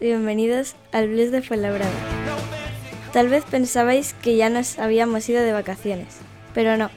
[0.00, 1.90] Y bienvenidos al Blues de Fuenlabrada.
[3.12, 6.16] Tal vez pensabais que ya nos habíamos ido de vacaciones,
[6.54, 6.88] pero no,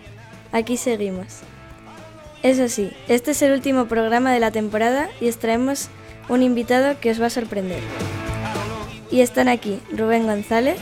[0.54, 1.40] aquí seguimos.
[2.44, 5.90] Eso sí, este es el último programa de la temporada y os traemos
[6.30, 7.82] un invitado que os va a sorprender.
[9.12, 10.78] Y están aquí Rubén González.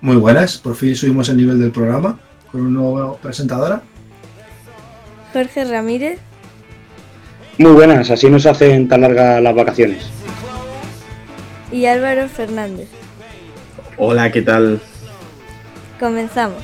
[0.00, 2.18] Muy buenas, por fin subimos el nivel del programa
[2.50, 3.82] con una nueva presentadora.
[5.34, 6.20] Jorge Ramírez.
[7.58, 10.16] Muy buenas, así nos hacen tan largas las vacaciones.
[11.76, 12.88] Y Álvaro Fernández.
[13.98, 14.80] Hola, ¿qué tal?
[16.00, 16.62] Comenzamos.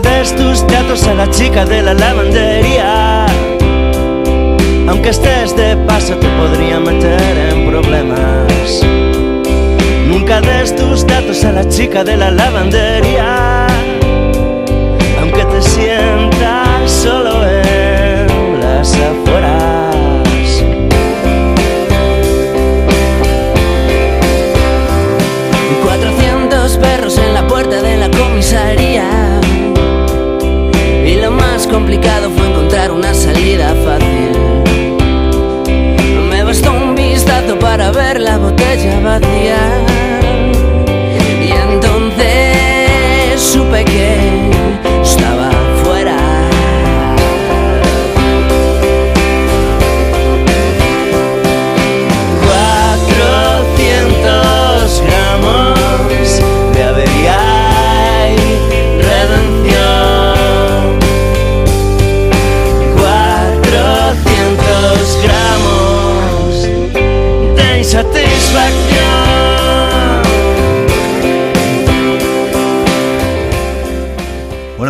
[0.00, 3.26] Des tus datos a la chica de la lavandería.
[4.88, 8.80] Aunque estés de paso te podría meter en problemas.
[10.08, 13.66] Nunca des tus datos a la chica de la lavandería.
[15.20, 19.94] Aunque te sientas solo en las afueras.
[25.84, 29.13] 400 perros en la puerta de la comisaría.
[31.74, 34.33] Complicado fue encontrar una salida fácil.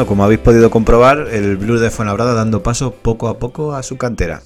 [0.07, 3.97] Como habéis podido comprobar, el Blues de Fuenlabrada dando paso poco a poco a su
[3.97, 4.43] cantera.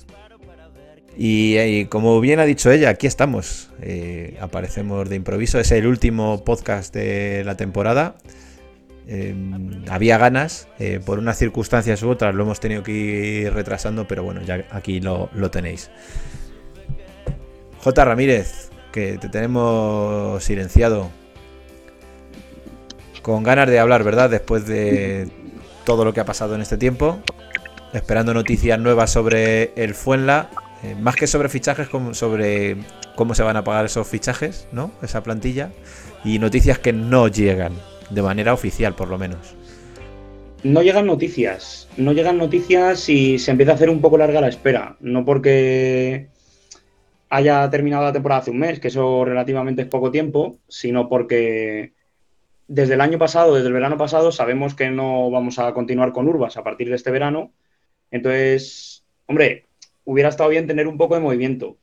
[1.16, 3.70] Y, eh, como bien ha dicho ella, aquí estamos.
[3.82, 5.58] Eh, aparecemos de improviso.
[5.58, 8.16] Es el último podcast de la temporada.
[9.08, 9.34] Eh,
[9.88, 10.68] había ganas,
[11.04, 15.00] por unas circunstancias u otras lo hemos tenido que ir retrasando, pero bueno, ya aquí
[15.00, 15.90] lo, lo tenéis.
[17.82, 18.04] J.
[18.04, 21.10] Ramírez, que te tenemos silenciado.
[23.22, 24.30] Con ganas de hablar, ¿verdad?
[24.30, 25.28] Después de
[25.88, 27.18] todo lo que ha pasado en este tiempo.
[27.94, 30.50] Esperando noticias nuevas sobre el Fuenla.
[30.82, 32.76] eh, más que sobre fichajes, sobre
[33.16, 34.92] cómo se van a pagar esos fichajes, ¿no?
[35.00, 35.72] Esa plantilla.
[36.22, 37.72] Y noticias que no llegan.
[38.10, 39.56] De manera oficial, por lo menos.
[40.62, 44.48] No llegan noticias, no llegan noticias y se empieza a hacer un poco larga la
[44.48, 44.96] espera.
[45.00, 46.32] No porque
[47.30, 51.94] haya terminado la temporada hace un mes, que eso relativamente es poco tiempo, sino porque
[52.68, 56.28] desde el año pasado, desde el verano pasado, sabemos que no vamos a continuar con
[56.28, 57.52] Urbas a partir de este verano.
[58.10, 59.66] Entonces, hombre,
[60.04, 61.78] hubiera estado bien tener un poco de movimiento.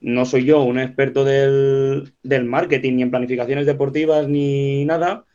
[0.00, 2.14] No soy yo un experto del,
[2.44, 5.26] marketing, ni en planificaciones deportivas, ni nada,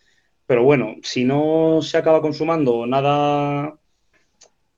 [0.47, 3.77] pero bueno, si no se acaba consumando nada,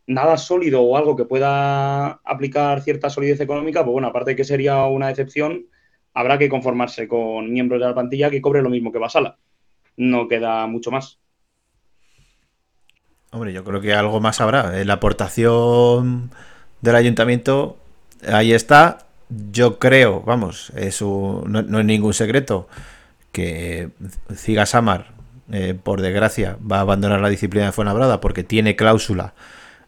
[0.08, 4.44] nada sólido o algo que pueda aplicar cierta solidez económica, pues bueno, aparte de que
[4.44, 5.68] sería una excepción,
[6.14, 9.38] habrá que conformarse con miembros de la plantilla que cobre lo mismo que Basala.
[9.98, 11.20] No queda mucho más.
[13.32, 14.80] Hombre, yo creo que algo más habrá.
[14.80, 16.32] Eh, La aportación
[16.82, 17.78] del ayuntamiento,
[18.32, 19.00] ahí está.
[19.52, 22.70] Yo creo, vamos, es un- no, no es ningún secreto,
[23.34, 23.90] que
[24.36, 25.08] Ciga Samar,
[25.52, 29.34] eh, por desgracia, va a abandonar la disciplina de Fuenlabrada porque tiene cláusula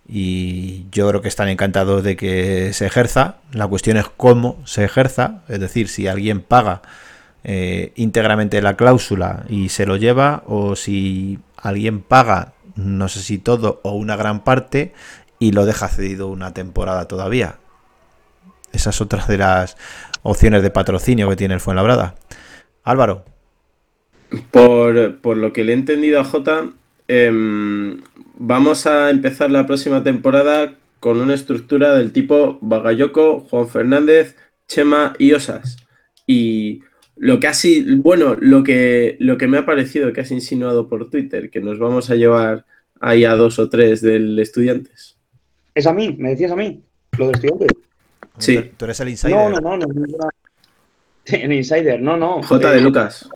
[0.07, 3.38] y yo creo que están encantados de que se ejerza.
[3.53, 6.81] La cuestión es cómo se ejerza, es decir, si alguien paga
[7.44, 13.38] eh, íntegramente la cláusula y se lo lleva o si alguien paga, no sé si
[13.38, 14.94] todo o una gran parte
[15.39, 17.56] y lo deja cedido una temporada todavía.
[18.71, 19.77] Esa es otra de las
[20.21, 22.15] opciones de patrocinio que tiene el Fuenlabrada.
[22.83, 23.24] Álvaro.
[24.51, 26.69] Por, por lo que le he entendido a Jota,
[27.07, 28.01] em,
[28.35, 34.35] vamos a empezar la próxima temporada con una estructura del tipo Bagayoko, Juan Fernández,
[34.68, 35.77] Chema y Osas.
[36.27, 36.81] Y
[37.19, 37.54] lo que ha
[37.98, 41.77] bueno, lo que, lo que me ha parecido que has insinuado por Twitter, que nos
[41.77, 42.66] vamos a llevar
[43.01, 45.18] ahí a dos o tres del estudiantes.
[45.75, 46.16] ¿Es a mí?
[46.18, 46.81] ¿Me decías a mí?
[47.18, 47.68] ¿Lo de estudiantes?
[48.38, 48.71] Sí.
[48.77, 49.36] Tú eres el insider.
[49.36, 49.88] No, no, no, no.
[49.88, 50.30] no.
[51.25, 52.42] El insider, no, no.
[52.42, 53.30] J de Lucas.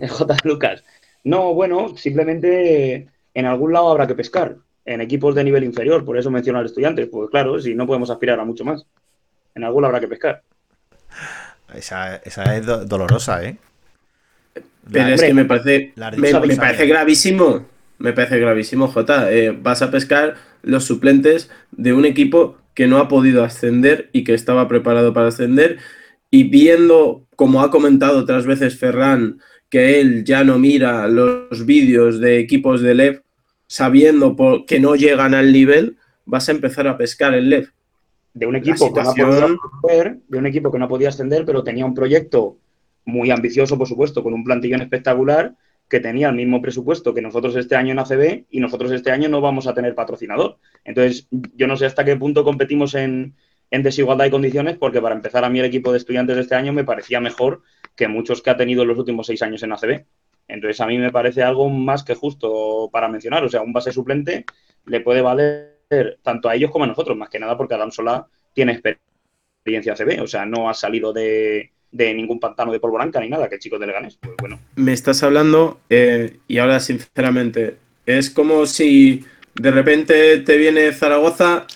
[0.08, 0.84] J de Lucas.
[1.24, 4.56] No, bueno, simplemente en algún lado habrá que pescar.
[4.84, 7.06] En equipos de nivel inferior, por eso menciono al estudiante.
[7.06, 8.84] Pues claro, si no podemos aspirar a mucho más.
[9.54, 10.42] En algún lado habrá que pescar.
[11.74, 13.56] Esa, esa es do dolorosa, ¿eh?
[14.90, 17.66] Pero La- es que me parece, me, parece gravísimo.
[17.98, 19.30] Me parece gravísimo, Jota.
[19.32, 24.24] Eh, vas a pescar los suplentes de un equipo que no ha podido ascender y
[24.24, 25.78] que estaba preparado para ascender.
[26.30, 32.20] Y viendo, como ha comentado otras veces Ferran, que él ya no mira los vídeos
[32.20, 33.22] de equipos de LEV,
[33.66, 37.68] sabiendo por- que no llegan al nivel, vas a empezar a pescar el LEV.
[38.32, 41.64] De un equipo que no podido ascender, de un equipo que no podía ascender, pero
[41.64, 42.58] tenía un proyecto
[43.04, 45.54] muy ambicioso, por supuesto, con un plantillón espectacular,
[45.88, 49.28] que tenía el mismo presupuesto que nosotros este año en ACB y nosotros este año
[49.28, 50.58] no vamos a tener patrocinador.
[50.84, 53.34] Entonces, yo no sé hasta qué punto competimos en,
[53.72, 56.54] en desigualdad de condiciones, porque para empezar, a mí el equipo de estudiantes de este
[56.54, 57.62] año me parecía mejor
[57.96, 60.04] que muchos que ha tenido en los últimos seis años en ACB.
[60.46, 63.44] Entonces, a mí me parece algo más que justo para mencionar.
[63.44, 64.44] O sea, un base suplente
[64.86, 65.69] le puede valer
[66.22, 70.22] tanto a ellos como a nosotros, más que nada porque Adam Solá tiene experiencia CB,
[70.22, 73.56] o sea, no ha salido de, de ningún pantano de polvo blanca ni nada, que
[73.56, 74.18] el chico de Leganés.
[74.20, 77.76] Pues bueno, me estás hablando, eh, y ahora sinceramente,
[78.06, 81.66] es como si de repente te viene Zaragoza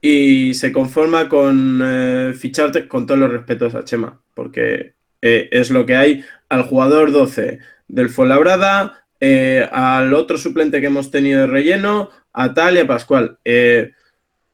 [0.00, 5.70] y se conforma con eh, ficharte, con todos los respetos a Chema, porque eh, es
[5.70, 7.58] lo que hay al jugador 12
[7.88, 12.86] del Fuenlabrada, eh, al otro suplente que hemos tenido de relleno, a tal y a
[12.86, 13.38] Pascual.
[13.44, 13.92] Eh,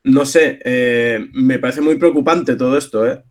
[0.04, 3.22] no sé, eh, me parece muy preocupante todo esto, ¿eh?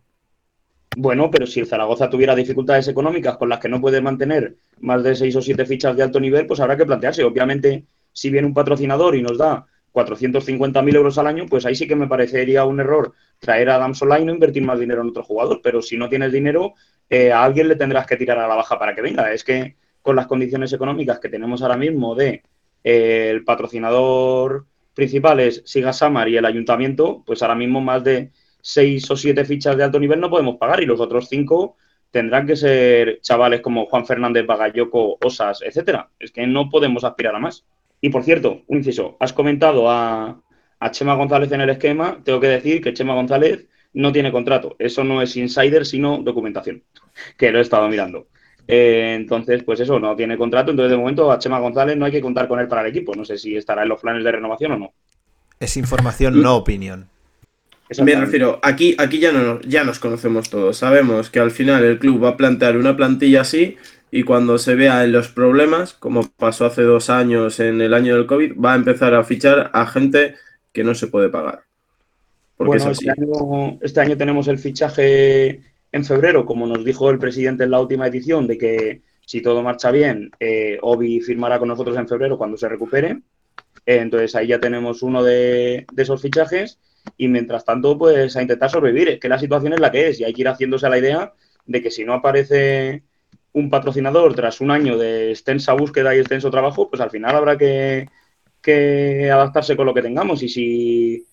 [0.96, 5.02] bueno, pero si el Zaragoza tuviera dificultades económicas con las que no puede mantener más
[5.02, 7.24] de seis o siete fichas de alto nivel, pues habrá que plantearse.
[7.24, 11.88] Obviamente, si viene un patrocinador y nos da 450.000 euros al año, pues ahí sí
[11.88, 15.08] que me parecería un error traer a Adam Solá y no invertir más dinero en
[15.08, 15.60] otro jugador.
[15.62, 16.74] Pero si no tienes dinero,
[17.08, 19.32] eh, a alguien le tendrás que tirar a la baja para que venga.
[19.32, 22.42] Es que con las condiciones económicas que tenemos ahora mismo de
[22.82, 28.30] el patrocinador principal es Siga Samar y el ayuntamiento, pues ahora mismo más de
[28.60, 31.76] seis o siete fichas de alto nivel no podemos pagar y los otros cinco
[32.10, 36.10] tendrán que ser chavales como Juan Fernández, Bagayoco, Osas, etcétera.
[36.18, 37.64] Es que no podemos aspirar a más.
[38.00, 40.40] Y por cierto, un inciso, has comentado a,
[40.78, 44.76] a Chema González en el esquema, tengo que decir que Chema González no tiene contrato.
[44.78, 46.82] Eso no es insider, sino documentación,
[47.38, 48.26] que lo he estado mirando.
[48.68, 50.70] Eh, entonces, pues eso, no tiene contrato.
[50.70, 53.14] Entonces, de momento, a Chema González no hay que contar con él para el equipo.
[53.14, 54.92] No sé si estará en los planes de renovación o no.
[55.58, 57.08] Es información, no opinión.
[58.02, 60.78] Me refiero, aquí, aquí ya, no, ya nos conocemos todos.
[60.78, 63.76] Sabemos que al final el club va a plantear una plantilla así
[64.10, 68.14] y cuando se vea en los problemas, como pasó hace dos años en el año
[68.16, 70.36] del COVID, va a empezar a fichar a gente
[70.72, 71.64] que no se puede pagar.
[72.56, 73.08] Porque Bueno, es así.
[73.08, 75.60] este año, este año tenemos el fichaje
[75.92, 79.62] en febrero, como nos dijo el presidente en la última edición, de que si todo
[79.62, 83.20] marcha bien, eh, Obi firmará con nosotros en febrero cuando se recupere.
[83.84, 86.78] Eh, entonces ahí ya tenemos uno de, esos fichajes
[87.16, 89.10] y mientras tanto, pues a intentar sobrevivir.
[89.10, 90.98] Es que la situación es la que es y hay que ir haciéndose a la
[90.98, 91.32] idea
[91.66, 93.02] de que si no aparece
[93.52, 97.58] un patrocinador tras un año de extensa búsqueda y extenso trabajo, pues al final habrá
[97.58, 98.08] que,
[98.62, 100.42] que adaptarse con lo que tengamos.
[100.42, 101.26] Y si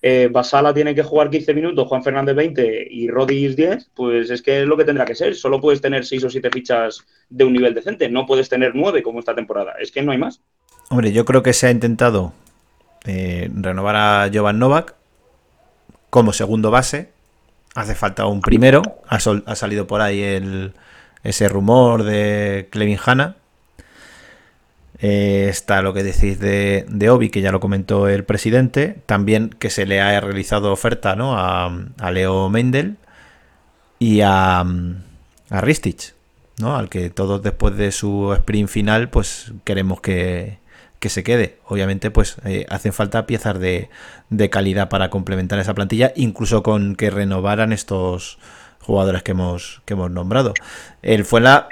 [0.00, 4.42] eh, Basala tiene que jugar 15 minutos, Juan Fernández 20 y Rodis 10, pues es
[4.42, 5.34] que es lo que tendrá que ser.
[5.34, 9.02] Solo puedes tener 6 o 7 fichas de un nivel decente, no puedes tener 9
[9.02, 9.74] como esta temporada.
[9.80, 10.40] Es que no hay más.
[10.90, 12.32] Hombre, yo creo que se ha intentado
[13.06, 14.94] eh, renovar a Jovan Novak
[16.10, 17.10] como segundo base.
[17.74, 18.82] Hace falta un primero.
[19.08, 20.72] Ha, salido por ahí el,
[21.22, 23.36] ese rumor de Clevin Hanna.
[25.00, 28.96] Eh, está lo que decís de, de Obi, que ya lo comentó el presidente.
[29.06, 31.38] También que se le ha realizado oferta ¿no?
[31.38, 31.66] a,
[31.98, 32.96] a Leo Mendel
[33.98, 36.14] y a, a Ristich,
[36.58, 36.76] ¿no?
[36.76, 40.58] al que todos después de su sprint final pues queremos que,
[40.98, 41.58] que se quede.
[41.66, 43.90] Obviamente, pues eh, hacen falta piezas de,
[44.30, 48.38] de calidad para complementar esa plantilla, incluso con que renovaran estos
[48.80, 50.54] jugadores que hemos, que hemos nombrado.
[51.02, 51.68] El Fuenla,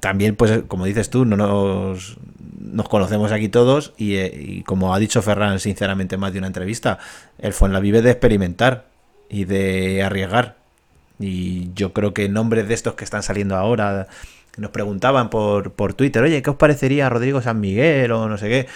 [0.00, 2.16] también, pues como dices tú, no nos,
[2.60, 6.46] nos conocemos aquí todos y, eh, y como ha dicho Ferran, sinceramente, más de una
[6.46, 6.98] entrevista,
[7.38, 8.86] el Fuenla vive de experimentar
[9.28, 10.56] y de arriesgar.
[11.18, 14.08] Y yo creo que nombres de estos que están saliendo ahora,
[14.52, 18.36] que nos preguntaban por, por Twitter, oye, ¿qué os parecería Rodrigo San Miguel o no
[18.38, 18.66] sé qué?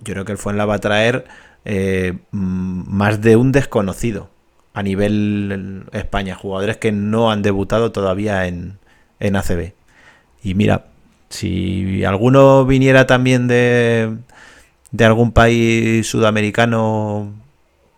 [0.00, 1.24] Yo creo que el Fuenla va a traer
[1.64, 4.30] eh, mm, más de un desconocido
[4.74, 8.78] a nivel España, jugadores que no han debutado todavía en,
[9.20, 9.72] en ACB.
[10.42, 10.86] Y mira,
[11.28, 14.16] si alguno viniera también de,
[14.92, 17.32] de algún país sudamericano,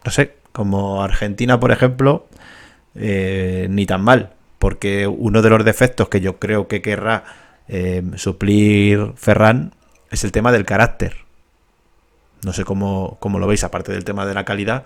[0.04, 2.26] no sé, como Argentina, por ejemplo,
[2.94, 7.24] eh, ni tan mal, porque uno de los defectos que yo creo que querrá
[7.68, 9.72] eh, suplir Ferran
[10.10, 11.16] es el tema del carácter.
[12.44, 14.84] No sé cómo, cómo, lo veis, aparte del tema de la calidad,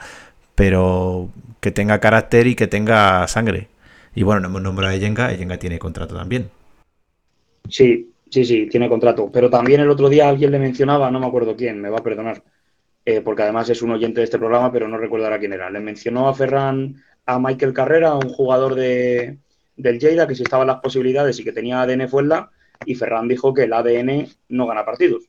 [0.54, 1.30] pero
[1.60, 3.68] que tenga carácter y que tenga sangre.
[4.14, 6.50] Y bueno, no hemos nombrado a Yenga, Yenga tiene contrato también.
[7.68, 9.30] Sí, sí, sí, tiene contrato.
[9.30, 12.02] Pero también el otro día alguien le mencionaba, no me acuerdo quién, me va a
[12.02, 12.42] perdonar,
[13.04, 15.70] eh, porque además es un oyente de este programa, pero no recordará quién era.
[15.70, 16.96] Le mencionó a Ferran,
[17.26, 19.38] a Michael Carrera, un jugador de,
[19.76, 22.50] del Lleida, que si estaban las posibilidades y que tenía ADN Fuelda,
[22.86, 25.24] y Ferran dijo que el ADN no gana partidos.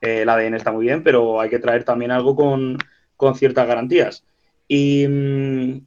[0.00, 2.78] Eh, el ADN está muy bien, pero hay que traer también algo con,
[3.16, 4.24] con ciertas garantías.
[4.66, 5.80] Y mmm,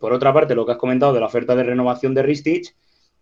[0.00, 2.74] por otra parte, lo que has comentado de la oferta de renovación de Ristich,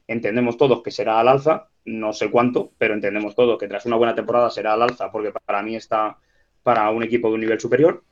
[0.08, 3.96] entendemos todos que será al alza, no sé cuánto, pero entendemos todos que tras una
[3.96, 6.16] buena temporada será al alza, porque para mí está
[6.62, 8.02] para un equipo de un nivel superior.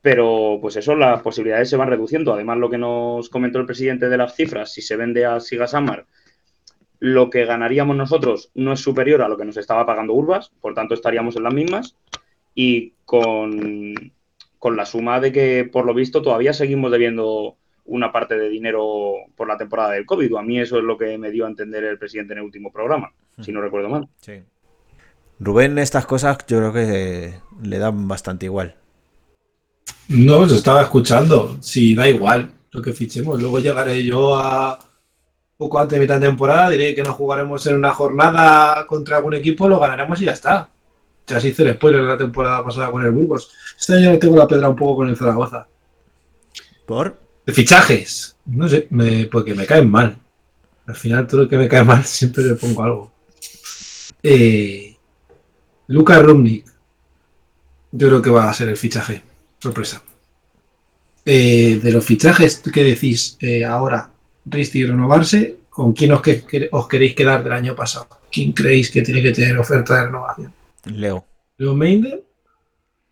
[0.00, 2.32] Pero pues eso, las posibilidades se van reduciendo.
[2.32, 5.66] Además, lo que nos comentó el presidente de las cifras, si se vende a Siga
[5.68, 6.06] Samar,
[6.98, 10.74] lo que ganaríamos nosotros no es superior a lo que nos estaba pagando Urbas, por
[10.74, 11.96] tanto estaríamos en las mismas.
[12.54, 13.94] Y con,
[14.58, 19.14] con la suma de que, por lo visto, todavía seguimos debiendo una parte de dinero
[19.36, 20.34] por la temporada del COVID.
[20.36, 22.72] A mí eso es lo que me dio a entender el presidente en el último
[22.72, 24.08] programa, si no recuerdo mal.
[24.20, 24.42] Sí.
[25.40, 28.76] Rubén, estas cosas yo creo que le dan bastante igual.
[30.08, 31.56] No, os estaba escuchando.
[31.60, 33.40] Sí, da igual lo que fichemos.
[33.40, 34.78] Luego llegaré yo a
[35.56, 39.34] poco antes de mitad de temporada, diré que no jugaremos en una jornada contra algún
[39.34, 40.68] equipo, lo ganaremos y ya está.
[41.26, 43.52] Ya se hizo el spoiler de la temporada pasada con el Burgos.
[43.78, 45.66] Este año tengo la pedra un poco con el Zaragoza.
[46.84, 47.16] ¿Por?
[47.46, 48.36] De fichajes.
[48.46, 50.18] No sé, me, porque me caen mal.
[50.86, 53.12] Al final todo lo que me cae mal siempre le pongo algo.
[54.22, 54.96] Eh,
[55.88, 56.66] Lucas Rumnik.
[57.92, 59.22] Yo creo que va a ser el fichaje.
[59.58, 60.02] Sorpresa.
[61.24, 64.10] Eh, de los fichajes que decís eh, ahora,
[64.44, 68.08] Risti renovarse, ¿con quién os, que, os, queréis quedar del año pasado?
[68.30, 70.52] ¿Quién creéis que tiene que tener oferta de renovación?
[70.86, 71.24] Leo.
[71.58, 72.24] Leo Meinder,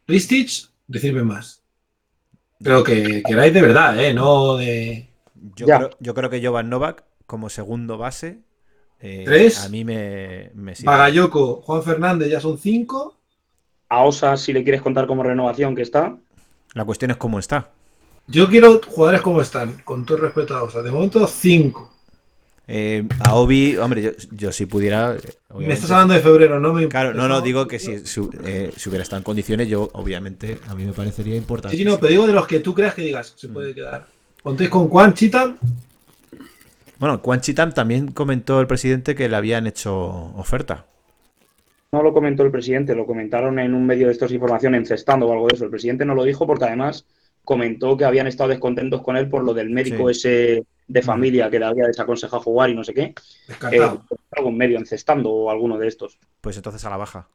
[0.08, 1.59] Ristich, decirme más.
[2.62, 4.12] Pero que queráis de verdad, ¿eh?
[4.12, 5.08] No de.
[5.56, 8.40] Yo, creo, yo creo, que Jovan Novak, como segundo base,
[9.00, 9.64] eh, ¿Tres?
[9.64, 10.90] a mí me, me sirve.
[10.90, 13.16] Bagayoko, Juan Fernández ya son cinco.
[13.88, 16.16] A Osa, si le quieres contar como renovación que está.
[16.74, 17.70] La cuestión es cómo está.
[18.26, 20.82] Yo quiero jugadores como están, con todo respeto a Osa.
[20.82, 21.92] De momento, cinco.
[22.72, 25.16] Eh, a Obi, hombre, yo, yo si pudiera.
[25.56, 28.70] Me estás hablando de febrero, no me Claro, no, no, digo que si, si, eh,
[28.76, 31.76] si, hubiera estado en condiciones, yo, obviamente, a mí me parecería importante.
[31.76, 34.06] Sí, no, pero digo de los que tú creas que digas, se puede quedar.
[34.40, 35.56] ¿Contéis con Juan Chitam?
[37.00, 39.92] Bueno, Juan Chitam también comentó el presidente que le habían hecho
[40.36, 40.86] oferta.
[41.90, 45.32] No lo comentó el presidente, lo comentaron en un medio de estos información encestando o
[45.32, 45.64] algo de eso.
[45.64, 47.04] El presidente no lo dijo porque además
[47.42, 50.10] comentó que habían estado descontentos con él por lo del médico sí.
[50.12, 53.14] ese de familia que le había desaconsejado jugar y no sé qué.
[53.70, 53.90] Eh,
[54.32, 56.18] algo medio encestando o alguno de estos.
[56.40, 57.28] Pues entonces a la baja.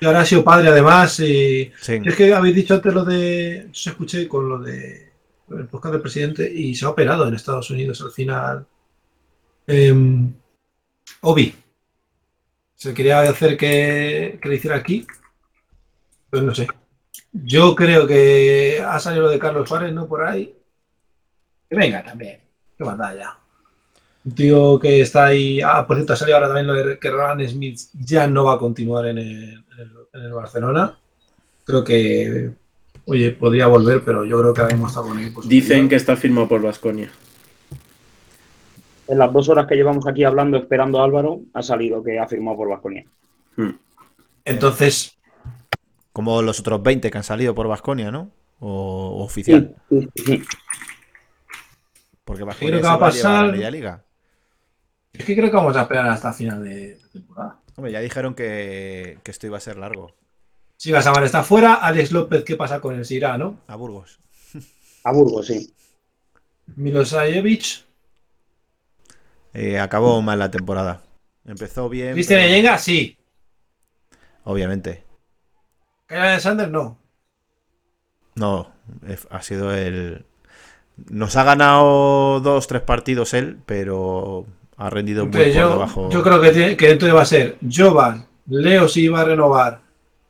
[0.00, 1.18] Y ahora ha sido padre además.
[1.18, 1.72] Y...
[1.80, 2.00] Sí.
[2.04, 3.68] Es que habéis dicho antes lo de.
[3.72, 5.12] Yo escuché con lo de.
[5.50, 8.66] El podcast del presidente y se ha operado en Estados Unidos al final.
[9.66, 9.92] Eh,
[11.22, 11.54] Obi.
[12.76, 15.04] Se quería hacer que, que le hiciera aquí.
[16.30, 16.68] Pues no sé.
[17.32, 20.06] Yo creo que ha salido lo de Carlos Suárez, ¿no?
[20.06, 20.54] Por ahí.
[21.68, 22.43] Que venga también.
[22.76, 23.38] Qué ya.
[24.24, 25.60] Un tío que está ahí.
[25.60, 28.54] Ah, por cierto, ha salido ahora también lo de que Roland Smith ya no va
[28.54, 29.64] a continuar en el,
[30.12, 30.98] en Barcelona.
[31.64, 32.50] Creo que.
[33.06, 35.30] Oye, podría volver, pero yo creo que ahora mismo está con él.
[35.34, 37.10] Pues, Dicen que está firmado por Vasconia.
[39.06, 42.26] En las dos horas que llevamos aquí hablando, esperando a Álvaro, ha salido que ha
[42.26, 43.04] firmado por Vasconia.
[43.56, 43.72] Hmm.
[44.46, 45.18] Entonces,
[46.14, 48.30] como los otros 20 que han salido por Vasconia, ¿no?
[48.60, 49.74] O, o oficial.
[49.90, 50.42] Sí, sí, sí.
[52.24, 53.46] Porque Vasconia creo que va a pasar.
[53.46, 54.04] La media liga.
[55.12, 57.60] Es que creo que vamos a esperar hasta final de temporada.
[57.76, 60.14] Hombre, ya dijeron que, que esto iba a ser largo.
[60.76, 63.60] Si Gasamar está fuera, Alex López, ¿qué pasa con el Sirá, no?
[63.68, 64.18] A Burgos.
[65.04, 65.72] A Burgos, sí.
[66.76, 67.84] Milosayevic.
[69.52, 71.02] Eh, acabó mal la temporada.
[71.44, 72.14] Empezó bien.
[72.14, 72.54] ¿Cristian pero...
[72.54, 72.78] Yenga?
[72.78, 73.16] Sí.
[74.44, 75.04] Obviamente.
[76.08, 76.70] ¿Era de Sanders?
[76.70, 76.98] No.
[78.34, 78.72] No,
[79.30, 80.26] ha sido el.
[81.10, 84.46] Nos ha ganado dos, tres partidos él, pero
[84.76, 86.10] ha rendido muy yo, por debajo.
[86.10, 89.80] Yo creo que, tiene, que entonces va a ser Jovan, Leo si va a renovar,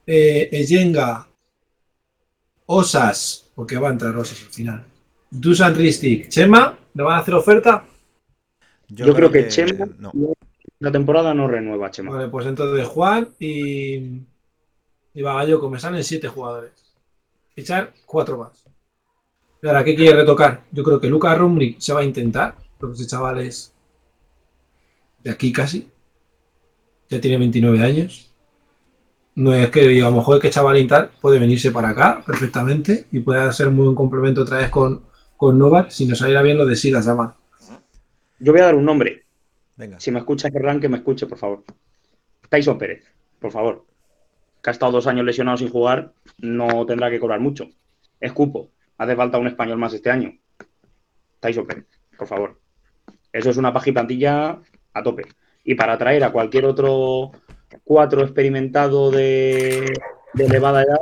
[0.06, 1.26] eh, Eyenga,
[2.66, 4.84] Osas, porque va a entrar Osas al final.
[5.30, 7.84] Dusan Ristic, Chema, ¿le van a hacer oferta?
[8.88, 9.86] Yo, creo, que, Chema
[10.78, 12.12] la temporada no renueva, Chema.
[12.12, 14.20] Vale, pues entonces Juan y,
[15.14, 16.72] y Bagallo me salen siete jugadores.
[17.54, 18.64] Fichar cuatro más.
[19.64, 20.64] Y ahora, ¿qué quiere retocar?
[20.72, 23.72] Yo creo que Luca Rumri se va a intentar, porque ese chaval es
[25.22, 25.88] de aquí casi.
[27.08, 28.30] Ya tiene 29 años.
[29.34, 33.50] No es que digamos, joder, que chaval tal, puede venirse para acá perfectamente y puede
[33.54, 36.76] ser un buen complemento otra vez con, con Novak si nos saliera bien lo de
[36.76, 37.34] Silas Llama.
[38.40, 39.24] Yo voy a dar un nombre.
[39.76, 39.98] Venga.
[39.98, 41.64] Si me escucha Ferran, que me escuche, por favor.
[42.50, 43.02] Tyson Pérez,
[43.40, 43.86] por favor.
[44.62, 47.70] Que ha estado dos años lesionado sin jugar, no tendrá que cobrar mucho.
[48.20, 48.68] Escupo.
[48.98, 50.32] Hace falta un español más este año.
[51.40, 51.86] Tyson Pérez,
[52.16, 52.60] por favor.
[53.32, 54.60] Eso es una paja plantilla
[54.92, 55.24] a tope.
[55.64, 57.32] Y para traer a cualquier otro
[57.82, 59.92] cuatro experimentado de,
[60.38, 61.00] elevada edad.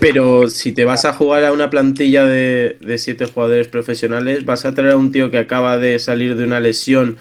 [0.00, 4.74] Pero si te vas a jugar a una plantilla de, siete jugadores profesionales, vas a
[4.74, 7.18] traer a un tío que acaba de salir de una lesión,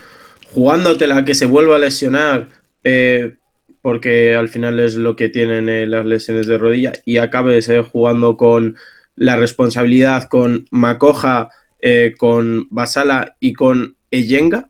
[0.52, 2.50] jugándotela que se vuelva a lesionar,
[2.84, 3.36] eh,
[3.82, 8.38] porque al final es lo que tienen eh, las lesiones de rodilla, y acabe jugando
[8.38, 8.78] con
[9.18, 14.70] la responsabilidad con Macoja, eh, con Basala y con Eyenga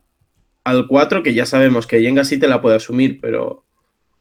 [0.64, 3.64] al 4, que ya sabemos que Eyenga sí te la puede asumir, pero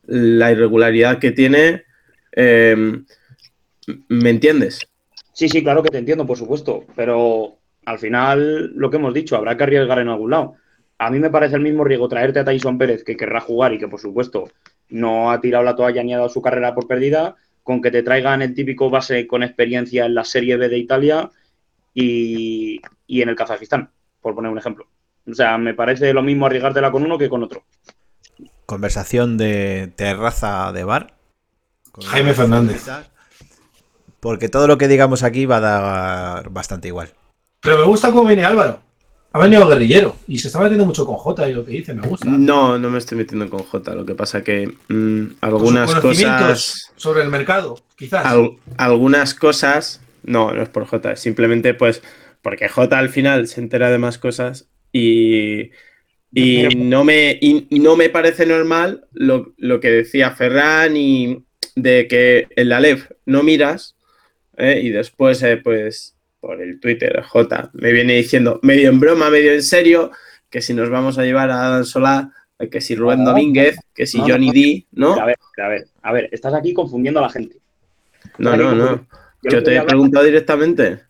[0.06, 1.84] la irregularidad que tiene,
[2.34, 3.06] em,
[4.10, 4.88] ¿me entiendes?
[5.34, 9.38] Sí, sí, claro que te entiendo, por supuesto, pero al final lo que hemos dicho,
[9.38, 10.56] habrá que arriesgar en algún lado.
[10.98, 13.78] A mí me parece el mismo riesgo traerte a Tyson Pérez, que querrá jugar y
[13.78, 14.50] que por supuesto
[14.90, 17.36] no ha tirado la toalla ni ha dado su carrera por perdida,
[17.68, 21.30] con que te traigan el típico base con experiencia en la Serie B de Italia
[21.94, 24.88] y, y en el Kazajistán, por poner un ejemplo.
[25.30, 27.66] O sea, me parece lo mismo arriesgártela con uno que con otro
[28.68, 31.18] conversación de terraza de bar.
[32.06, 32.86] Jaime Fernández.
[34.20, 37.14] Porque todo lo que digamos aquí va a dar bastante igual.
[37.62, 38.82] Pero me gusta cómo viene Álvaro.
[39.38, 42.08] Ha venido guerrillero y se está metiendo mucho con J y lo que dice, me
[42.08, 42.28] gusta.
[42.30, 43.94] No, no me estoy metiendo con J.
[43.94, 46.92] Lo que pasa que mm, algunas cosas.
[46.96, 48.26] Sobre el mercado, quizás.
[48.78, 50.02] algunas cosas.
[50.24, 51.16] No, no es por J.
[51.16, 52.02] Simplemente, pues,
[52.42, 55.72] porque J al final se entera de más cosas y
[56.32, 57.40] y no me,
[57.72, 61.46] no me parece normal lo, que decía Ferran y
[61.76, 63.96] de que en la LEF no miras
[64.58, 64.82] ¿eh?
[64.84, 66.17] y después, eh, pues,
[66.48, 70.12] por el Twitter, J, me viene diciendo medio en broma, medio en serio,
[70.50, 72.32] que si nos vamos a llevar a Dan Solá,
[72.72, 75.16] que si Rubén Domínguez, que si Johnny D, ¿no?
[75.16, 77.58] A ver, a ver, a ver, estás aquí confundiendo a la gente.
[78.38, 79.06] No, no, no.
[79.44, 81.02] Yo, te he preguntado directamente.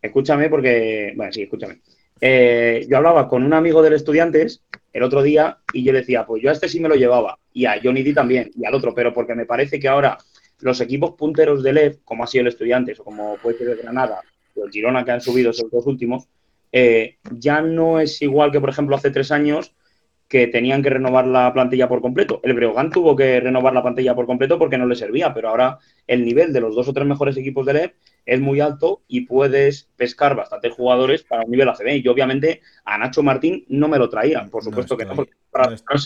[0.00, 1.80] Escúchame porque, bueno, sí, escúchame.
[2.20, 4.62] Eh, yo hablaba con un amigo del Estudiantes
[4.92, 7.66] el otro día y yo decía, pues yo a este sí me lo llevaba y
[7.66, 10.18] a Johnny D también y al otro, pero porque me parece que ahora
[10.60, 13.78] los equipos punteros de LEF, como ha sido el Estudiantes o como puede ser el
[13.78, 14.20] Granada
[14.58, 16.28] o el Girona que han subido esos dos últimos,
[16.72, 19.74] eh, ya no es igual que, por ejemplo, hace tres años
[20.28, 22.40] que tenían que renovar la plantilla por completo.
[22.44, 25.78] El Breogán tuvo que renovar la plantilla por completo porque no le servía, pero ahora
[26.06, 27.94] el nivel de los dos o tres mejores equipos del EP
[28.26, 32.04] es muy alto y puedes pescar bastantes jugadores para un nivel ACB.
[32.04, 35.14] Y obviamente, a Nacho Martín no me lo traía, por supuesto que no.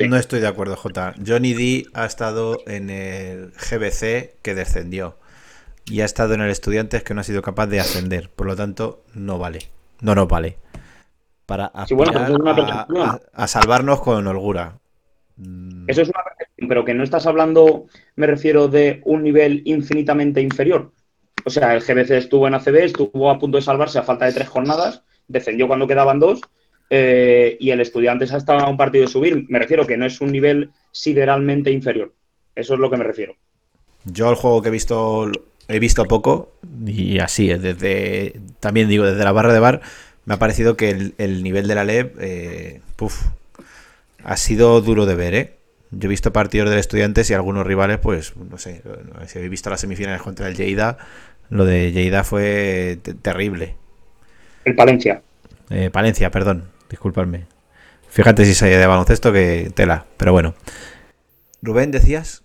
[0.08, 1.14] no, estoy, de acuerdo, J.
[1.26, 5.18] Johnny D ha estado en el GBC que descendió
[5.86, 8.30] y ha estado en el Estudiantes que no ha sido capaz de ascender.
[8.30, 9.60] Por lo tanto, no vale.
[10.00, 10.58] No nos vale
[11.46, 14.78] para a, salvarnos con holgura.
[15.36, 15.84] Mm.
[15.88, 20.40] Eso es una percepción, pero que no estás hablando, me refiero, de un nivel infinitamente
[20.40, 20.92] inferior.
[21.44, 24.32] O sea, el GBC estuvo en ACB, estuvo a punto de salvarse a falta de
[24.32, 26.40] tres jornadas, descendió cuando quedaban dos,
[26.88, 29.44] eh, y el Estudiantes ha estado a un partido de subir.
[29.48, 32.14] Me refiero que no es un nivel sideralmente inferior.
[32.54, 33.34] Eso es lo que me refiero.
[34.04, 35.30] Yo el juego que he visto
[35.68, 36.52] he visto poco
[36.86, 39.80] y así, desde también digo desde la barra de bar
[40.24, 42.80] me ha parecido que el, nivel de la LEB eh,
[44.24, 45.52] ha sido duro de ver, ¿eh?
[45.90, 48.82] Yo he visto partidos de estudiantes y algunos rivales, pues, no sé,
[49.26, 50.96] si habéis visto las semifinales contra el Lleida,
[51.50, 53.76] lo de Lleida fue terrible.
[54.64, 55.20] El Palencia.
[55.68, 57.46] Eh, Palencia, perdón, disculpadme.
[58.08, 60.54] Fíjate si sale de baloncesto que tela, pero bueno.
[61.60, 62.41] Rubén, decías.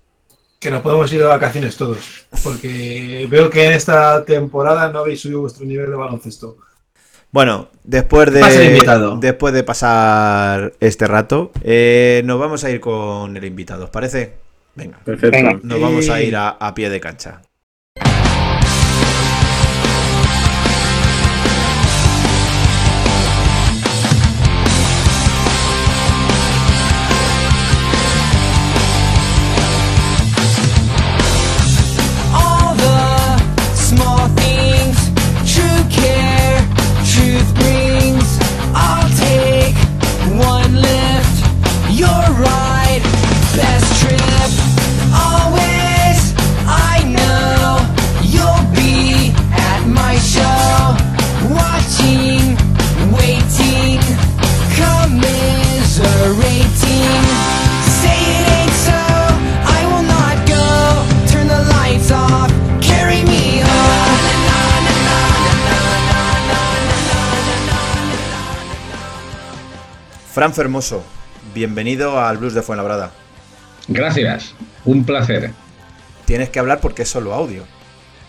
[0.59, 5.21] Que nos podemos ir de vacaciones todos, porque veo que en esta temporada no habéis
[5.21, 6.57] subido vuestro nivel de baloncesto.
[7.31, 8.41] Bueno, después de,
[9.19, 14.33] después de pasar este rato, eh, nos vamos a ir con el invitado, ¿os parece?
[14.73, 15.59] Venga, perfecto.
[15.61, 17.41] Nos vamos a ir a pie de cancha.
[70.37, 71.03] Fran Fermoso,
[71.55, 73.11] bienvenido al Blues de Fuenlabrada.
[73.87, 74.53] Gracias,
[74.85, 75.49] un placer.
[76.25, 77.63] Tienes que hablar porque es solo audio.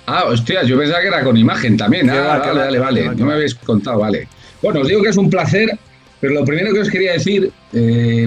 [0.07, 2.09] Ah, hostia, yo pensaba que era con imagen también.
[2.09, 3.15] Ah, vale, vale, vale.
[3.15, 4.27] No me habéis contado, vale.
[4.63, 5.79] Bueno, os digo que es un placer,
[6.19, 8.27] pero lo primero que os quería decir eh,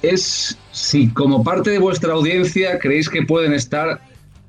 [0.00, 4.00] es si como parte de vuestra audiencia creéis que pueden estar,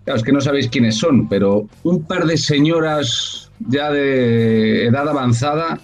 [0.06, 5.10] claro, es que no sabéis quiénes son, pero un par de señoras ya de edad
[5.10, 5.78] avanzada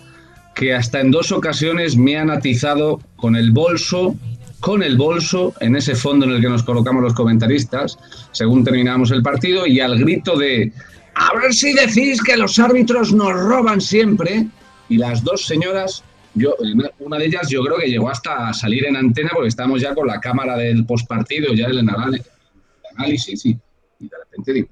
[0.58, 4.16] que hasta en dos ocasiones me han atizado con el bolso,
[4.60, 7.98] con el bolso en ese fondo en el que nos colocamos los comentaristas,
[8.32, 10.72] según terminamos el partido, y al grito de
[11.14, 14.48] a ver si decís que los árbitros nos roban siempre,
[14.90, 16.56] y las dos señoras yo,
[17.00, 20.08] una de ellas yo creo que llegó hasta salir en antena porque estábamos ya con
[20.08, 21.80] la cámara del postpartido, ya el
[22.96, 23.58] análisis, sí.
[24.00, 24.68] Y de repente digo,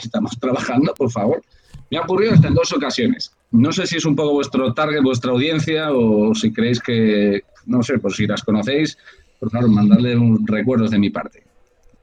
[0.00, 1.42] estamos trabajando, por favor.
[1.90, 3.32] Me ha ocurrido hasta en dos ocasiones.
[3.50, 7.82] No sé si es un poco vuestro target, vuestra audiencia, o si creéis que, no
[7.82, 8.98] sé, pues si las conocéis,
[9.38, 11.42] por favor, mandarle un recuerdos de mi parte.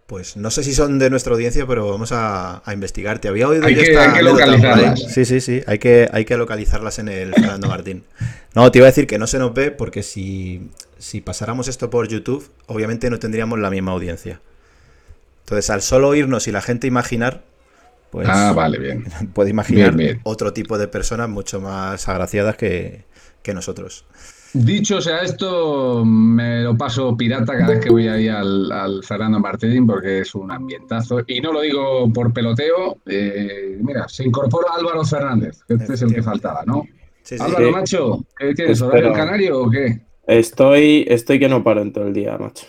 [0.07, 3.17] Pues no sé si son de nuestra audiencia, pero vamos a, investigar.
[3.17, 4.99] Te había oído hay que, hay que localizarlas.
[5.11, 5.63] Sí, sí, sí.
[5.65, 8.03] Hay que, hay que localizarlas en el Fernando Martín.
[8.53, 11.89] No, te iba a decir que no se nos ve porque si, si pasáramos esto
[11.89, 14.41] por YouTube, obviamente no tendríamos la misma audiencia.
[15.45, 17.43] Entonces, al solo oírnos y la gente imaginar,
[18.15, 18.29] pues.
[18.29, 19.03] Ah, vale, bien.
[19.33, 23.03] Puede imaginar otro tipo de personas mucho más agraciadas que,
[23.43, 24.05] que nosotros.
[24.53, 29.85] Dicho sea esto, me lo paso pirata cada vez que voy ahí al, Fernando Martín
[29.85, 31.19] porque es un ambientazo.
[31.27, 32.99] Y no lo digo por peloteo.
[33.05, 36.85] Eh, mira, se incorpora Álvaro Fernández, que este es el que faltaba, ¿no?
[37.37, 38.81] Álvaro, macho, ¿qué tienes?
[38.81, 39.99] ¿Horario canario o qué?
[40.25, 42.65] Estoy, estoy que no paro en todo el día, macho.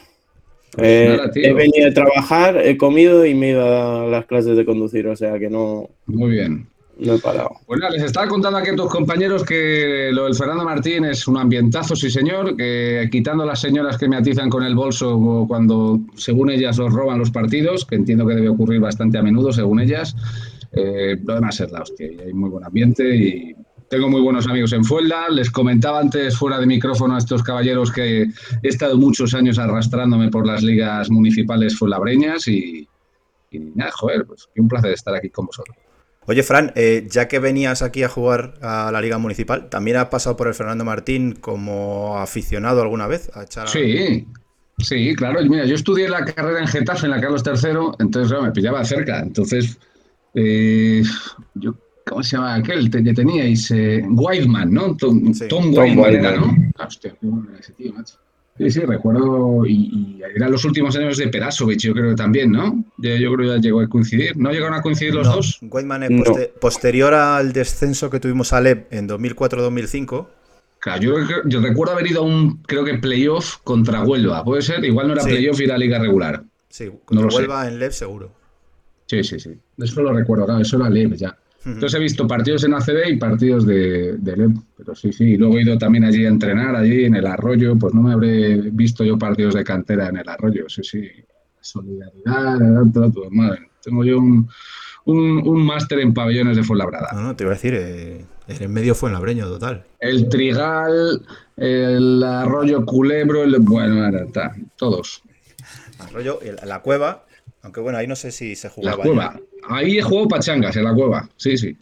[0.73, 4.57] Pues eh, he venido a trabajar, he comido y me he ido a las clases
[4.57, 5.89] de conducir, o sea que no.
[6.07, 6.67] Muy bien.
[6.99, 7.51] No he parado.
[7.67, 11.37] Bueno, les estaba contando aquí a tus compañeros que lo del Fernando Martín es un
[11.37, 16.51] ambientazo, sí señor, que quitando las señoras que me atizan con el bolso cuando, según
[16.51, 20.17] ellas, los roban los partidos, que entiendo que debe ocurrir bastante a menudo, según ellas,
[20.73, 22.07] eh, lo demás es la hostia.
[22.07, 23.55] Y hay muy buen ambiente y
[23.89, 25.29] tengo muy buenos amigos en Fuelda.
[25.29, 30.31] Les comentaba antes fuera de micrófono a estos caballeros que he estado muchos años arrastrándome
[30.31, 32.89] por las ligas municipales fuenlabreñas y,
[33.51, 35.77] y nada, joder, pues qué un placer estar aquí con vosotros.
[36.29, 40.07] Oye, Fran, eh, ya que venías aquí a jugar a la Liga Municipal, ¿también has
[40.07, 43.31] pasado por el Fernando Martín como aficionado alguna vez?
[43.35, 44.27] A echar Sí,
[44.79, 45.41] sí, claro.
[45.45, 49.21] Mira, yo estudié la carrera en Getafe, en la Carlos III, entonces me pillaba cerca.
[49.21, 49.79] Entonces,
[50.35, 51.05] eh,
[51.55, 51.77] yo,
[52.09, 52.91] ¿cómo se llama aquel?
[52.91, 54.97] Te, teníais eh, Whiteman, ¿no?
[54.97, 56.57] Tom, Tom, ¿no?
[56.79, 58.15] Ah, hostia, qué bueno ese tío, macho.
[58.59, 62.85] Sí, sí, recuerdo, y, eran los últimos años de Perasovic, yo creo que también, ¿no?
[62.97, 64.35] Yo, creo que ya llegó a coincidir.
[64.37, 65.59] ¿No llegaron a coincidir los dos?
[65.61, 70.27] Weidman es posterior al descenso que tuvimos a Leb en 2004-2005.
[70.79, 71.15] Claro, yo,
[71.45, 74.83] yo, recuerdo haber ido a un, creo que playoff contra Huelva, ¿puede ser?
[74.85, 76.43] Igual no era playoff y era liga regular.
[76.71, 78.33] Sí, contra Huelva en Leb seguro.
[79.07, 79.51] Sí, sí, sí.
[79.77, 81.37] Eso lo recuerdo, claro, eso era Leb ya.
[81.67, 85.37] Entonces he visto partidos en ACB y partidos de, de pero sí, sí.
[85.37, 88.57] Luego he ido también allí a entrenar, allí en el arroyo, pues no me habré
[88.71, 91.11] visto yo partidos de cantera en el arroyo, sí, sí.
[91.61, 92.59] Solidaridad,
[92.95, 93.31] todo, todo.
[93.31, 93.69] Madre.
[93.83, 94.49] Tengo yo un,
[95.07, 97.09] un, máster en pabellones de Fuenlabrada.
[97.13, 99.85] No, no, te iba a decir, eh, en medio fuenlabreño total.
[99.99, 101.23] El Trigal,
[101.57, 105.23] el Arroyo Culebro, el, bueno, está, todos.
[105.99, 107.26] Arroyo, la cueva,
[107.67, 108.97] aunque bueno, ahí no sé si se jugaba.
[108.99, 109.41] La cueva.
[109.69, 111.29] Ahí he jugado pachangas, en la cueva.
[111.37, 111.77] Sí, sí.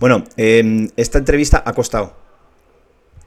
[0.00, 2.16] Bueno, em, esta entrevista ha costado.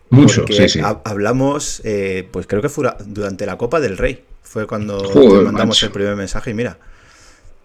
[0.09, 0.81] Mucho, sí, sí.
[1.05, 4.25] hablamos, eh, pues creo que fue durante la Copa del Rey.
[4.41, 5.01] Fue cuando
[5.45, 6.77] mandamos el primer mensaje y mira,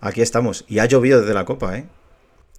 [0.01, 0.64] aquí estamos.
[0.69, 1.87] Y ha llovido desde la Copa, ¿eh?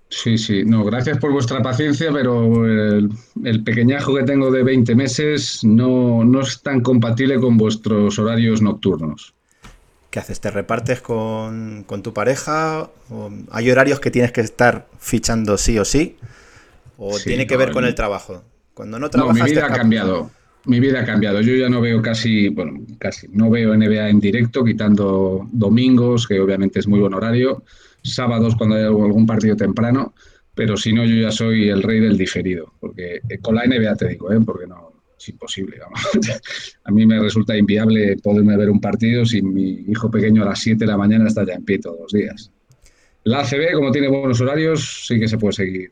[0.10, 0.66] Sí, sí.
[0.66, 3.10] No, gracias por vuestra paciencia, pero el,
[3.46, 8.62] el, pequeñajo que tengo de 20 meses no, no es tan compatible con vuestros horarios
[8.62, 9.34] nocturnos.
[10.10, 10.40] ¿Qué haces?
[10.42, 12.90] ¿Te repartes con, tu pareja?
[13.52, 16.18] ¿Hay horarios que tienes que estar fichando sí o sí?
[16.98, 18.44] ¿O tiene que ver con el trabajo?
[18.74, 19.38] Cuando no trabajas...
[19.38, 20.32] No, mi vida ha cambiado.
[20.66, 21.42] Mi vida ha cambiado.
[21.42, 26.40] Yo ya no veo casi, bueno, casi, no veo NBA en directo, quitando domingos, que
[26.40, 27.64] obviamente es muy buen horario,
[28.04, 30.14] sábados cuando hay algún partido temprano,
[30.56, 33.96] pero si no, yo ya soy el rey del diferido, porque eh, con la NBA
[33.96, 34.40] te digo, ¿eh?
[34.46, 34.89] porque no,
[35.20, 35.78] es imposible.
[35.80, 36.02] Vamos.
[36.84, 40.60] a mí me resulta inviable poderme ver un partido si mi hijo pequeño a las
[40.60, 42.52] 7 de la mañana está ya en pie todos los días.
[43.24, 45.92] La ACB, como tiene buenos horarios, sí que se puede seguir.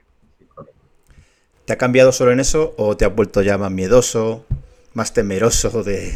[1.65, 4.45] ¿Te ha cambiado solo en eso o te ha vuelto ya más miedoso,
[4.93, 6.13] más temeroso de,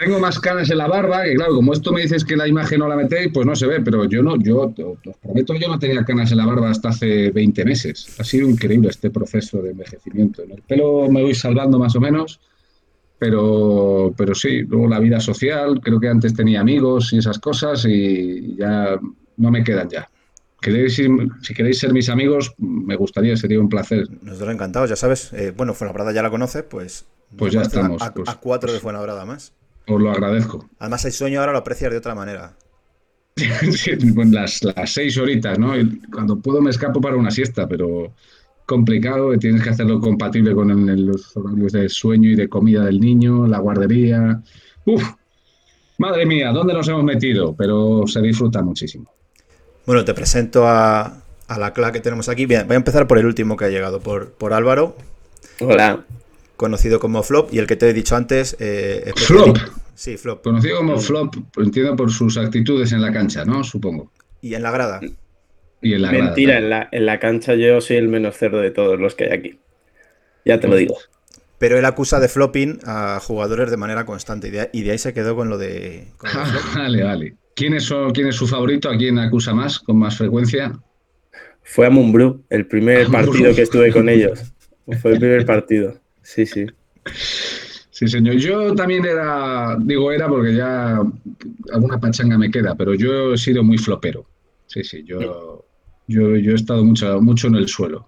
[0.00, 2.78] tengo más canas en la barba, que claro, como esto me dices que la imagen
[2.78, 5.78] no la metéis, pues no se ve, pero yo no, yo os prometo, yo no
[5.78, 8.16] tenía canas en la barba hasta hace 20 meses.
[8.18, 10.42] Ha sido increíble este proceso de envejecimiento.
[10.42, 12.40] En el pelo me voy salvando más o menos,
[13.20, 17.84] pero, pero sí, luego la vida social, creo que antes tenía amigos y esas cosas
[17.86, 18.98] y ya
[19.36, 20.08] no me quedan ya.
[20.58, 24.08] ¿Queréis si queréis ser mis amigos, me gustaría, sería un placer.
[24.22, 25.34] Nosotros encantados, ya sabes.
[25.34, 27.04] Eh, bueno, Fuenlabrada ya la conoce, pues.
[27.36, 28.00] Pues ya estamos.
[28.00, 28.26] A, pues.
[28.26, 29.52] a, cuatro de Fuenlabrada más.
[29.86, 30.70] Os lo agradezco.
[30.78, 32.56] Además, el sueño ahora lo aprecias de otra manera.
[33.36, 35.72] sí, pues las, las seis horitas, ¿no?
[36.10, 38.14] cuando puedo me escapo para una siesta, pero
[38.70, 40.68] complicado, tienes que hacerlo compatible con
[41.06, 44.40] los horarios de sueño y de comida del niño, la guardería.
[44.84, 45.02] Uf,
[45.98, 47.54] madre mía, ¿dónde nos hemos metido?
[47.56, 49.12] Pero se disfruta muchísimo.
[49.86, 52.46] Bueno, te presento a, a la CLA que tenemos aquí.
[52.46, 54.96] Bien, voy a empezar por el último que ha llegado, por, por Álvaro.
[55.60, 56.04] Hola
[56.60, 58.54] conocido como Flop, y el que te he dicho antes.
[58.60, 59.56] Eh, Flop.
[59.94, 60.42] Sí, Flop.
[60.42, 63.64] Conocido como Flop, entiendo por sus actitudes en la cancha, ¿no?
[63.64, 64.10] Supongo.
[64.42, 65.00] Y en la grada.
[65.82, 68.70] Y en la Mentira, en la, en la cancha yo soy el menos cerdo de
[68.70, 69.58] todos los que hay aquí.
[70.44, 70.96] Ya te lo digo.
[71.58, 74.98] Pero él acusa de flopping a jugadores de manera constante y de, y de ahí
[74.98, 76.08] se quedó con lo de.
[76.16, 77.34] Con lo de vale, vale.
[77.54, 78.88] ¿Quién es, ¿Quién es su favorito?
[78.88, 80.72] ¿A quién acusa más, con más frecuencia?
[81.62, 84.52] Fue a Mumbrú, el primer partido que estuve con ellos.
[85.00, 86.00] Fue el primer partido.
[86.22, 86.66] Sí, sí.
[87.90, 88.36] Sí, señor.
[88.36, 91.00] Yo también era, digo era porque ya
[91.72, 94.26] alguna pachanga me queda, pero yo he sido muy flopero.
[94.66, 95.66] Sí, sí, yo,
[96.10, 98.06] yo, yo he estado mucho, mucho en el suelo.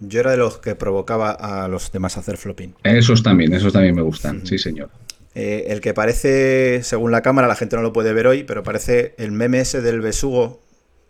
[0.00, 2.74] Yo era de los que provocaba a los demás a hacer flopping.
[2.82, 4.90] Esos también, esos también me gustan, sí, señor.
[5.34, 8.62] Eh, el que parece, según la cámara, la gente no lo puede ver hoy, pero
[8.62, 10.60] parece el meme ese del besugo,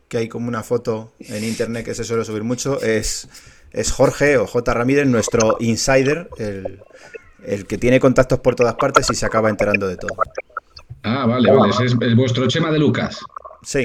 [0.09, 3.29] que hay como una foto en internet que se suele subir mucho, es
[3.73, 4.75] es Jorge o J.
[4.75, 9.97] Ramírez, nuestro insider, el, que tiene contactos por todas partes y se acaba enterando de
[9.97, 10.13] todo.
[11.03, 11.73] Ah, vale, vale.
[11.85, 13.21] es, vuestro Chema de Lucas.
[13.63, 13.85] Sí.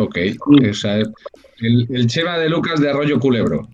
[0.00, 0.16] Ok.
[0.16, 3.68] el, el, Chema de Lucas de Arroyo Culebro.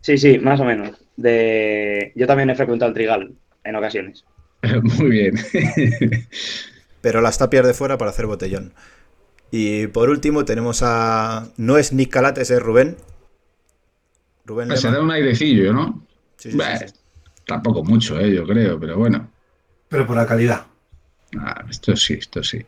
[0.00, 0.96] Sí, sí, más o menos.
[1.16, 2.12] De...
[2.16, 4.24] Yo también he frecuentado el Trigal en ocasiones.
[4.98, 5.34] Muy bien.
[7.00, 8.72] Pero las tapias de fuera para hacer botellón.
[9.52, 11.48] Y por último tenemos a...
[11.56, 12.96] No es Nick Calates, es Rubén,
[14.44, 16.04] Rubén Se da un airecillo, ¿no?
[16.36, 16.58] Sí, sí,
[17.46, 18.34] Tampoco mucho, ¿eh?
[18.34, 19.30] yo creo, pero bueno.
[19.88, 20.66] Pero por la calidad.
[21.38, 22.64] Ah, esto sí, esto sí.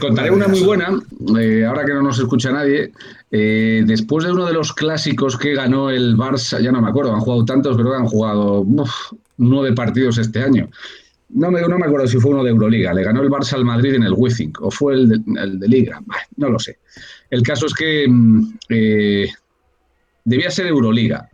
[0.00, 0.90] Contaré una muy buena,
[1.38, 2.92] eh, ahora que no nos escucha nadie.
[3.30, 7.14] Eh, después de uno de los clásicos que ganó el Barça, ya no me acuerdo,
[7.14, 8.66] han jugado tantos, pero han jugado
[9.38, 10.68] nueve partidos este año.
[11.30, 12.92] No me, no me acuerdo si fue uno de Euroliga.
[12.92, 16.00] Le ganó el Barça al Madrid en el Wizzing o fue el de, Liga.
[16.36, 16.78] no lo sé.
[17.30, 19.28] El caso es que mm, eh,
[20.24, 21.28] debía ser Euroliga,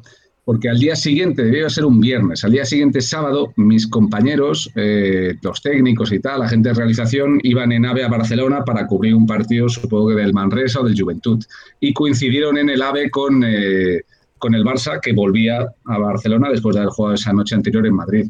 [0.48, 5.34] porque al día siguiente, debía ser un viernes, al día siguiente sábado, mis compañeros, eh,
[5.42, 9.14] los técnicos y tal, la gente de realización, iban en AVE a Barcelona para cubrir
[9.14, 11.44] un partido, supongo que del Manresa o del Juventud,
[11.80, 14.00] y coincidieron en el AVE con, eh,
[14.38, 17.94] con el Barça, que volvía a Barcelona después de haber jugado esa noche anterior en
[17.94, 18.26] Madrid.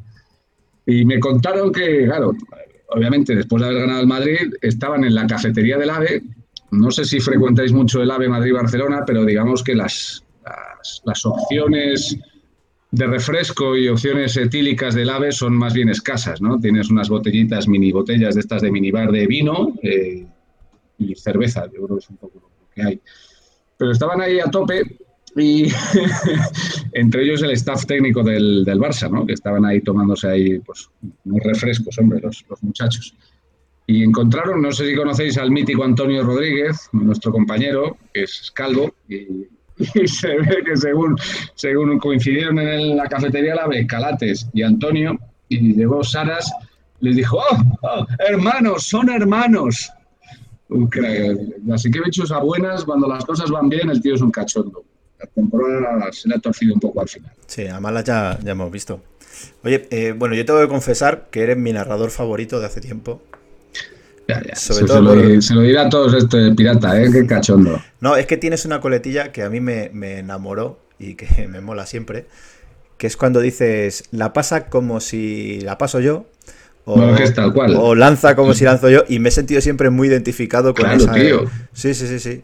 [0.87, 2.35] Y me contaron que, claro,
[2.88, 6.24] obviamente después de haber ganado el Madrid, estaban en la cafetería del AVE.
[6.72, 10.24] No sé si frecuentáis mucho el AVE Madrid-Barcelona, pero digamos que las,
[11.05, 12.18] las, opciones
[12.90, 16.59] de refresco y opciones etílicas del AVE son más bien escasas, ¿no?
[16.59, 20.27] Tienes unas botellitas, mini botellas de estas de minibar de vino eh,
[20.98, 23.01] y cerveza, yo creo que es un poco lo que hay.
[23.77, 24.83] Pero estaban ahí a tope
[25.37, 25.70] y
[26.92, 29.27] entre ellos el staff técnico del, del, Barça, ¿no?
[29.27, 30.88] Que estaban ahí tomándose ahí, pues,
[31.24, 33.14] unos refrescos, hombre, los, los muchachos.
[33.87, 38.94] Y encontraron, no sé si conocéis al mítico Antonio Rodríguez, nuestro compañero, que es calvo,
[39.09, 39.46] y
[39.94, 41.16] y se ve que según,
[41.54, 46.52] según coincidieron en la cafetería la vez Calates y Antonio, y llegó Saras,
[47.00, 49.90] les dijo, oh, oh hermanos, son hermanos.
[51.72, 54.84] Así que hechos a buenas, cuando las cosas van bien, el tío es un cachondo.
[55.18, 57.32] La temporada se le ha torcido un poco al final.
[57.46, 59.00] Sí, a malas ya, ya hemos visto.
[59.64, 63.22] Oye, eh, bueno, yo tengo que confesar que eres mi narrador favorito de hace tiempo.
[64.54, 64.82] Se,
[65.54, 67.08] lo, dirá a todos este pirata, ¿eh?
[67.10, 67.80] Qué cachondo.
[68.00, 71.86] No, es que tienes una coletilla que a mí me, enamoró y que me mola
[71.86, 72.26] siempre,
[72.98, 76.26] que es cuando dices, la pasa como si la paso yo,
[76.84, 77.00] o,
[77.78, 81.12] o lanza como si lanzo yo, y me he sentido siempre muy identificado con claro,
[81.12, 81.44] Tío.
[81.72, 82.42] Sí, sí, sí, sí.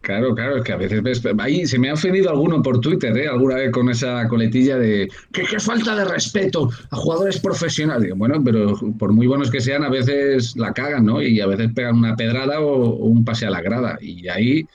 [0.00, 1.22] Claro, claro, es que a veces ves.
[1.38, 3.28] Ahí se me ha ofendido alguno por Twitter, ¿eh?
[3.28, 5.08] Alguna vez con esa coletilla de.
[5.32, 8.12] que qué falta de respeto a jugadores profesionales!
[8.16, 11.20] Bueno, pero por muy buenos que sean, a veces la cagan, ¿no?
[11.20, 13.98] Y a veces pegan una pedrada o, un pase a la grada.
[14.00, 14.66] Y ahí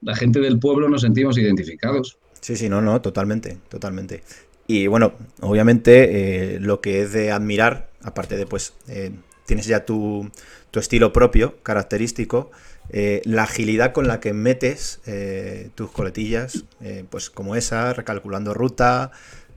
[0.00, 2.18] la gente del pueblo nos sentimos identificados.
[2.40, 4.22] Sí, sí, no, no, totalmente, totalmente.
[4.66, 9.12] Y bueno, obviamente eh, lo que es de admirar aparte de pues eh,
[9.46, 10.30] tienes ya tu,
[10.70, 12.50] tu, estilo propio, característico,
[12.90, 16.64] eh, la agilidad con la que metes eh, tus coletillas,
[17.10, 19.10] pues como esa, recalculando ruta,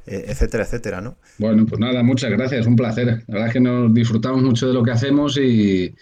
[0.06, 1.16] etcétera, etcétera, ¿no?
[1.40, 3.08] Bueno, pues nada, muchas gracias, un placer.
[3.28, 5.94] La verdad es que nos disfrutamos mucho de lo que hacemos y,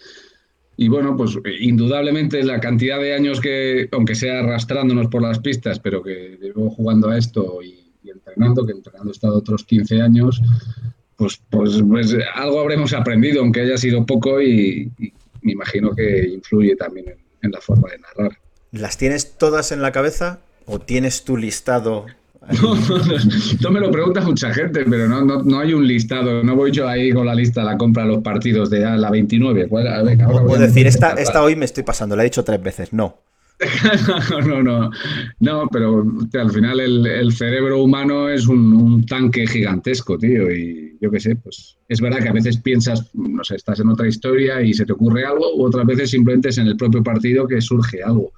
[0.76, 5.80] y bueno, pues indudablemente la cantidad de años que, aunque sea arrastrándonos por las pistas,
[5.80, 10.42] pero que llevo jugando a esto y, entrenando, que entrenando he estado otros 15 años,
[11.16, 14.92] pues, pues, pues, algo habremos aprendido, aunque haya sido poco y,
[15.44, 18.38] me imagino que influye también en, en la forma de narrar.
[18.72, 22.06] ¿Las tienes todas en la cabeza o tienes tu listado
[23.62, 26.44] no, me lo pregunta mucha gente, pero no, no, hay un listado.
[26.44, 29.68] No voy yo ahí con la lista la compra de los partidos de la 29.
[29.68, 33.18] Puedo decir, esta, esta hoy me estoy pasando, la he dicho tres veces, no.
[34.30, 34.92] no, no, no,
[35.40, 41.20] no, pero al final el, cerebro humano es un, tanque gigantesco, tío, y yo qué
[41.20, 44.74] sé, pues es verdad que a veces piensas, no sé, estás en otra historia y
[44.74, 48.04] se te ocurre algo, u otras veces simplemente es en el propio partido que surge
[48.04, 48.34] algo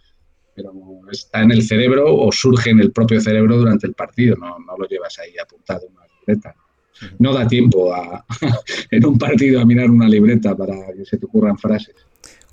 [0.56, 0.72] pero
[1.12, 4.78] está en el cerebro o surge en el propio cerebro durante el partido, no, no
[4.78, 6.56] lo llevas ahí apuntado en una libreta.
[7.20, 8.26] No da tiempo a,
[8.92, 11.96] en un partido a mirar una libreta para que se te ocurran frases.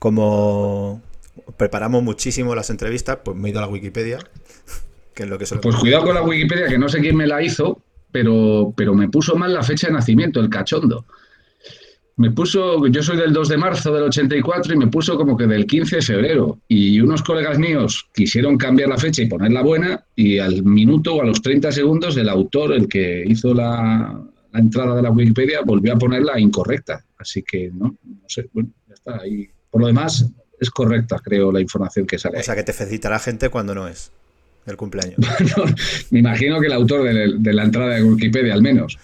[0.00, 1.00] Como
[1.56, 4.18] preparamos muchísimo las entrevistas, pues me he ido a la Wikipedia,
[5.14, 7.42] que es lo que Pues cuidado con la Wikipedia, que no sé quién me la
[7.42, 11.04] hizo, pero, pero me puso mal la fecha de nacimiento, el cachondo
[12.16, 15.46] me puso, yo soy del 2 de marzo del 84 y me puso como que
[15.46, 16.58] del 15 de febrero.
[16.68, 21.22] Y unos colegas míos quisieron cambiar la fecha y ponerla buena y al minuto o
[21.22, 24.22] a los 30 segundos el autor, el que hizo la,
[24.54, 27.02] entrada de la Wikipedia, volvió a ponerla incorrecta.
[27.16, 29.48] Así que no, no sé, bueno, ya está ahí.
[29.70, 30.30] Por lo demás,
[30.62, 32.38] es correcta, creo, la información que sale.
[32.38, 34.10] O sea, que te felicita la gente cuando no es
[34.66, 35.18] el cumpleaños.
[36.10, 38.98] me imagino que el autor de la entrada de Wikipedia, al menos.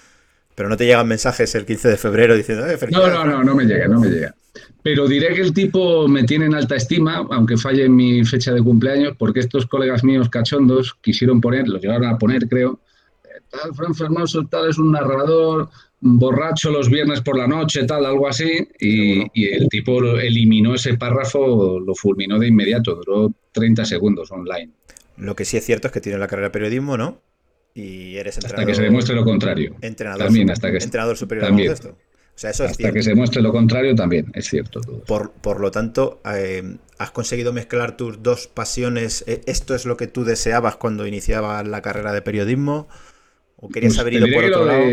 [0.58, 3.54] Pero no te llegan mensajes el 15 de febrero diciendo, eh, No, no, no, no
[3.54, 4.34] me llega, no me llega.
[4.82, 8.52] Pero diré que el tipo me tiene en alta estima, aunque falle en mi fecha
[8.52, 12.80] de cumpleaños, porque estos colegas míos cachondos quisieron poner, lo llegaron a poner, creo,
[13.24, 15.68] eh, tal, Fran Fermoso, tal, es un narrador,
[16.00, 20.96] borracho los viernes por la noche, tal, algo así, y, y, el tipo eliminó ese
[20.96, 24.70] párrafo, lo fulminó de inmediato, duró 30 segundos online.
[25.16, 27.20] Lo que sí es cierto es que tiene la carrera de periodismo, ¿no?
[27.78, 28.60] y eres entrenador.
[28.60, 29.76] Hasta que se demuestre lo contrario.
[29.80, 31.72] Entrenador, también, hasta que, entrenador superior también.
[31.72, 34.80] O sea, eso hasta que se muestre lo contrario también, es cierto.
[35.06, 39.24] Por, por, lo tanto, eh, has conseguido mezclar tus dos pasiones.
[39.26, 42.88] Eh, ¿Esto es lo que tú deseabas cuando iniciabas la carrera de periodismo?
[43.56, 44.84] ¿O querías pues haber ido por otro lado?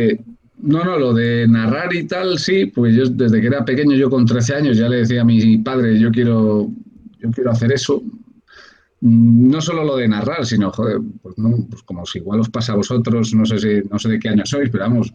[0.57, 4.09] No, no, lo de narrar y tal, sí, pues yo desde que era pequeño, yo
[4.09, 6.71] con 13 años ya le decía a mi padre, yo quiero,
[7.19, 8.01] yo quiero hacer eso.
[9.01, 12.49] Mm, no solo lo de narrar, sino, joder, pues, no, pues como si igual os
[12.49, 15.13] pasa a vosotros, no sé, si, no sé de qué año sois, pero vamos,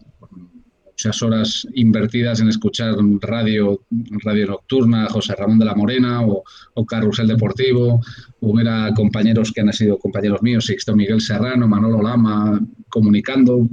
[1.03, 3.81] muchas horas invertidas en escuchar radio,
[4.23, 6.43] radio nocturna, José Ramón de la Morena o,
[6.85, 8.01] Carrusel Deportivo,
[8.41, 13.67] hubiera compañeros que han sido compañeros míos, Sixto Miguel Serrano, Manolo Lama, comunicando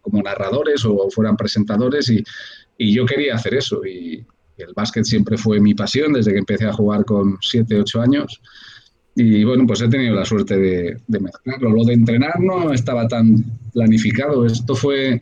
[0.00, 2.22] como narradores o fueran presentadores y,
[2.78, 4.24] y yo quería hacer eso y,
[4.56, 8.00] y el básquet siempre fue mi pasión desde que empecé a jugar con 7, 8
[8.00, 8.40] años
[9.14, 11.70] y bueno, pues he tenido la suerte de, mezclarlo.
[11.70, 14.46] Lo de entrenar no estaba tan planificado.
[14.46, 15.20] Esto fue,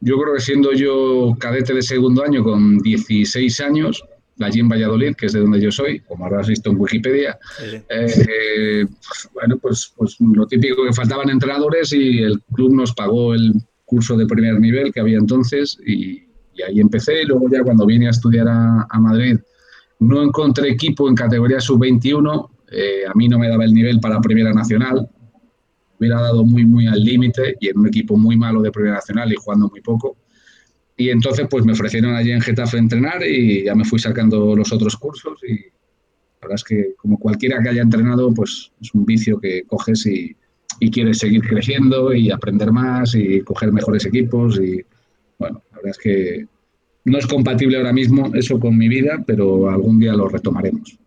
[0.00, 4.02] yo creo que siendo yo cadete de segundo año con 16 años,
[4.40, 7.38] allí en Valladolid, que es de donde yo soy, como habrás visto en Wikipedia,
[7.90, 8.86] eh,
[9.34, 13.52] bueno, pues, pues lo típico que faltaban entrenadores y el club nos pagó el
[13.90, 16.22] curso de primer nivel que había entonces y,
[16.66, 17.22] ahí empecé.
[17.22, 19.38] Y luego ya cuando vine a estudiar a, a Madrid
[20.00, 24.20] no encontré equipo en categoría sub-21 eh, a mí no me daba el nivel para
[24.20, 25.08] Primera Nacional,
[25.98, 29.32] hubiera dado muy, muy al límite y en un equipo muy malo de Primera Nacional
[29.32, 30.16] y jugando muy poco.
[30.96, 34.72] Y entonces pues me ofrecieron allí en Getafe entrenar y ya me fui sacando los
[34.72, 39.04] otros cursos y la verdad es que como cualquiera que haya entrenado pues es un
[39.04, 40.36] vicio que coges y,
[40.80, 44.82] y quieres seguir creciendo y aprender más y coger mejores equipos y
[45.38, 46.46] bueno, la verdad es que
[47.04, 50.98] no es compatible ahora mismo eso con mi vida, pero algún día lo retomaremos.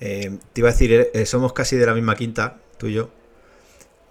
[0.00, 3.10] Eh, te iba a decir, eh, somos casi de la misma quinta, tú y yo.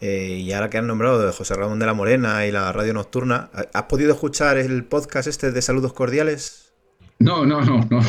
[0.02, 2.93] Eh, y ahora que han nombrado de José Ramón de la Morena y la radio
[2.93, 6.64] nocturna, ¿has podido escuchar el podcast este de Saludos Cordiales?
[7.26, 8.01] No, no, no, no,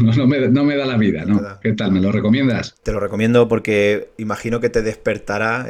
[0.00, 1.40] no, me, no me, da la vida, ¿no?
[1.60, 1.92] ¿Qué tal?
[1.92, 2.74] ¿Me lo recomiendas?
[2.82, 5.66] Te lo recomiendo porque imagino que te despertará,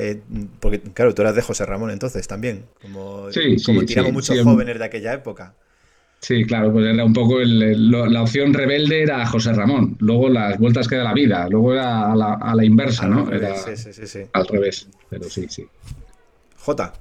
[0.61, 4.79] porque claro, tú eras de José Ramón entonces también, como, sí, como tiramos muchos jóvenes
[4.79, 5.55] de aquella época.
[6.21, 10.87] Sí, claro, pues era un poco la opción rebelde era José Ramón, luego las vueltas
[10.87, 13.27] que da la vida, luego era a la, inversa, ¿no?
[13.27, 15.67] Revés, sí, sí, sí, Al revés, pero sí, sí.
[16.57, 16.93] J.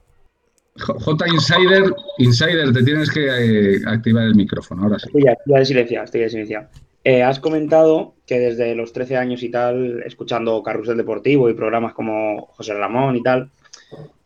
[0.78, 5.07] J Insider, Insider, te tienes que eh, activar el micrófono, ahora sí.
[5.07, 6.67] Estoy ya, de silenciado, estoy de silenciado.
[7.03, 11.93] Eh, has comentado que desde los 13 años y tal, escuchando Carrusel Deportivo y programas
[11.93, 13.49] como José Ramón y tal,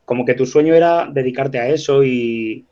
[0.03, 2.65] como que tu sueño era dedicarte a eso y,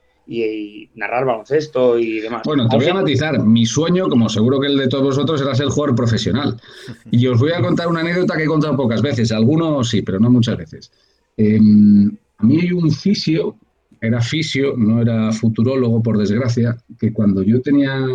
[0.95, 2.43] narrar baloncesto y demás.
[2.45, 3.43] Bueno, te voy a matizar.
[3.43, 6.59] Mi sueño, como seguro que el de todos vosotros, era ser jugador profesional.
[7.11, 9.31] Y os voy a contar una anécdota que he contado pocas veces.
[9.31, 10.91] Algunos sí, pero no muchas veces.
[11.35, 13.55] Em, a mí hay un fisio,
[14.03, 18.05] era fisio, no era futurólogo, por desgracia, que cuando yo tenía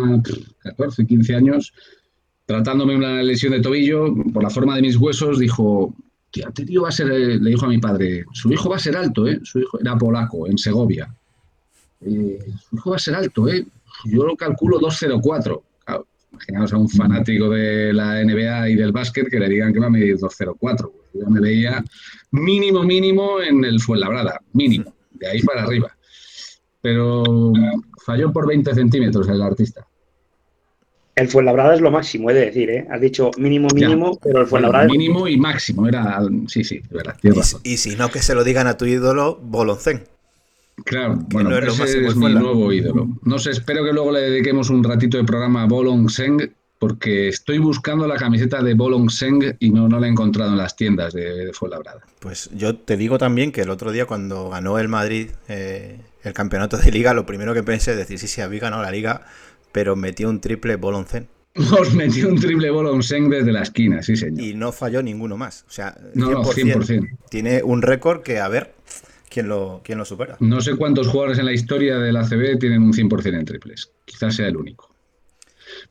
[0.61, 1.73] 14, 15 años,
[2.45, 5.95] tratándome una lesión de tobillo, por la forma de mis huesos, dijo,
[6.29, 8.79] tía, este tío va a ser, le dijo a mi padre, su hijo va a
[8.79, 9.39] ser alto, ¿eh?
[9.41, 11.11] Su hijo era polaco, en Segovia.
[12.01, 12.37] Eh,
[12.69, 13.65] su hijo va a ser alto, ¿eh?
[14.05, 15.63] Yo lo calculo 204.
[16.33, 19.87] imaginaos a un fanático de la NBA y del básquet que le digan que va
[19.87, 20.93] a medir 204.
[21.15, 21.83] Yo me veía
[22.29, 25.95] mínimo, mínimo en el Fuenlabrada, mínimo, de ahí para arriba.
[26.81, 27.23] Pero
[28.05, 29.85] falló por 20 centímetros el artista.
[31.15, 32.87] El Fuenlabrada es lo máximo, he de decir, ¿eh?
[32.89, 34.91] Has dicho mínimo, mínimo, pero el Fuenlabrada es...
[34.91, 36.21] Mínimo y máximo, era...
[36.47, 37.17] Sí, sí, de verdad,
[37.63, 40.05] y, si no, que se lo digan a tu ídolo, Boloncén.
[40.85, 43.09] Claro, bueno, es, ese es mi nuevo ídolo.
[43.23, 47.59] No sé, espero que luego le dediquemos un ratito de programa a Boloncén, porque estoy
[47.59, 51.45] buscando la camiseta de Boloncén y no, no la he encontrado en las tiendas de,
[51.45, 52.01] de Fuenlabrada.
[52.19, 56.33] Pues yo te digo también que el otro día cuando ganó el Madrid eh, el
[56.33, 59.25] campeonato de liga, lo primero que pensé es decir, sí, sí, había ganado la liga
[59.71, 61.27] pero metió un triple Boloncén.
[61.79, 64.41] Os metió un triple Boloncén desde la esquina, sí, señor.
[64.41, 65.65] Y no falló ninguno más.
[65.67, 67.17] O sea, 100%, no, 100%.
[67.29, 68.73] Tiene un récord que, a ver,
[69.29, 70.37] ¿quién lo, quién lo supera?
[70.39, 73.91] No sé cuántos jugadores en la historia del ACB tienen un 100% en triples.
[74.05, 74.88] Quizás sea el único.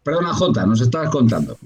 [0.03, 1.59] Perdona, Jota, nos estabas contando.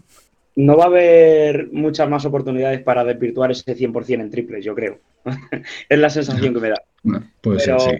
[0.56, 4.98] No va a haber muchas más oportunidades para desvirtuar ese 100% en triples, yo creo.
[5.88, 6.82] es la sensación que me da.
[7.40, 7.90] puede ser, sí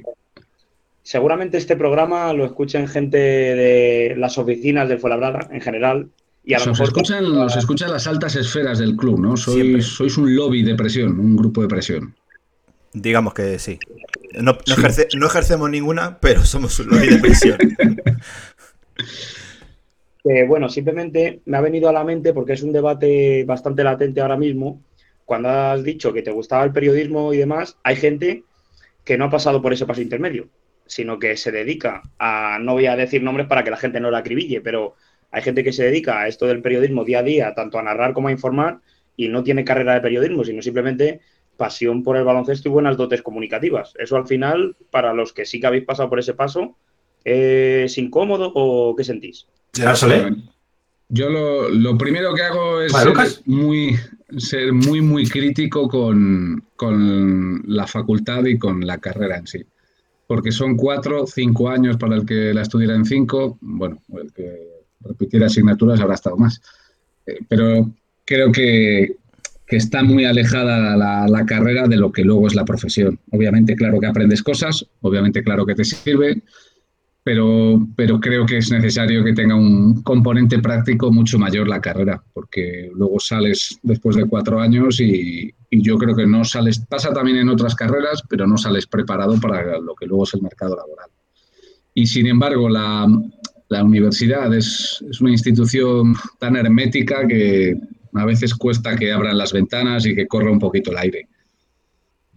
[1.03, 6.09] seguramente este programa lo escuchen gente de las oficinas del Fuenlabrada en general.
[6.45, 9.37] Y a lo mejor escuchan, los escuchan las altas esferas del club, ¿no?
[9.37, 12.17] Sois, sois un lobby de presión, un grupo de presión.
[12.93, 13.79] Digamos que sí.
[14.41, 17.59] No, ejercemos ninguna, pero somos un lobby de presión.
[20.25, 24.37] bueno, simplemente me ha venido a la mente porque es un debate bastante latente ahora
[24.37, 24.83] mismo.
[25.25, 28.45] Cuando has dicho que te gustaba el periodismo y demás, hay gente
[29.05, 30.49] que no ha pasado por ese paso intermedio
[30.93, 34.11] sino que se dedica a, no voy a decir nombres para que la gente no
[34.11, 34.95] la acribille, pero
[35.31, 38.13] hay gente que se dedica a esto del periodismo día a día, tanto a narrar
[38.13, 38.81] como a informar,
[39.17, 41.21] y no tiene carrera de periodismo, sino simplemente
[41.57, 43.95] pasión por el baloncesto y buenas dotes comunicativas.
[43.99, 46.77] Eso al final, para los que sí que habéis pasado por ese paso,
[47.25, 49.47] ¿es incómodo o qué sentís?
[51.09, 53.13] Yo lo, primero que hago es ser
[53.45, 53.97] muy,
[54.39, 59.63] ser muy, muy crítico con, con la facultad y con la carrera en sí.
[60.27, 64.73] Porque son cuatro, cinco años para el que la estudiara en cinco, bueno, el que
[65.01, 66.63] repitiera asignaturas habrá estado más.
[67.27, 67.93] Eh, pero
[68.25, 69.17] creo que,
[69.69, 73.19] está muy alejada la, la, carrera de lo que luego es la profesión.
[73.31, 76.43] Obviamente, claro que aprendes cosas, obviamente, claro que te sirve,
[77.25, 82.23] pero, pero creo que es necesario que tenga un componente práctico mucho mayor la carrera,
[82.33, 87.39] porque luego sales después de cuatro años y, yo creo que no sales, pasa también
[87.39, 91.09] en otras carreras, pero no sales preparado para lo que luego es el mercado laboral.
[91.95, 93.07] Y sin embargo, la,
[93.71, 97.75] la universidad es, es, una institución tan hermética que
[98.13, 101.29] a veces cuesta que abran las ventanas y que corra un poquito el aire.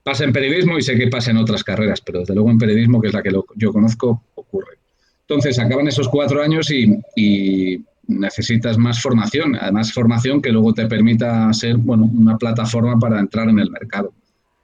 [0.06, 3.02] Pasa en periodismo y sé que pasa en otras carreras, pero desde luego en periodismo,
[3.02, 4.78] que es la que yo conozco, ocurre.
[5.22, 11.52] Entonces, acaban esos cuatro años y, necesitas más formación, además formación que luego te permita
[11.54, 14.14] ser bueno, una plataforma para entrar en el mercado.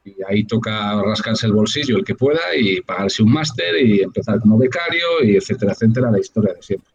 [0.05, 4.39] Y ahí toca rascarse el bolsillo el que pueda y pagarse un máster y empezar
[4.41, 6.91] como becario y etcétera, etcétera, la historia de siempre.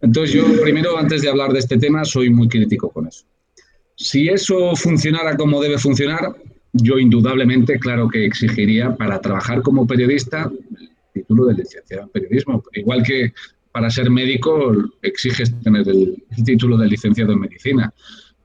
[0.00, 3.24] Entonces yo primero, antes de hablar de este tema, soy muy crítico con eso.
[3.94, 6.34] Si eso funcionara como debe funcionar,
[6.72, 12.62] yo indudablemente, claro que exigiría para trabajar como periodista el título de licenciado en periodismo,
[12.74, 13.32] igual que
[13.72, 17.92] para ser médico exiges tener el, título de licenciado en medicina.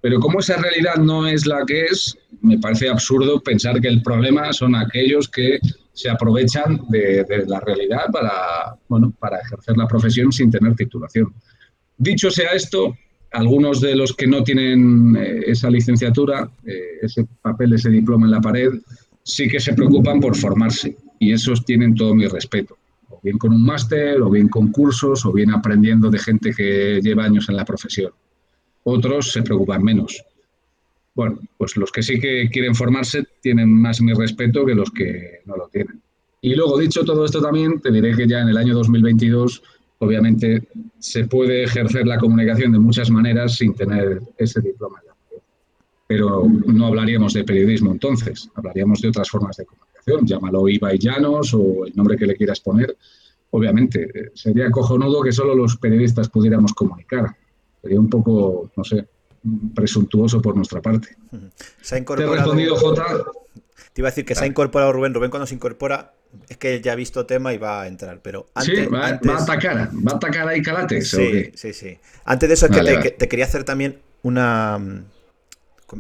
[0.02, 4.04] Pero como esa realidad no es la que es, me parece absurdo pensar que el
[4.04, 5.60] problema son aquellos que
[5.94, 11.34] se aprovechan de, de, la realidad para, bueno, para ejercer la profesión sin tener titulación.
[11.98, 12.96] Dicho sea esto,
[13.36, 18.32] algunos de los que no tienen eh, esa licenciatura, eh, ese papel, ese diploma en
[18.32, 18.72] la pared,
[19.24, 22.78] sí que se preocupan por formarse y esos tienen todo mi respeto.
[23.10, 27.02] O bien con un máster, o bien con cursos, o bien aprendiendo de gente que
[27.02, 28.12] lleva años en la profesión.
[28.84, 30.24] Otros se preocupan menos.
[31.14, 35.42] Bueno, pues los que sí que quieren formarse tienen más mi respeto que los que
[35.46, 36.02] no lo tienen.
[36.42, 39.64] Y luego, dicho todo esto también, te diré que ya en el año 2022,
[40.06, 40.68] obviamente,
[41.00, 45.02] se puede ejercer la comunicación de muchas maneras sin tener ese diploma.
[46.08, 51.00] Pero no hablaríamos de periodismo entonces, hablaríamos de otras formas de comunicación, llámalo IVA y
[51.00, 52.96] Llanos o el nombre que le quieras poner.
[53.50, 57.36] Obviamente, sería cojonudo que solo los periodistas pudiéramos comunicar.
[57.82, 59.08] Sería un poco, no sé,
[59.74, 61.16] presuntuoso por nuestra parte.
[61.82, 62.34] Se ha incorporado...
[62.34, 63.06] ¿Te respondido, Jota?
[63.94, 65.14] Te iba a decir que se ha incorporado Rubén.
[65.14, 66.14] Rubén cuando se incorpora
[66.50, 68.20] es que ya ha visto tema y va a entrar.
[68.22, 71.10] Pero antes, sí, va, a atacar, va a atacar ahí Calates.
[71.10, 71.98] Sí, sí, sí.
[72.26, 74.80] Antes de eso es que te, quería hacer también una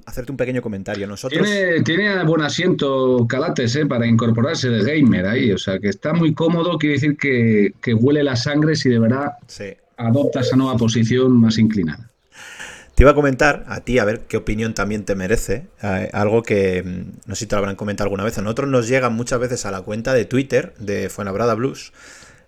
[0.05, 1.07] hacerte un pequeño comentario.
[1.07, 1.47] Nosotros...
[1.47, 3.85] Tiene, tiene buen asiento Calates ¿eh?
[3.85, 7.93] para incorporarse de gamer ahí, o sea que está muy cómodo, quiere decir que, que
[7.93, 9.33] huele la sangre si de verdad
[9.97, 12.09] adopta esa nueva posición más inclinada.
[12.95, 16.43] Te iba a comentar a ti, a ver qué opinión también te merece, eh, algo
[16.43, 18.37] que mm, no sé si te lo habrán comentado alguna vez.
[18.37, 21.91] A nosotros nos llegan muchas veces a la cuenta de Twitter de Fuenabrada Blues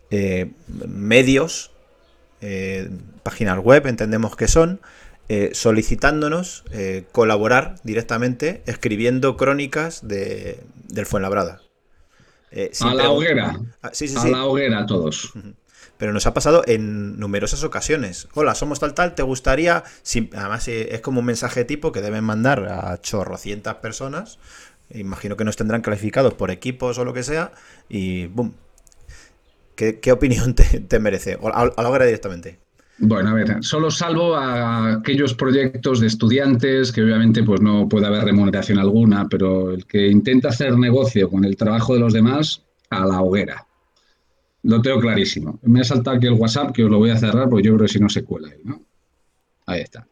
[0.10, 0.52] eh,
[0.88, 1.72] medios,
[2.39, 2.89] eh,
[3.24, 4.80] páginas web, entendemos que son,
[5.52, 6.64] solicitándonos
[7.12, 11.62] colaborar directamente escribiendo crónicas de, del Fuenlabrada.
[12.80, 13.60] a la hoguera.
[13.82, 15.34] Ah, a la hoguera todos
[15.98, 18.28] pero nos ha pasado en numerosas ocasiones.
[18.34, 19.84] Hola, somos tal tal, ¿te gustaría?
[20.36, 24.39] además eh, es como un mensaje tipo que deben mandar a chorrocientas personas.
[24.93, 27.52] Imagino que nos tendrán calificados por equipos o lo que sea.
[27.89, 28.54] Y boom.
[29.76, 30.56] ¿Qué, opinión
[30.88, 31.38] te, merece?
[31.54, 32.58] A, a la hora directamente.
[33.00, 38.08] Bueno, a ver, solo salvo a aquellos proyectos de estudiantes que obviamente pues no puede
[38.08, 42.64] haber remuneración alguna, pero el que intenta hacer negocio con el trabajo de los demás,
[42.89, 43.68] a la hoguera.
[44.68, 45.59] Lo tengo clarísimo.
[45.63, 47.88] Me ha saltado aquí el WhatsApp que os lo voy a cerrar porque yo creo
[47.88, 48.82] que si no se cuela ahí, ¿no?
[49.65, 50.05] Ahí está.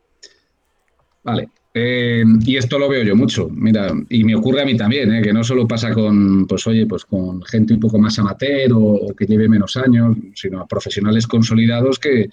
[1.23, 1.49] Vale.
[1.73, 5.21] Eh, y esto lo veo yo mucho, mira, y me ocurre a mí también, ¿eh?
[5.21, 9.13] que no solo pasa con, pues oye, pues con gente un poco más amateur o,
[9.13, 12.29] que lleve menos años, sino a profesionales consolidados que,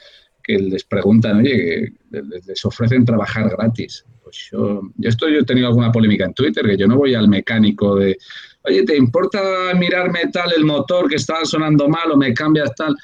[0.47, 4.05] les preguntan, oye, que les, ofrecen trabajar gratis.
[4.23, 7.27] Pues yo, esto yo he tenido alguna polémica en Twitter, que yo no voy al
[7.27, 8.17] mecánico de,
[8.65, 9.41] oye, ¿te importa
[9.79, 12.97] mirarme tal el motor que está sonando mal o me cambias tal?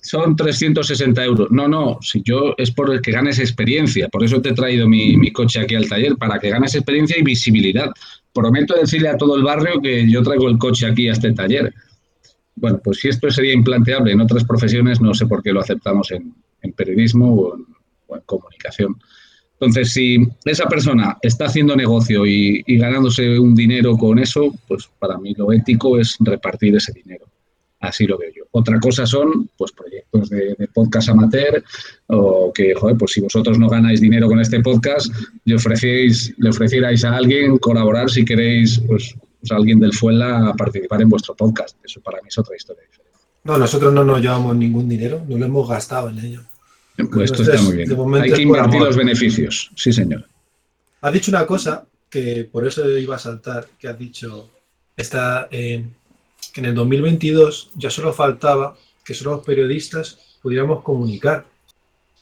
[0.00, 1.48] son 360 euros.
[1.50, 4.08] No, no, si yo es por el que ganes experiencia.
[4.08, 7.22] Por eso te he traído mi, coche aquí al taller, para que ganes experiencia y
[7.22, 7.90] visibilidad.
[8.32, 11.72] Prometo decirle a todo el barrio que yo traigo el coche aquí a este taller.
[12.54, 16.10] Bueno, pues si esto sería implanteable en otras profesiones, no sé por qué lo aceptamos
[16.10, 16.34] en,
[16.74, 17.34] periodismo
[18.06, 18.96] o en comunicación.
[19.60, 25.18] Entonces, si esa persona está haciendo negocio y, ganándose un dinero con eso, pues para
[25.18, 27.26] mí lo ético es repartir ese dinero.
[27.80, 28.44] Así lo veo yo.
[28.52, 31.62] Otra cosa son pues proyectos de, podcast amateur
[32.06, 35.12] o que, joder, pues si vosotros no ganáis dinero con este podcast,
[35.44, 40.48] le ofrecéis, le ofrecierais a alguien colaborar si queréis, pues, pues, a alguien del Fuela
[40.48, 41.76] a participar en vuestro podcast.
[41.84, 43.18] Eso para mí es otra historia diferente.
[43.42, 46.42] No, nosotros no nos llevamos ningún dinero, no lo hemos gastado en ello.
[47.06, 48.22] Pues esto está muy bien.
[48.22, 49.70] Hay que invertir los beneficios.
[49.76, 50.26] Sí, señor.
[51.00, 54.50] Has dicho una cosa que por eso iba a saltar, que has dicho
[54.96, 55.84] está, que
[56.56, 61.46] en el 2022 ya solo faltaba que solo los periodistas pudiéramos comunicar.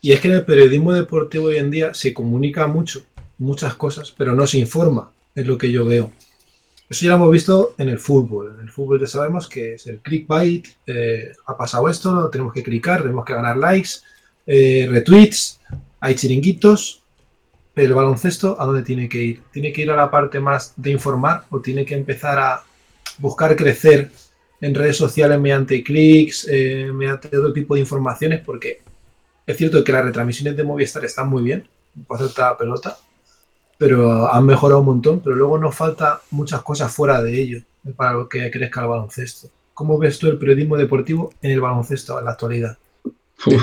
[0.01, 3.03] Y es que en el periodismo deportivo hoy en día se comunica mucho,
[3.39, 6.13] muchas cosas, pero no se informa, es lo que yo veo.
[6.89, 8.55] Eso ya lo hemos visto en el fútbol.
[8.55, 12.63] En el fútbol ya sabemos que es el clickbait, eh, ha pasado esto, tenemos que
[12.63, 13.91] clicar, tenemos que ganar likes,
[14.47, 15.61] eh, retweets,
[16.01, 17.03] hay chiringuitos,
[17.75, 19.43] pero el baloncesto, ¿a dónde tiene que ir?
[19.53, 22.63] ¿Tiene que ir a la parte más de informar o tiene que empezar a
[23.19, 24.11] buscar crecer
[24.61, 28.41] en redes sociales mediante clics, eh, mediante otro tipo de informaciones?
[28.41, 28.81] Porque
[29.47, 31.69] es cierto que las retransmisiones de Movistar están muy bien,
[32.09, 32.97] hacer la pelota,
[33.79, 37.61] pero han mejorado un montón, pero luego nos falta muchas cosas fuera de ello
[37.95, 39.49] para que crezca el baloncesto.
[39.75, 42.79] ¿Cómo ves tú el periodismo deportivo en el baloncesto en la actualidad?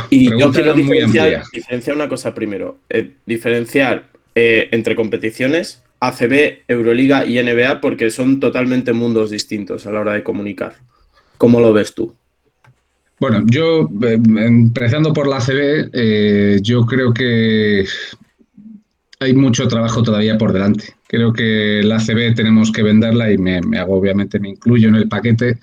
[0.09, 2.79] Y yo quiero diferenciar, una cosa primero.
[2.89, 9.91] Eh, diferenciar eh, entre competiciones, ACB, Euroliga y NBA, porque son totalmente mundos distintos a
[9.91, 10.75] la hora de comunicar.
[11.37, 12.13] ¿Cómo lo ves tú?
[13.19, 17.85] Bueno, yo, eh, empezando por la ACB, yo creo que
[19.19, 20.93] hay mucho trabajo todavía por delante.
[21.07, 25.07] Creo que la ACB tenemos que venderla y me hago, obviamente, me incluyo en el
[25.07, 25.59] paquete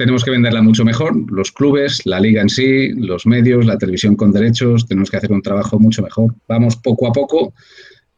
[0.00, 4.16] tenemos que venderla mucho mejor, los clubes, la liga en sí, los medios, la televisión
[4.16, 6.34] con derechos, tenemos que hacer un trabajo mucho mejor.
[6.48, 7.52] Vamos poco a poco.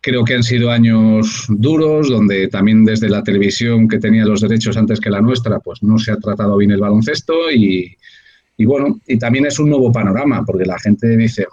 [0.01, 4.76] Creo que han sido años duros, donde también desde la televisión que tenía los derechos
[4.76, 7.97] antes que la nuestra, pues no se ha tratado bien el baloncesto y,
[8.64, 11.49] bueno, y también es un nuevo panorama, porque la gente dice,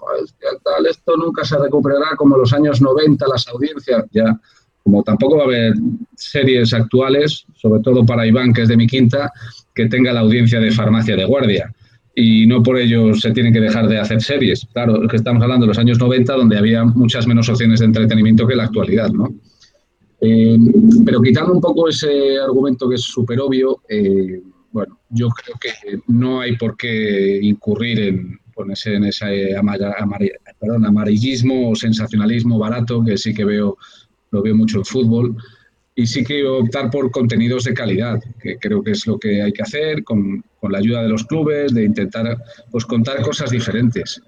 [0.63, 4.39] tal, esto nunca se recuperará como los años 90, las audiencias, ya
[4.89, 5.75] como tampoco va a haber
[6.15, 9.31] series actuales, sobre todo para Iván, que es de mi quinta,
[9.75, 11.71] que tenga la audiencia de farmacia de guardia.
[12.15, 14.67] Y no por ello se tienen que dejar de hacer series.
[14.73, 17.85] Claro, es que estamos hablando de los años 90, donde había muchas menos opciones de
[17.85, 19.29] entretenimiento que la actualidad, ¿no?
[20.21, 20.57] Eh,
[21.05, 25.99] pero quitando un poco ese argumento que es súper obvio, eh, bueno, yo creo que
[26.07, 33.33] no hay por qué incurrir en ponerse en ese amarillismo o sensacionalismo barato que sí
[33.33, 33.77] que veo,
[34.31, 35.35] lo veo mucho en fútbol.
[35.95, 39.51] Y sí que optar por contenidos de calidad, que creo que es lo que hay
[39.51, 42.37] que hacer con, con la ayuda de los clubes, de intentar
[42.71, 44.21] pues, contar cosas diferentes.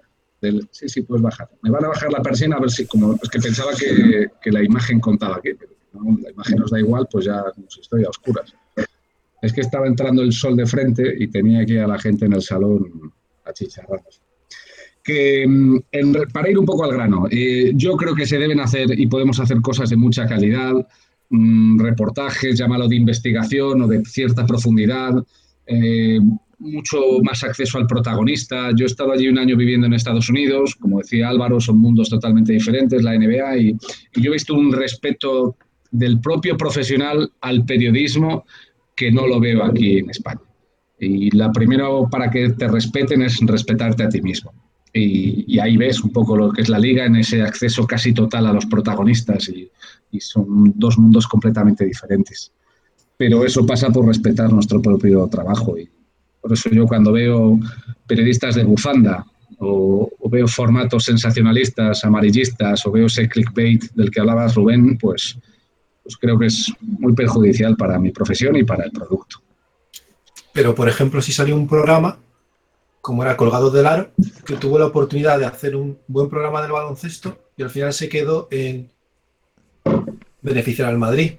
[0.72, 1.50] sí, sí, puedes bajar.
[1.62, 4.52] Me van a bajar la persiana a ver si, como es que pensaba que, que
[4.52, 8.10] la imagen contaba aquí, pero la imagen nos da igual, pues ya nos estoy a
[8.10, 8.54] oscuras.
[9.42, 12.34] Es que estaba entrando el sol de frente y tenía aquí a la gente en
[12.34, 13.14] el salón
[13.46, 14.10] achicharrando.
[15.04, 15.80] Que, mm,
[16.32, 19.40] para ir un poco al grano, eh, yo creo que se deben hacer y podemos
[19.40, 20.74] hacer cosas de mucha calidad,
[21.30, 25.24] mm, reportajes, llámalo de investigación o de cierta profundidad,
[25.66, 26.20] eh,
[26.60, 28.70] mucho más acceso al protagonista.
[28.76, 32.10] Yo he estado allí un año viviendo en Estados Unidos, como decía Álvaro, son mundos
[32.10, 33.78] totalmente diferentes, la NBA, y
[34.16, 35.58] yo he visto un respeto
[35.92, 38.46] del propio profesional al periodismo
[38.96, 40.42] que no lo veo aquí en España.
[41.00, 44.54] Y la primero para que te respeten es respetarte a ti mismo.
[44.94, 48.48] Y, ahí ves un poco lo que es la liga en ese acceso casi total
[48.48, 49.70] a los protagonistas y,
[50.20, 52.52] son dos mundos completamente diferentes.
[53.16, 55.90] Pero eso pasa por respetar nuestro propio trabajo y
[56.42, 57.58] por eso yo cuando veo
[58.08, 59.26] periodistas de bufanda
[59.60, 65.38] o, veo formatos sensacionalistas, amarillistas, o veo ese clickbait del que hablabas, Rubén, pues
[66.04, 69.38] pues creo que es muy perjudicial para mi profesión y para el producto.
[70.54, 72.18] Pero, por ejemplo, si salió un programa,
[73.02, 74.12] como era Colgado del Aro,
[74.46, 78.10] que tuvo la oportunidad de hacer un buen programa del baloncesto y al final se
[78.10, 78.92] quedó en
[80.42, 81.34] beneficiar al Madrid.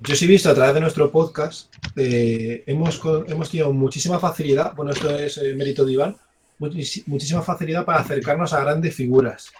[0.00, 4.74] Yo sí he visto a través de nuestro podcast, eh, hemos, hemos tenido muchísima facilidad,
[4.74, 6.16] bueno, esto es eh, mérito de Iván,
[6.58, 9.52] muchísima facilidad para acercarnos a grandes figuras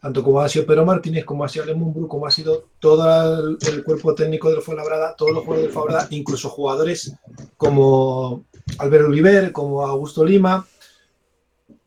[0.00, 3.84] tanto como ha sido Pedro Martínez, como ha sido Lemumbrú, como ha sido todo el,
[3.84, 7.14] cuerpo técnico del Fuenlabrada, todos los jugadores del Fuenlabrada, incluso jugadores
[7.56, 8.44] como
[8.78, 10.66] Albert Oliver, como Augusto Lima,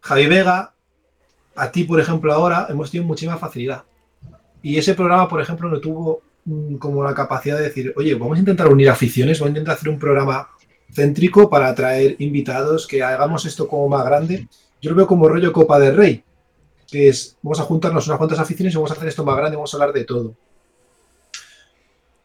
[0.01, 0.73] Javi Vega,
[1.55, 3.83] a ti, por ejemplo, ahora hemos tenido muchísima facilidad.
[4.61, 8.37] Y ese programa, por ejemplo, no tuvo mm, como la capacidad de decir, oye, vamos
[8.37, 10.49] a intentar unir aficiones, vamos a intentar hacer un programa
[10.91, 14.47] céntrico para atraer invitados, que hagamos esto como más grande.
[14.81, 16.23] Yo lo veo como rollo Copa del Rey
[16.93, 19.55] que es, vamos a juntarnos unas cuantas aficiones y vamos a hacer esto más grande,
[19.55, 20.35] vamos a hablar de todo.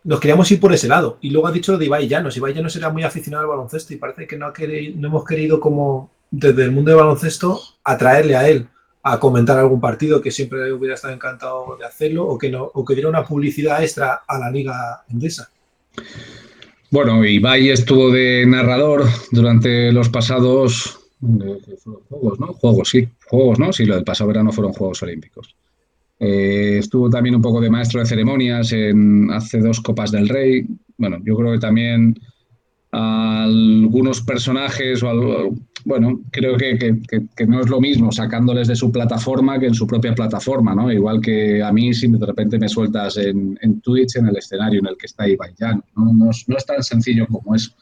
[0.04, 1.18] Nos queríamos ir por ese lado.
[1.20, 2.36] Y luego ha dicho lo de Ibai Llanos.
[2.36, 5.24] Ibai Llanos era muy aficionado al baloncesto y parece que no, ha querido, no hemos
[5.24, 8.68] querido como desde el mundo del baloncesto atraerle a él
[9.02, 12.84] a comentar algún partido que siempre hubiera estado encantado de hacerlo o que, no, o
[12.84, 15.50] que diera una publicidad extra a la liga endesa.
[16.90, 22.52] Bueno, Ibai estuvo de narrador durante los pasados Juegos, ¿no?
[22.54, 23.08] Juegos, sí.
[23.26, 23.72] Juegos, ¿no?
[23.72, 25.54] Sí, lo del pasado verano fueron Juegos Olímpicos.
[26.20, 30.66] Eh, estuvo también un poco de maestro de ceremonias en hace dos Copas del Rey.
[30.96, 32.18] Bueno, yo creo que también
[32.90, 35.54] algunos personajes, o algo,
[35.84, 36.96] bueno, creo que,
[37.46, 40.90] no es lo mismo sacándoles de su plataforma que en su propia plataforma, ¿no?
[40.90, 44.86] Igual que a mí si de repente me sueltas en, Twitch en el escenario en
[44.86, 45.52] el que está Ibai
[45.96, 46.12] ¿no?
[46.12, 47.72] No, no es tan sencillo como eso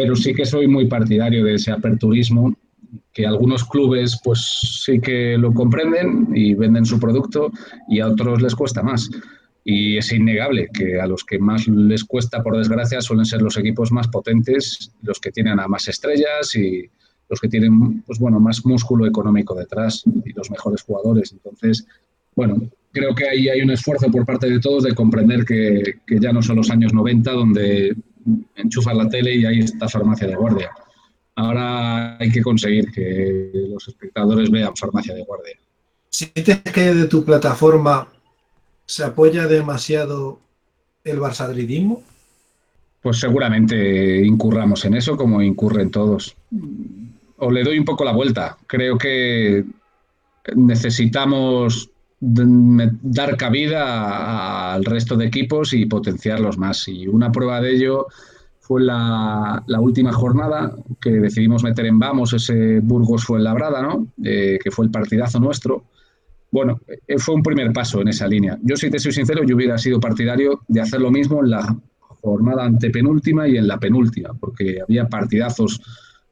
[0.00, 2.54] pero sí que soy muy partidario de ese aperturismo,
[3.12, 7.50] que algunos clubes pues sí que lo comprenden y venden su producto
[7.88, 9.10] y a otros les cuesta más.
[9.64, 13.58] Y es innegable que a los que más les cuesta, por desgracia, suelen ser los
[13.58, 16.88] equipos más potentes, los que tienen a más estrellas y
[17.28, 21.32] los que tienen, pues bueno, más músculo económico detrás y los mejores jugadores.
[21.32, 21.86] Entonces,
[22.34, 22.56] bueno,
[22.90, 26.32] creo que ahí hay un esfuerzo por parte de todos de comprender que, que ya
[26.32, 27.94] no son los años 90 donde
[28.56, 30.70] enchufas la tele y ahí está farmacia de guardia.
[31.36, 35.58] Ahora hay que conseguir que los espectadores vean farmacia de guardia.
[36.10, 38.08] ¿Sientes que de tu plataforma
[38.84, 40.40] se apoya demasiado
[41.04, 42.02] el barsadridismo?
[43.00, 46.36] Pues seguramente incurramos en eso como incurren todos.
[47.38, 48.58] O le doy un poco la vuelta.
[48.66, 49.64] Creo que
[50.54, 56.86] necesitamos dar cabida al resto de equipos y potenciarlos más.
[56.88, 58.08] Y una prueba de ello
[58.70, 64.06] fue la, última jornada que decidimos meter en Vamos ese Burgos fue Labrada, ¿no?
[64.22, 65.86] Eh, que fue el partidazo nuestro.
[66.52, 68.56] Bueno, eh, fue un primer paso en esa línea.
[68.62, 71.76] Yo, si te soy sincero, yo hubiera sido partidario de hacer lo mismo en la
[72.22, 75.80] jornada antepenúltima y en la penúltima, porque había partidazos,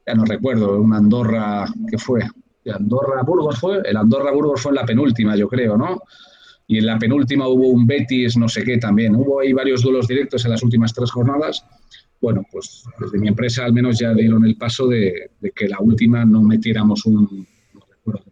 [0.07, 2.21] ya no recuerdo, un Andorra que fue
[2.73, 6.03] Andorra Burgos fue, el Andorra Burgos fue en la penúltima, yo creo, ¿no?
[6.69, 9.15] y en la penúltima hubo un Betis, no sé qué también.
[9.15, 11.65] Hubo ahí varios duelos directos en las últimas tres jornadas.
[12.21, 16.25] Bueno, pues desde mi empresa al menos ya dieron el paso de, que la última
[16.25, 18.23] no metiéramos un, no recuerdo,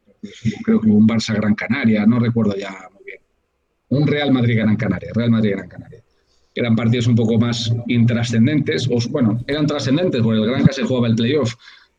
[0.64, 3.20] creo que un Barça Gran Canaria, no recuerdo ya muy bien.
[3.90, 6.04] Un Real Madrid Gran Canaria, Real Madrid Gran Canaria.
[6.54, 11.08] Eran partidos un poco más intrascendentes, o bueno, eran trascendentes porque el Granca se jugaba
[11.08, 11.54] el playoff,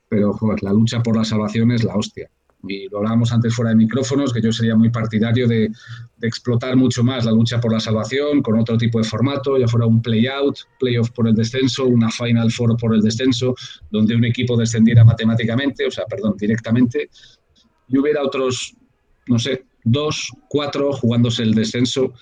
[0.09, 2.28] pero joder, la lucha por la salvación es la hostia
[2.66, 5.70] y lo hablábamos antes fuera de micrófonos, que yo sería muy partidario de,
[6.20, 9.86] explotar mucho más la lucha por la salvación con otro tipo de formato, ya fuera
[9.86, 13.54] un play-out, play-off por el descenso, una Final Four por el descenso,
[13.88, 17.09] donde un equipo descendiera matemáticamente, o sea, perdón, directamente,
[17.86, 18.74] y hubiera otros,
[19.28, 22.12] no sé, dos, cuatro jugándose el descenso,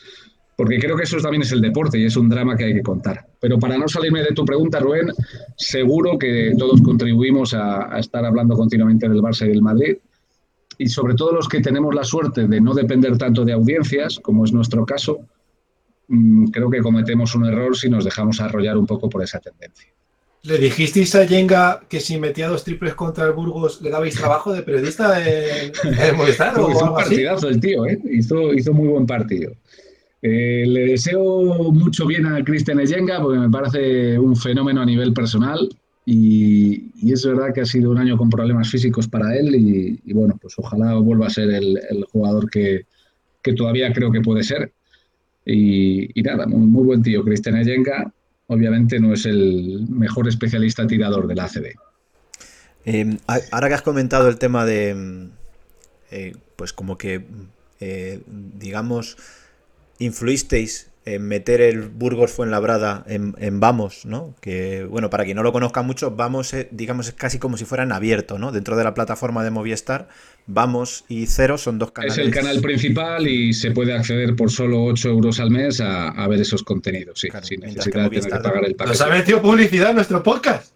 [0.56, 2.82] porque creo que eso también es el deporte y es un drama que hay que
[2.82, 3.26] contar.
[3.40, 5.08] Pero para no salirme de tu pregunta, Rubén,
[5.56, 9.96] seguro que todos contribuimos a, a estar hablando continuamente del Barça y del Madrid
[10.78, 14.44] y sobre todo los que tenemos la suerte de no depender tanto de audiencias, como
[14.44, 15.20] es nuestro caso,
[16.08, 19.88] mm, creo que cometemos un error si nos dejamos arrollar un poco por esa tendencia.
[20.42, 24.52] ¿Le dijisteis a Yenga que si metía dos triples contra el Burgos le dabais trabajo
[24.52, 25.72] de periodista en,
[26.16, 26.54] Movistar?
[26.54, 27.98] hizo un partidazo el tío, ¿eh?
[28.12, 29.52] hizo, hizo muy buen partido.
[30.22, 35.12] Eh, le deseo mucho bien a Cristian Yenga porque me parece un fenómeno a nivel
[35.12, 35.68] personal.
[36.08, 40.38] Y, es verdad que ha sido un año con problemas físicos para él y, bueno,
[40.40, 42.86] pues ojalá vuelva a ser el, jugador que,
[43.56, 44.72] todavía creo que puede ser.
[45.44, 47.24] Y, nada, muy, buen tío.
[47.24, 48.12] Cristian Eyenga
[48.46, 51.74] obviamente no es el mejor especialista tirador de la ACB.
[52.84, 53.18] Em,
[53.50, 55.28] ahora que has comentado el tema de,
[56.12, 57.26] eh, pues como que,
[57.80, 59.16] eh, digamos,
[59.98, 60.88] influisteis
[61.20, 64.34] meter el Burgos Fuenlabrada en, en Vamos, ¿no?
[64.40, 67.64] Que, bueno, para quien no lo conozca mucho, Vamos, eh, digamos, es casi como si
[67.64, 68.52] fuera en abierto, ¿no?
[68.52, 70.08] Dentro de la plataforma de Movistar,
[70.46, 72.18] Vamos y Cero son dos canales.
[72.18, 76.26] Es el canal principal y se puede acceder por solo 8 euros al mes a,
[76.28, 78.86] ver esos contenidos, sí, sin necesidad de pagar el paquete.
[78.86, 80.72] Nos ha metido publicidad en nuestro podcast.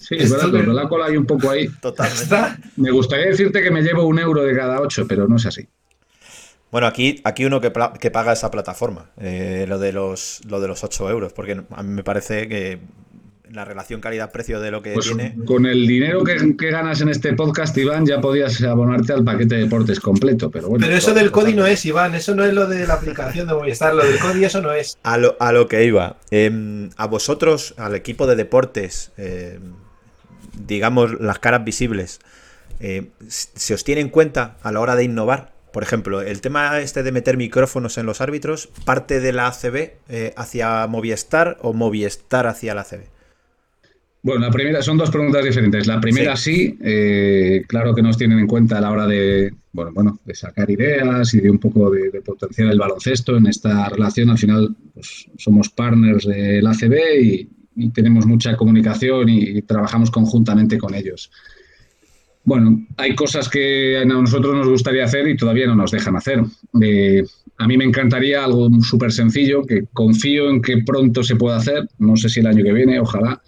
[0.00, 1.68] Sí, es verdad, pero la cola hay un poco ahí.
[1.80, 2.36] Totalmente.
[2.76, 5.66] Me gustaría decirte que me llevo un euro de cada ocho, pero no es así.
[6.74, 10.82] Bueno, aquí, aquí uno que, paga esa plataforma, eh, lo, de los, lo de los
[10.82, 12.80] 8 euros, porque a mí me parece que
[13.48, 15.36] la relación calidad-precio de lo que pues tiene.
[15.46, 19.60] Con el dinero que, ganas en este podcast, Iván, ya podías abonarte al paquete de
[19.62, 20.50] deportes completo.
[20.50, 20.84] Pero bueno.
[20.84, 23.54] Pero eso del CODI no es, Iván, eso no es lo de la aplicación de
[23.54, 24.98] Movistar, lo del CODI eso no es.
[25.04, 26.16] A lo, a lo que iba.
[26.32, 29.74] Em, a vosotros, al equipo de deportes, em,
[30.66, 32.18] digamos las caras visibles,
[32.80, 35.53] eh, ¿se os tiene en cuenta a la hora de innovar?
[35.74, 39.90] Por ejemplo, el tema este de meter micrófonos en los árbitros, ¿parte de la ACB
[40.08, 43.00] eh, hacia Movistar o Movistar hacia la ACB?
[44.22, 45.88] Bueno, la primera son dos preguntas diferentes.
[45.88, 49.90] La primera sí, eh, claro que nos tienen en cuenta a la hora de, bueno,
[49.92, 54.30] bueno, de sacar ideas y de un poco de, potenciar el baloncesto en esta relación.
[54.30, 57.50] Al final, pues, somos partners del ACB y,
[57.92, 61.32] tenemos mucha comunicación y trabajamos conjuntamente con ellos.
[62.44, 66.42] Bueno, hay cosas que a nosotros nos gustaría hacer y todavía no nos dejan hacer.
[66.82, 67.24] Eh,
[67.56, 71.88] a mí me encantaría algo súper sencillo, que confío en que pronto se pueda hacer,
[71.98, 73.40] no sé si el año que viene, ojalá,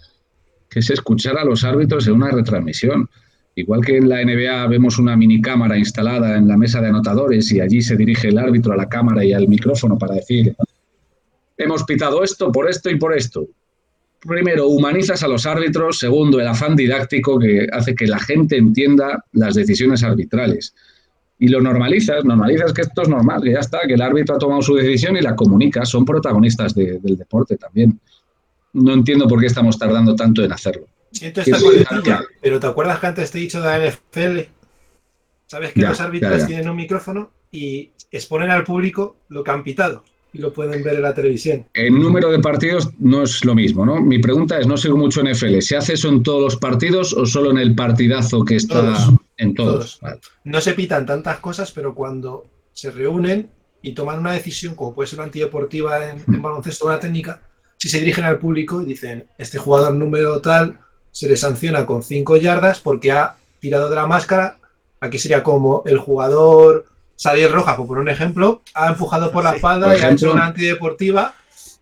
[0.67, 3.07] que es escuchar a los árbitros en una retransmisión.
[3.53, 7.51] Igual que en la NBA vemos una mini cámara instalada en la mesa de anotadores
[7.51, 10.55] y allí se dirige el árbitro a la cámara y al micrófono para decir,
[11.57, 13.47] hemos pitado esto por esto y por esto
[14.21, 19.23] primero, humanizas a los árbitros, segundo, el afán didáctico que hace que la gente entienda
[19.33, 20.73] las decisiones arbitrales.
[21.39, 24.39] Y lo normalizas, normalizas que esto es normal, que ya está, que el árbitro ha
[24.39, 27.99] tomado su decisión y la comunica, son protagonistas del deporte también.
[28.73, 30.87] No entiendo por qué estamos tardando tanto en hacerlo.
[32.41, 34.39] pero ¿te acuerdas que antes te he dicho de la NFL?
[35.45, 40.03] ¿Sabes que los árbitros tienen un micrófono y exponen al público lo que han pitado?
[40.33, 41.65] Y lo pueden ver en la televisión.
[41.73, 44.01] El número de partidos no es lo mismo, ¿no?
[44.01, 47.25] Mi pregunta es, no sigo mucho NFL, ¿se hace eso en todos los partidos o
[47.25, 48.95] solo en el partidazo que está
[49.37, 49.99] en todos?
[50.43, 53.49] No se pitan tantas cosas, pero cuando se reúnen
[53.81, 57.41] y toman una decisión, como puede ser una antideportiva en, en baloncesto o una técnica,
[57.77, 60.79] si se dirigen al público y dicen, este jugador número tal
[61.11, 64.59] se le sanciona con cinco yardas porque ha tirado de la máscara,
[64.99, 66.85] aquí sería como el jugador
[67.17, 71.33] Salir Roja, por un ejemplo, ha empujado por la espalda y ha hecho una antideportiva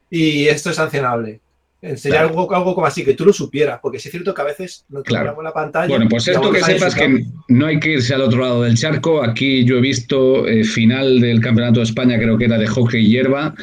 [0.09, 1.41] y esto es sancionable.
[1.85, 4.45] Enseñar algo, algo como así, que tú lo supieras, porque sí es cierto que a
[4.45, 5.39] veces no claro.
[5.41, 5.87] la pantalla.
[5.87, 9.23] Bueno, pues esto que sepas que no hay que irse al otro lado del charco.
[9.23, 13.05] Aquí yo he visto eh, final del Campeonato de España, creo que era de hockey
[13.05, 13.53] y hierba,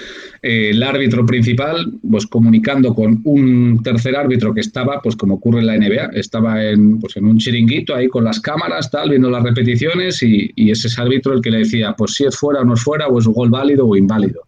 [0.40, 5.60] eh, el árbitro principal, pues comunicando con un tercer árbitro que estaba, pues como ocurre
[5.60, 9.30] en la NBA, estaba en, pues, en un chiringuito ahí con las cámaras, tal, viendo
[9.30, 12.60] las repeticiones y, y ese es árbitro el que le decía, pues si es fuera
[12.60, 14.42] o no es fuera, o es gol válido o inválido.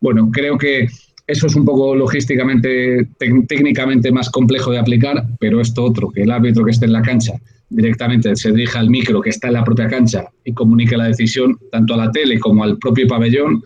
[0.00, 0.88] Bueno, creo que
[1.28, 3.06] eso es un poco logísticamente,
[3.46, 7.02] técnicamente más complejo de aplicar, pero esto otro, que el árbitro que esté en la
[7.02, 7.34] cancha
[7.68, 11.58] directamente se dirija al micro que está en la propia cancha y comunique la decisión
[11.70, 13.62] tanto a la tele como al propio pabellón,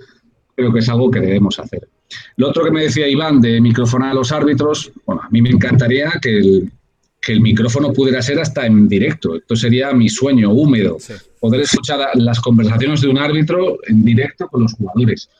[0.57, 1.89] creo que es algo que debemos hacer.
[2.37, 5.51] Lo otro que me decía Iván de microfonar a los árbitros, bueno, a mí me
[5.51, 6.73] encantaría que el,
[7.21, 9.37] que el micrófono pudiera ser hasta en directo.
[9.37, 10.99] Esto sería mi sueño húmedo,
[11.39, 15.31] poder escuchar las conversaciones de un árbitro en directo con los jugadores.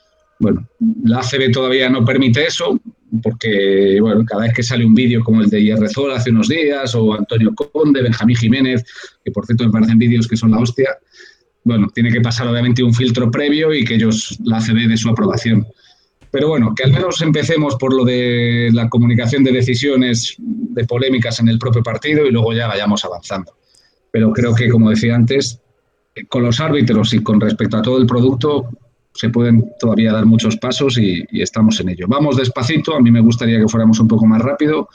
[0.43, 0.67] Bueno,
[1.05, 2.77] la ACB todavía no permite eso,
[3.23, 6.93] porque bueno, cada vez que sale un vídeo como el de IRZOL hace unos días,
[6.97, 8.85] o Antonio Conde, Benjamín Jiménez,
[9.25, 10.99] que por cierto me parecen vídeos que son la hostia,
[11.63, 15.11] bueno, tiene que pasar obviamente un filtro previo y que ellos, la ACB, de su
[15.11, 15.65] aprobación.
[16.33, 21.39] Pero bueno, que al menos empecemos por lo de la comunicación de decisiones, de polémicas
[21.39, 23.53] en el propio partido y luego ya vayamos avanzando.
[24.11, 25.61] Pero creo que, como decía antes,
[26.29, 28.69] con los árbitros y con respecto a todo el producto,
[29.15, 32.07] se pueden todavía dar muchos pasos y, estamos en ello.
[32.09, 34.89] Vamos despacito, a mí me gustaría que fuéramos un poco más rápido,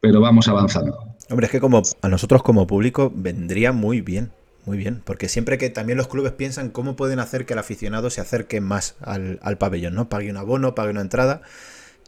[0.00, 0.98] pero vamos avanzando.
[1.30, 4.32] Hombre, es que como a nosotros como público vendría muy bien,
[4.66, 8.10] muy bien, porque siempre que también los clubes piensan cómo pueden hacer que el aficionado
[8.10, 10.08] se acerque más al, pabellón, ¿no?
[10.08, 11.42] Pague un abono, pague una entrada,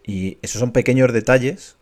[0.06, 1.76] y esos son pequeños detalles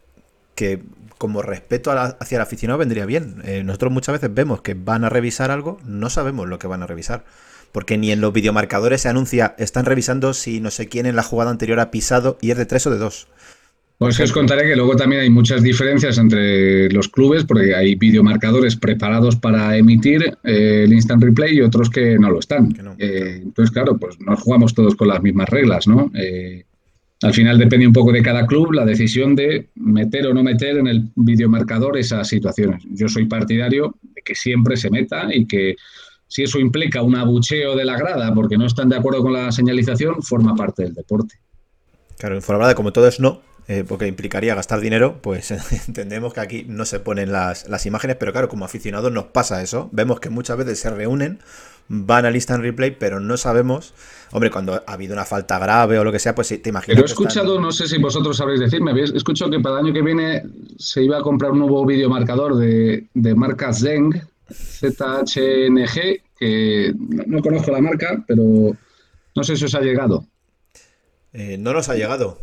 [0.55, 0.83] que
[1.19, 3.43] como respeto hacia el aficionado vendría bien.
[3.45, 6.83] Eh, nosotros muchas veces vemos que van a revisar algo, no sabemos lo que van
[6.83, 7.25] a revisar
[7.75, 11.25] porque ni en los videomarcadores se anuncia, están revisando si no sé quién en la
[11.25, 13.27] jugada anterior ha pisado y es de 3 o de 2.
[13.99, 18.77] Pues os contaré que luego también hay muchas diferencias entre los clubes, porque hay videomarcadores
[18.77, 22.73] preparados para emitir eh, el instant replay y otros que no lo están.
[22.99, 26.13] Eh, entonces, claro, pues no jugamos todos con las mismas reglas, ¿no?
[26.15, 26.65] Eh,
[27.23, 30.77] al final depende un poco de cada club la decisión de meter o no meter
[30.77, 32.85] en el videomarcador esas situaciones.
[32.91, 35.75] Yo soy partidario de que siempre se meta y que
[36.35, 39.53] si eso implica un abucheo de la grada porque no están de acuerdo con la
[39.53, 41.37] señalización, forma parte del deporte.
[42.19, 45.53] Claro, en Fuenlabrada, como todo es no, eh, porque implicaría gastar dinero, pues
[45.87, 49.63] entendemos que aquí no se ponen las, las, imágenes, pero claro, como aficionados nos pasa
[49.63, 49.89] eso.
[49.93, 51.39] Vemos que muchas veces se reúnen,
[51.87, 53.95] van al instant replay, pero no sabemos.
[54.33, 56.97] Hombre, cuando ha habido una falta grave o lo que sea, pues te imaginas.
[56.97, 59.95] Pero he escuchado, no sé si vosotros sabréis decirme, he escuchado que para el año
[59.95, 60.43] que viene
[60.79, 64.21] se iba a comprar un nuevo videomarcador de, de marca Zeng,
[64.53, 68.77] ZHNG, que no, conozco la marca, pero
[69.35, 70.27] no sé si os ha llegado.
[71.33, 72.39] Eh, no nos ha llegado.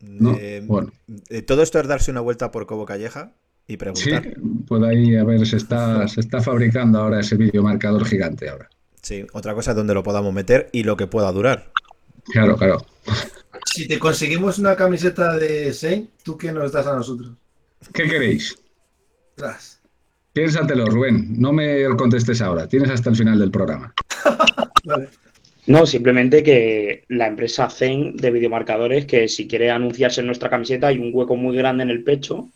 [0.00, 0.92] Eh, bueno.
[1.28, 3.32] Eh, todo esto es darse una vuelta por Cobo Calleja
[3.66, 4.22] y preguntar.
[4.22, 8.68] Sí, pues ahí, a ver, se está, se está fabricando ahora ese videomarcador gigante ahora.
[9.02, 11.72] Sí, otra cosa es donde lo podamos meter y lo que pueda durar.
[12.24, 12.84] Claro, claro.
[13.64, 17.32] Si te conseguimos una camiseta de Sein, ¿tú qué nos das a nosotros?
[17.92, 18.56] ¿Qué queréis?
[19.34, 19.75] Tras.
[20.36, 21.40] Piénsatelo, Rubén.
[21.40, 22.68] No me contestes ahora.
[22.68, 23.94] Tienes hasta el final del programa.
[25.68, 30.86] No, simplemente que la empresa Zen de videomarcadores, que si quiere anunciarse en nuestra camiseta,
[30.86, 32.48] hay un hueco muy grande en el pecho.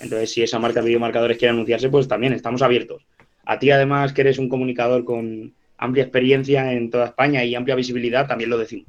[0.00, 3.06] Entonces, si esa marca de videomarcadores quiere anunciarse, pues también estamos abiertos.
[3.44, 7.76] A ti, además, que eres un comunicador con amplia experiencia en toda España y amplia
[7.76, 8.88] visibilidad, también lo decimos.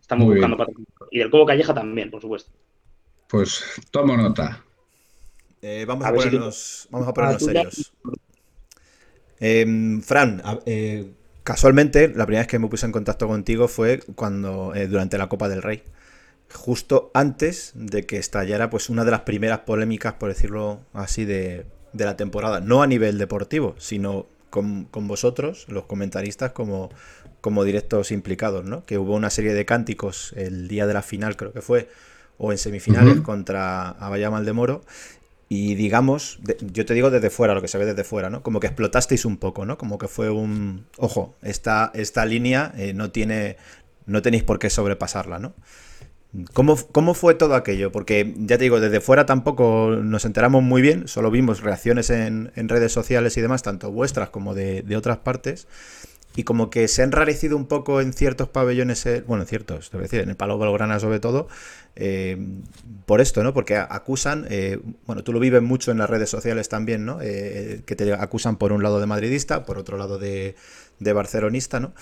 [0.00, 1.08] Estamos buscando patrocinadores.
[1.10, 2.52] Y del Cobo Calleja también, por supuesto.
[3.28, 4.62] Pues tomo nota.
[5.64, 7.92] Eh, vamos, a ponernos, vamos a ponernos serios.
[9.38, 11.12] Em, Fran, eh,
[11.44, 15.28] casualmente, la primera vez que me puse en contacto contigo fue cuando eh, durante la
[15.28, 15.84] Copa del Rey.
[16.52, 21.64] Justo antes de que estallara pues una de las primeras polémicas, por decirlo así, de,
[21.92, 22.60] la temporada.
[22.60, 26.90] No a nivel deportivo, sino con, vosotros, los comentaristas, como,
[27.40, 28.84] como directos implicados, ¿no?
[28.84, 31.88] Que hubo una serie de cánticos el día de la final, creo que fue,
[32.36, 34.82] o en semifinales contra Abaya Maldemoro,
[35.54, 38.42] y digamos, yo te digo desde fuera, lo que se ve desde fuera, ¿no?
[38.42, 39.76] Como que explotasteis un poco, ¿no?
[39.76, 43.58] Como que fue un, ojo, esta, esta línea eh, no tiene,
[44.06, 45.52] no tenéis por qué sobrepasarla, ¿no?
[46.54, 47.92] ¿Cómo, ¿Cómo, fue todo aquello?
[47.92, 52.50] Porque ya te digo, desde fuera tampoco nos enteramos muy bien, solo vimos reacciones en,
[52.56, 55.68] en redes sociales y demás, tanto vuestras como de, de otras partes
[56.36, 59.90] y como que se ha enrarecido un poco en ciertos pabellones, eh, bueno, en ciertos,
[59.90, 61.48] te voy a decir, en el Palo Valgrana sobre todo,
[61.94, 62.38] eh,
[63.06, 63.52] por esto, ¿no?
[63.52, 67.18] Porque acusan, eh, bueno, tú lo vives mucho en las redes sociales también, ¿no?
[67.18, 70.54] que te acusan por un lado de madridista, por otro lado de,
[70.98, 71.92] de barcelonista, ¿no?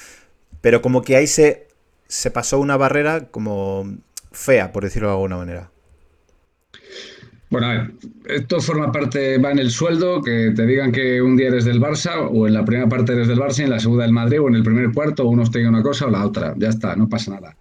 [0.60, 1.68] Pero como que ahí se,
[2.06, 3.98] se pasó una barrera como
[4.32, 5.70] fea, por decirlo de alguna manera.
[7.50, 7.90] Bueno,
[8.26, 11.80] esto forma parte, va en el sueldo, que te digan que un día eres del
[11.80, 14.40] Barça, o en la primera parte eres del Barça, y en la segunda del Madrid,
[14.40, 16.54] o en el primer cuarto, uno te una cosa o la otra.
[16.56, 17.56] Ya está, no pasa nada.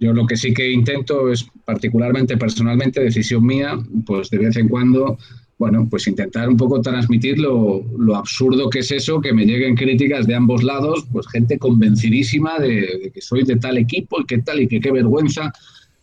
[0.00, 4.68] Yo lo que sí que intento es, particularmente personalmente, decisión mía, pues de vez en
[4.68, 5.18] cuando,
[5.56, 7.84] bueno, pues intentar un poco transmitir lo,
[8.16, 12.98] absurdo que es eso, que me lleguen críticas de ambos lados, pues gente convencidísima de,
[13.04, 15.52] de que soy de tal equipo y que tal y que qué vergüenza.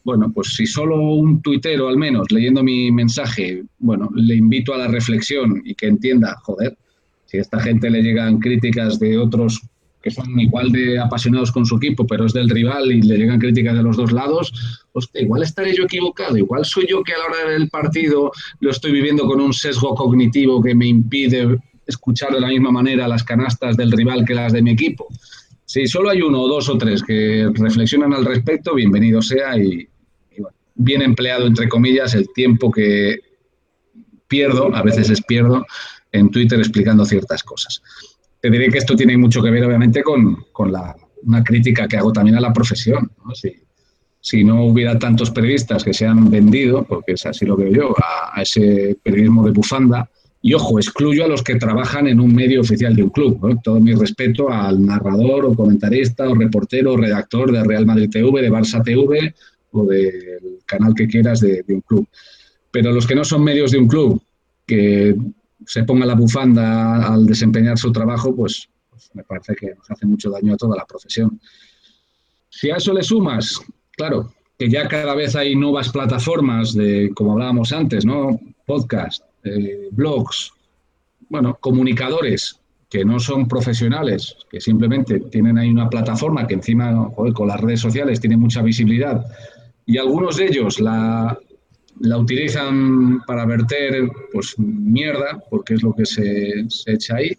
[0.04, 4.78] Bueno, pues si solo un tuitero al menos leyendo mi mensaje, bueno, le invito a
[4.78, 6.78] la reflexión y que entienda, joder,
[7.26, 9.62] si a esta gente le llegan críticas de otros
[10.02, 13.40] que son igual de apasionados con su equipo, pero es del rival y le llegan
[13.40, 14.52] críticas de los dos lados,
[14.94, 18.72] hostia, igual estaré yo equivocado, igual soy yo que a la hora del partido lo
[18.72, 23.24] estoy viviendo con un sesgo cognitivo que me impide escuchar de la misma manera las
[23.24, 25.08] canastas del rival que las de mi equipo.
[25.66, 29.88] Si solo hay uno, dos o tres que reflexionan al respecto, bienvenido sea y,
[30.76, 33.20] bien empleado, entre comillas, el tiempo que
[34.28, 35.66] pierdo, a veces es pierdo,
[36.12, 37.82] en Twitter explicando ciertas cosas.
[38.40, 42.12] Te diré que esto tiene mucho que ver, obviamente, con, la, una crítica que hago
[42.12, 43.12] también a la profesión.
[44.22, 47.96] Si, no hubiera tantos periodistas que se han vendido, porque es así lo veo yo,
[47.98, 50.10] a, ese periodismo de bufanda,
[50.44, 53.60] y ojo, excluyo a los que trabajan en un medio oficial de un club.
[53.64, 58.42] Todo mi respeto al narrador o comentarista o reportero o redactor de Real Madrid TV,
[58.42, 59.36] de Barça TV
[59.72, 62.08] o del canal que quieras de, un club.
[62.72, 64.22] Pero los que no son medios de un club,
[64.66, 65.16] que
[65.66, 70.06] se ponga la bufanda al desempeñar su trabajo, pues, pues, me parece que nos hace
[70.06, 71.40] mucho daño a toda la profesión.
[72.50, 73.60] Si a eso le sumas,
[73.92, 78.40] claro, que ya cada vez hay nuevas plataformas de, como hablábamos antes, ¿no?
[78.66, 80.52] Podcast, eh, blogs,
[81.30, 82.60] bueno, comunicadores
[82.92, 87.80] que no son profesionales, que simplemente tienen ahí una plataforma que encima, con las redes
[87.80, 89.26] sociales tiene mucha visibilidad,
[89.86, 91.38] y algunos de ellos la,
[92.02, 97.32] la utilizan para verter pues mierda, porque es lo que se, echa ahí,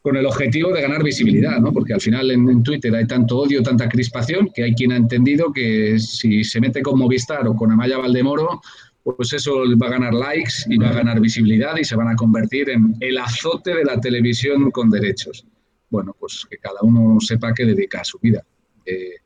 [0.00, 1.72] con el objetivo de ganar visibilidad, ¿no?
[1.72, 5.52] Porque al final en, Twitter hay tanto odio, tanta crispación, que hay quien ha entendido
[5.52, 8.60] que si se mete con Movistar o con Amaya Valdemoro,
[9.02, 12.16] pues eso va a ganar likes y va a ganar visibilidad y se van a
[12.16, 15.44] convertir en el azote de la televisión con derechos.
[15.90, 18.44] Bueno, pues que cada uno sepa qué dedica a su vida.
[18.84, 19.16] Eh,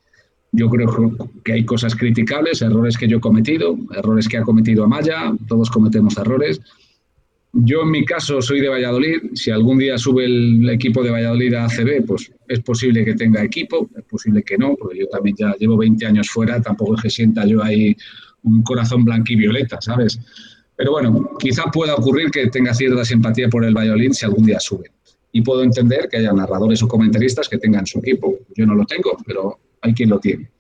[0.53, 4.85] yo creo que hay cosas criticables, errores que yo he cometido, errores que ha cometido
[4.85, 6.61] Amaya, todos cometemos errores.
[7.53, 11.55] Yo en mi caso soy de Valladolid, si algún día sube el equipo de Valladolid
[11.55, 15.37] a ACB, pues es posible que tenga equipo, es posible que no, porque yo también
[15.37, 17.97] ya llevo 20 años fuera, tampoco es que sienta yo ahí
[18.43, 20.21] un corazón blanquivioleta, ¿sabes?
[20.77, 24.59] Pero bueno, quizá pueda ocurrir que tenga cierta simpatía por el Valladolid si algún día
[24.61, 24.91] sube.
[25.33, 28.39] Y puedo entender que haya narradores o comentaristas que tengan su equipo.
[28.57, 30.51] Yo no lo tengo, pero hay quien lo tiene.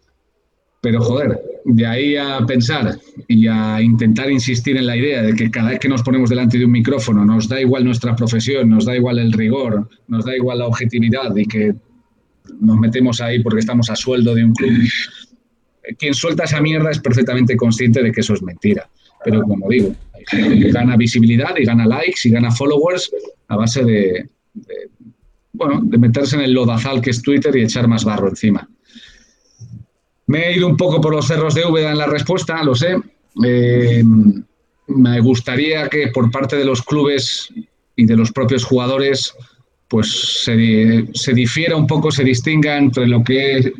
[0.81, 2.99] Pero joder, de ahí a pensar
[3.29, 6.59] y a intentar insistir en la idea de que cada vez que nos ponemos delante
[6.59, 10.35] de un micrófono nos da igual nuestra profesión, nos da igual el rigor, nos da
[10.35, 11.75] igual la objetividad y que
[12.61, 14.89] nos metemos ahí porque estamos a sueldo de un club.
[15.99, 18.89] Quien suelta esa mierda es perfectamente consciente de que eso es mentira.
[19.23, 23.11] Pero como digo, hay gente que gana visibilidad y gana likes y gana followers
[23.49, 24.31] a base de,
[25.53, 28.67] bueno, de meterse en el lodazal que es Twitter y echar más barro encima.
[30.31, 32.97] Me he ido un poco por los cerros de Úbeda en la respuesta, lo sé.
[33.45, 34.05] Eh,
[34.87, 37.53] me gustaría que por parte de los clubes
[37.97, 39.35] y de los propios jugadores,
[39.89, 43.73] pues se, se difiera un poco, se distinga entre lo que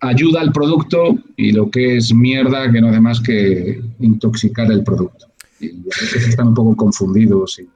[0.00, 5.28] ayuda al producto y lo que es mierda, que no además que intoxicar el producto.
[5.58, 7.68] Y a veces están un poco confundidos y,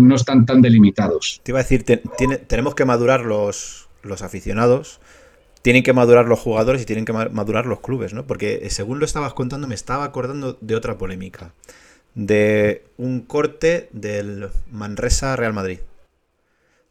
[0.00, 1.42] no están tan delimitados.
[1.42, 1.84] Te iba a decir,
[2.46, 4.98] tenemos que madurar los, los aficionados
[5.68, 8.26] tienen que madurar los jugadores y tienen que madurar los clubes, ¿no?
[8.26, 11.52] Porque eh, según lo estabas contando, me estaba acordando de otra polémica.
[12.14, 15.80] De un corte del Manresa Real Madrid.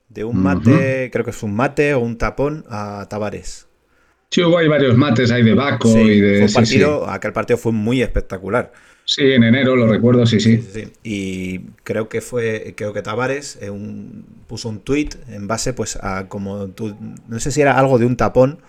[0.10, 3.66] De un mate, creo que es un mate o un tapón a Tavares.
[4.30, 6.48] Sí, hubo hay varios mates ahí de Baco y de.
[6.48, 8.74] Fue partido, aquel partido fue muy espectacular.
[9.10, 10.91] Sí, en enero lo recuerdo, sí, sí.
[11.01, 13.72] y creo que fue, creo que Tavares eh,
[14.47, 16.93] puso un tweet en base, pues, a como tú,
[17.30, 18.60] no sé si era algo de un tapón,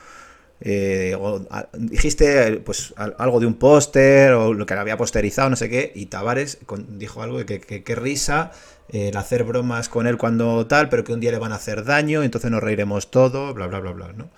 [0.60, 1.44] eh, o
[1.76, 6.06] dijiste, pues, algo de un póster o lo que había posterizado, no sé qué, y
[6.06, 6.58] Tavares
[6.90, 8.52] dijo algo de que qué risa
[8.90, 11.82] el hacer bromas con él cuando tal, pero que un día le van a hacer
[11.84, 14.30] daño, entonces nos reiremos todo, bla, bla, bla, bla, ¿no?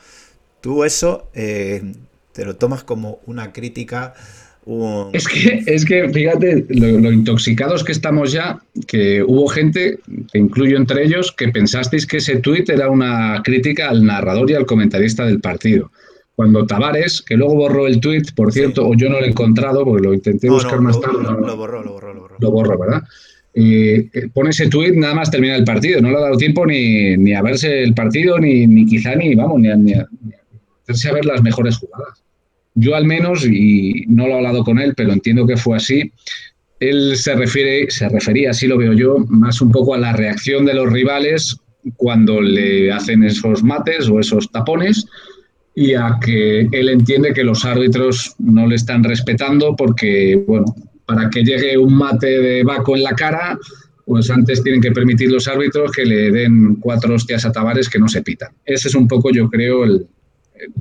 [0.63, 1.93] Tú eso eh,
[2.33, 4.15] te lo tomas como una crítica
[5.13, 9.99] es, que, es que, fíjate, lo, intoxicados que estamos ya, que hubo gente,
[10.31, 14.55] te incluyo entre ellos, que pensasteis que ese tuit era una crítica al narrador y
[14.55, 15.91] al comentarista del partido.
[16.37, 19.85] cuando Tavares, que luego borró el tweet, por cierto, o yo no lo he encontrado
[19.85, 21.23] porque lo intenté buscar más tarde.
[21.23, 22.37] lo borró, lo borró, lo borró.
[22.39, 23.03] Lo borró, ¿verdad?
[23.53, 26.01] Eh, pone ese tuit nada más termina el partido.
[26.01, 29.35] No le ha dado tiempo ni, ni a verse el partido, ni, ni quizá ni,
[29.35, 30.09] vamos, ni a, ni, a,
[30.83, 32.23] hacerse a ver las mejores jugadas.
[32.75, 36.13] Yo al menos, y no lo he hablado con él, pero entiendo que fue así,
[36.79, 40.65] él se refiere, se refería, así lo veo yo, más un poco a la reacción
[40.65, 41.59] de los rivales
[41.97, 45.07] cuando le hacen esos mates o esos tapones
[45.75, 50.67] y a que él entiende que los árbitros no le están respetando porque, bueno,
[51.07, 53.59] para que llegue un mate de Baco en la cara,
[54.05, 57.99] pues antes tienen que permitir los árbitros que le den cuatro hostias a Tavares que
[57.99, 58.51] no se pitan.
[58.65, 60.07] Ese es un poco, yo creo, el,
[60.55, 60.73] el,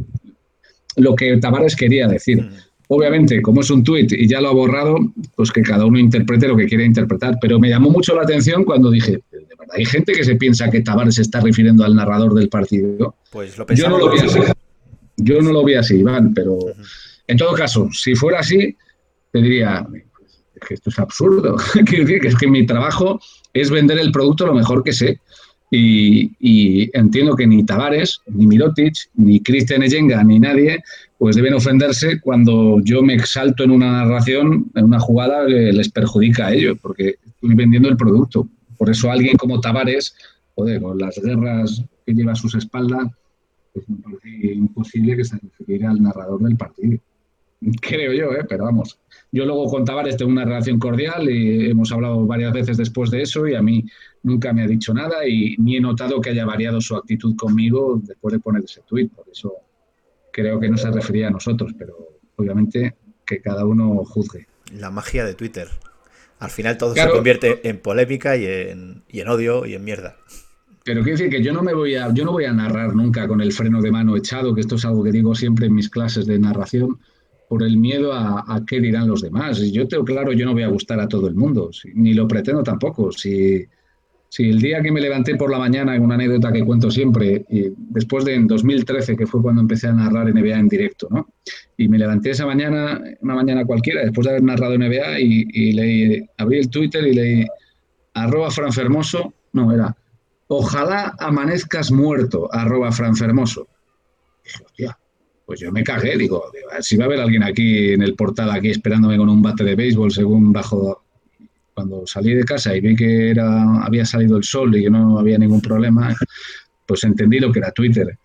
[1.00, 2.41] lo que Tavares quería decir.
[2.41, 2.50] Mm.
[2.91, 4.97] Obviamente, como es un tuit y ya lo ha borrado,
[5.36, 7.38] pues que cada uno interprete lo que quiere interpretar.
[7.39, 10.72] Pero me llamó mucho la atención cuando dije, de verdad, hay gente que se piensa
[10.72, 13.16] que Tavares se está refiriendo al narrador del partido.
[13.32, 14.39] Pues lo Yo no lo vi así.
[15.18, 16.86] Yo no lo vi así, Iván, pero uh -huh.
[17.28, 18.76] en todo caso, si fuera así,
[19.32, 19.86] te diría,
[20.68, 21.56] que esto es absurdo.
[21.86, 23.20] Quiero decir que es que mi trabajo
[23.54, 25.20] es vender el producto lo mejor que sé.
[25.72, 30.84] Y, entiendo que ni Tavares, ni Mirotic, ni Cristian Eyenga, ni nadie,
[31.17, 35.89] pues deben ofenderse cuando yo me exalto en una narración, en una jugada que les
[35.89, 38.47] perjudica a ellos, porque estoy vendiendo el producto.
[38.78, 40.15] Por eso alguien como Tavares,
[40.55, 43.07] joder, con las guerras que lleva a sus espaldas,
[43.74, 46.97] pues me parece imposible que se refiriera al narrador del partido.
[47.82, 48.45] Creo yo, ¿eh?
[48.47, 48.97] pero vamos.
[49.32, 53.22] Yo luego con Tavares tengo una relación cordial y hemos hablado varias veces después de
[53.22, 53.86] eso y a mí
[54.24, 58.01] nunca me ha dicho nada y ni he notado que haya variado su actitud conmigo
[58.03, 59.11] después de poner ese tuit.
[59.13, 59.53] Por eso
[60.32, 61.95] creo que no se refería a nosotros, pero
[62.36, 62.95] obviamente
[63.26, 64.47] que cada uno juzgue.
[64.74, 65.67] La magia de Twitter.
[66.39, 67.11] Al final todo claro.
[67.11, 70.15] se convierte en polémica y en, y en odio y en mierda.
[70.86, 73.28] Pero quiero decir que yo no me voy a, yo no voy a narrar nunca
[73.28, 75.89] con el freno de mano echado, que esto es algo que digo siempre en mis
[75.89, 76.99] clases de narración
[77.49, 79.59] por el miedo a, a, qué dirán los demás.
[79.72, 82.63] Yo tengo claro, yo no voy a gustar a todo el mundo, ni lo pretendo
[82.63, 83.11] tampoco.
[83.11, 83.67] Si,
[84.30, 87.65] si el día que me levanté por la mañana, una anécdota que cuento siempre, y
[87.89, 91.27] después de en 2013, que fue cuando empecé a narrar NBA en directo, ¿no?
[91.75, 95.73] Y me levanté esa mañana, una mañana cualquiera, después de haber narrado NBA, y, y
[95.73, 97.47] leí, abrí el Twitter y leí,
[98.13, 99.95] arroba franfermoso, no, era,
[100.47, 103.67] ojalá amanezcas muerto, arroba franfermoso.
[104.65, 104.97] Hostia,
[105.45, 106.43] pues yo me cagué, digo,
[106.82, 109.75] si va a haber alguien aquí en el portal, aquí esperándome con un bate de
[109.75, 111.03] béisbol, según bajo,
[111.80, 115.38] cuando salí de casa y vi que había salido el sol y que no había
[115.38, 116.13] ningún problema,
[116.86, 118.19] pues entendí lo que era Twitter.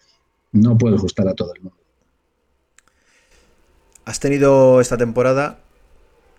[0.51, 1.79] No puede gustar a todo el mundo.
[4.05, 5.61] Has tenido esta temporada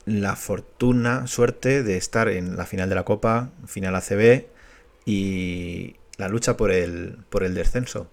[0.05, 4.47] la fortuna, suerte de estar en la final de la Copa, final ACB
[5.05, 8.09] y la lucha por el, por el descenso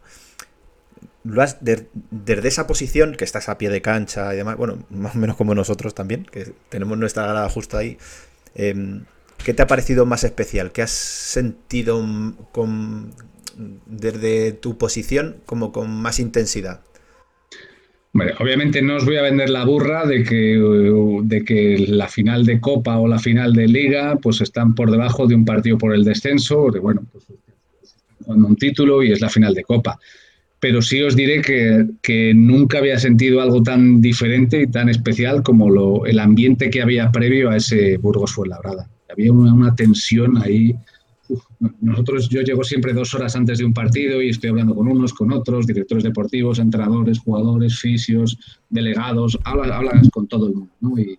[1.24, 4.84] lo has de, desde esa posición, que estás a pie de cancha y demás, bueno,
[4.90, 7.98] más o menos como nosotros también, que tenemos nuestra grada justo ahí,
[8.55, 9.00] eh,
[9.44, 10.72] ¿qué te ha parecido más especial?
[10.72, 12.05] ¿Qué has sentido
[13.86, 16.80] desde tu posición como con más intensidad?
[18.14, 20.61] Bueno, obviamente no os voy a vender la burra de que,
[21.22, 25.26] de que la final de Copa o la final de Liga pues están por debajo
[25.26, 27.24] de un partido por el descenso, de bueno, pues
[28.22, 29.99] jugando un título y es la final de Copa
[30.63, 35.43] pero sí os diré que, que, nunca había sentido algo tan diferente y tan especial
[35.43, 38.89] como lo, el ambiente que había previo a ese Burgos Fuenlabrada.
[39.11, 40.72] Había una, una tensión ahí.
[41.80, 45.13] Nosotros, yo llego siempre dos horas antes de un partido y estoy hablando con unos,
[45.13, 48.39] con otros, directores deportivos, entrenadores, jugadores, fisios,
[48.71, 50.72] delegados, hablas, hablas con todo el mundo.
[50.79, 50.97] ¿no?
[50.97, 51.18] Y,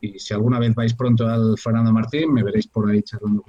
[0.00, 3.44] y, si alguna vez vais pronto al Fernando Martín, me veréis por ahí charlando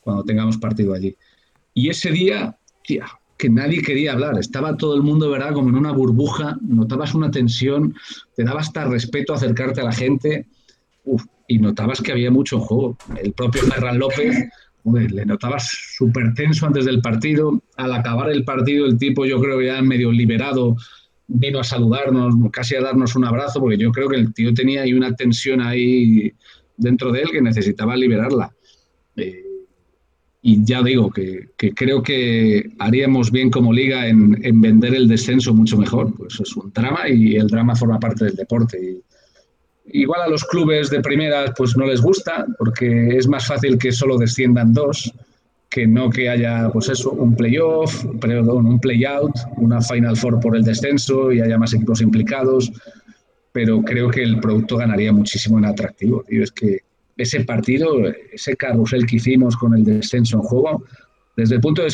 [0.00, 1.14] cuando tengamos partido allí.
[1.74, 3.04] Y ese día, tía,
[3.36, 4.38] que nadie quería hablar.
[4.38, 7.94] Estaba todo el mundo, ¿verdad?, como en una burbuja, notabas una tensión,
[8.34, 10.46] te daba hasta respeto acercarte a la gente,
[11.48, 12.96] y notabas que había mucho juego.
[13.22, 14.36] El propio Ferran López,
[14.84, 17.60] le notabas súper tenso antes del partido.
[17.76, 20.76] Al acabar el partido, el tipo, yo creo ya medio liberado,
[21.28, 24.82] vino a saludarnos, casi a darnos un abrazo, porque yo creo que el tío tenía
[24.82, 26.32] ahí una tensión ahí
[26.76, 28.52] dentro de él que necesitaba liberarla.
[29.16, 29.45] Eh,
[30.48, 35.08] y ya digo que, que, creo que haríamos bien como liga en, en, vender el
[35.08, 36.14] descenso mucho mejor.
[36.16, 38.78] Pues es un drama y el drama forma parte del deporte.
[38.80, 43.76] Y igual a los clubes de primeras pues no les gusta porque es más fácil
[43.76, 45.12] que solo desciendan dos
[45.68, 50.56] que no que haya pues eso un playoff, perdón, un playout, una final four por
[50.56, 52.70] el descenso y haya más equipos implicados.
[53.50, 56.24] Pero creo que el producto ganaría muchísimo en atractivo.
[56.28, 56.82] Y es que
[57.16, 60.84] ese partido, ese carrusel que hicimos con el descenso en juego,
[61.36, 61.88] desde el punto de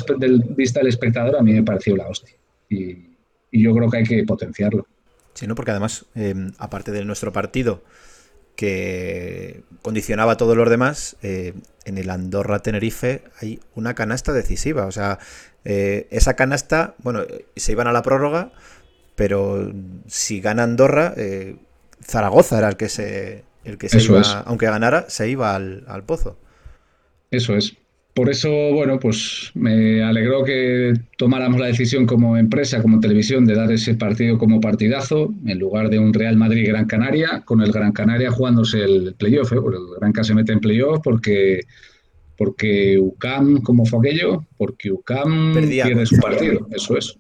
[0.57, 2.35] vista del espectador, a mí me pareció la hostia.
[2.69, 3.11] Y,
[3.55, 4.87] yo creo que hay que potenciarlo.
[5.35, 5.55] Sí, ¿no?
[5.55, 7.83] Porque además, em, aparte de nuestro partido,
[8.57, 11.53] que condicionaba a todos los demás, eh,
[11.85, 14.87] en el Andorra-Tenerife hay una canasta decisiva.
[14.87, 15.19] O sea,
[15.67, 17.25] eh, esa canasta, bueno,
[17.57, 18.53] se iban a la prórroga,
[19.17, 19.71] pero
[20.07, 21.57] si gana Andorra, eh,
[22.03, 26.05] Zaragoza era el que se, el que se iba, aunque ganara, se iba al, al
[26.05, 26.39] pozo.
[27.31, 27.77] Eso es.
[28.15, 33.55] Por eso, bueno, pues me alegró que tomáramos la decisión como empresa, como televisión, de
[33.55, 37.93] dar ese partido como partidazo, en lugar de un Real Madrid-Gran Canaria, con el Gran
[37.93, 39.53] Canaria jugándose el playoff.
[39.53, 39.57] ¿eh?
[39.57, 41.63] El Gran Canaria se mete en playoff porque,
[42.37, 44.45] porque UCAM, ¿cómo fue aquello?
[44.59, 46.69] Porque UCAM pierde su partido.
[46.71, 47.17] Eso es,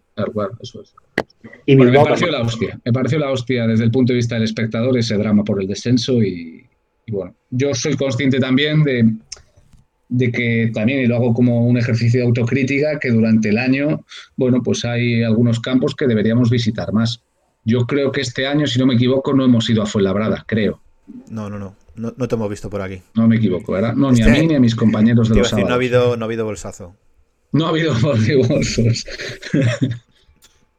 [0.60, 0.94] eso es.
[1.66, 2.80] Y me pareció la hostia.
[2.84, 5.68] Me pareció la hostia desde el punto de vista del espectador ese drama por el
[5.68, 6.66] descenso y
[7.08, 9.12] bueno, yo soy consciente también de
[10.12, 14.04] de que también, y lo hago como un ejercicio de autocrítica, que durante el año,
[14.36, 17.22] bueno, pues hay algunos campos que deberíamos visitar más.
[17.64, 20.82] Yo creo que este año, si no me equivoco, no hemos ido a Fuenlabrada, creo.
[21.30, 23.00] No, no, no, no, te hemos visto por aquí.
[23.14, 23.94] No me equivoco, ¿verdad?
[23.94, 25.68] No, ni a este mí ni a mis compañeros de los sábados.
[25.68, 26.94] No ha, habido, no ha habido bolsazo.
[27.52, 29.06] No ha habido bolsos.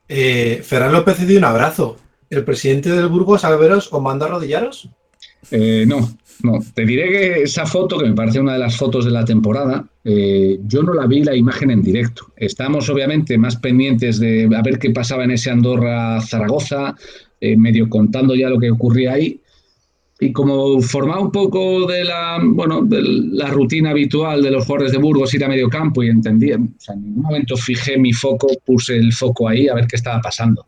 [0.07, 1.97] Eh, Ferran López dio un abrazo.
[2.29, 4.89] ¿El presidente del Burgos, Alberos, os manda arrodillaros?
[5.51, 9.05] Eh, no, no, te diré que esa foto, que me parece una de las fotos
[9.05, 12.33] de la temporada, eh, yo no la vi la imagen en directo.
[12.35, 16.95] Estamos obviamente más pendientes de a ver qué pasaba en ese Andorra-Zaragoza,
[17.39, 19.39] eh, medio contando ya lo que ocurría ahí.
[20.23, 24.93] Y como formaba un poco de la, bueno, de la rutina habitual de los jugadores
[24.93, 28.13] de Burgos ir a medio campo y entendía, o sea, en ningún momento fijé mi
[28.13, 30.65] foco, puse el foco ahí a ver qué estaba pasando.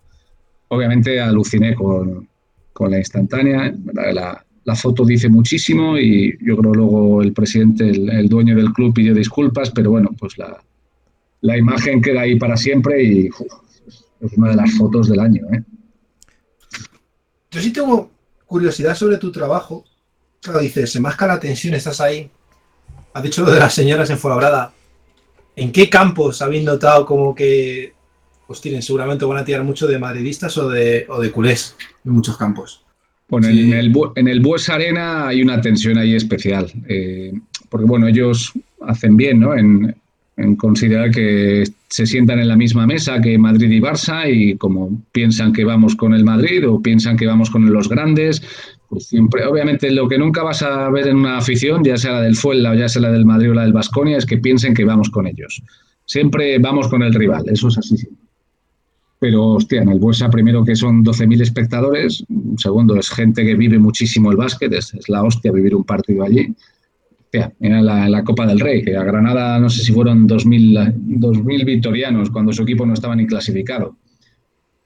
[0.67, 2.27] Obviamente aluciné con,
[2.73, 8.57] con la instantánea, la, foto dice muchísimo y yo creo luego el presidente, el, dueño
[8.57, 10.61] del club pidió disculpas, pero bueno, pues la,
[11.41, 15.43] la imagen queda ahí para siempre y es una de las fotos del año.
[15.53, 15.63] ¿eh?
[17.51, 18.14] Yo sí tengo
[18.55, 19.83] curiosidad sobre tu trabajo.
[20.41, 22.29] Claro, dices, se masca la tensión, estás ahí.
[23.13, 24.71] Has dicho lo de las señoras en Fuenlabrada.
[25.57, 27.91] ¿En qué campos habéis notado como que
[28.47, 31.75] pues tienen seguramente van a tirar mucho de madridistas o de, o de culés
[32.05, 32.85] en muchos campos?
[33.27, 37.33] Bueno, en, el, en el Bues Arena hay una tensión ahí especial, eh,
[37.67, 38.53] porque bueno, ellos
[38.87, 39.53] hacen bien ¿no?
[39.53, 39.93] en,
[40.57, 45.53] considerar que se sientan en la misma mesa que Madrid y Barça y como piensan
[45.53, 48.41] que vamos con el Madrid o piensan que vamos con los grandes,
[48.89, 52.21] pues siempre, obviamente lo que nunca vas a ver en una afición, ya sea la
[52.21, 54.73] del Fuenla o ya sea la del Madrid o la del Basconia, es que piensen
[54.73, 55.61] que vamos con ellos.
[56.05, 57.95] Siempre vamos con el rival, eso es así
[59.25, 62.23] pero hostia, en el Buesa primero que son 12.000 espectadores,
[62.57, 66.53] segundo es gente que vive muchísimo el básquet, es, la hostia vivir un partido allí.
[67.59, 72.53] Era la, Copa del Rey, que a Granada no sé si fueron 2.000, victorianos cuando
[72.53, 73.97] su equipo no estaba ni clasificado.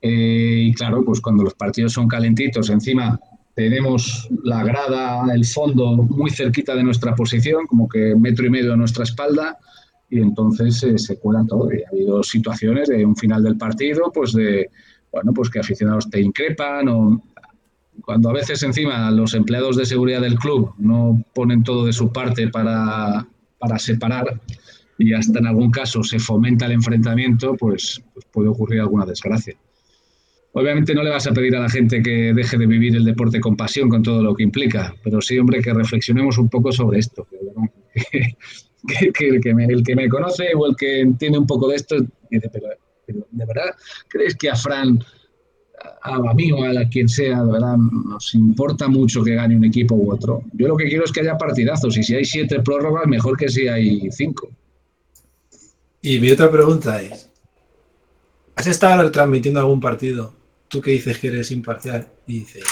[0.02, 3.20] Eh, y claro, pues cuando los partidos son calentitos, encima
[3.56, 8.74] tenemos la grada, el fondo muy cerquita de nuestra posición, como que metro y medio
[8.74, 9.58] a nuestra espalda,
[10.10, 11.70] y entonces eh, se cuelan todo.
[11.74, 14.70] Y ha habido situaciones de un final del partido, pues de,
[15.12, 17.22] bueno, pues que aficionados te increpan o
[18.06, 22.12] cuando a veces encima los empleados de seguridad del club no ponen todo de su
[22.12, 23.28] parte para,
[23.60, 24.40] para separar
[25.00, 29.56] y hasta en algún caso se fomenta el enfrentamiento, pues, pues, puede ocurrir alguna desgracia.
[30.52, 33.40] Obviamente no le vas a pedir a la gente que deje de vivir el deporte
[33.40, 37.00] con pasión, con todo lo que implica, pero sí, hombre, que reflexionemos un poco sobre
[37.00, 37.28] esto.
[38.88, 41.76] que, el, que me, el, que me, conoce o el que entiende un poco de
[41.76, 41.96] esto
[42.30, 42.68] dice, pero,
[43.32, 43.76] ¿de verdad
[44.10, 45.00] crees que a Fran,
[46.02, 49.96] a, mí o a quien sea, de verdad nos importa mucho que gane un equipo
[49.96, 50.44] u otro?
[50.54, 53.50] Yo lo que quiero es que haya partidazos y si hay siete prórrogas, mejor que
[53.50, 54.50] si hay cinco.
[56.02, 57.30] Y mi otra pregunta es,
[58.56, 60.34] ¿has estado transmitiendo algún partido?
[60.68, 62.64] Tú que dices que eres imparcial y dices,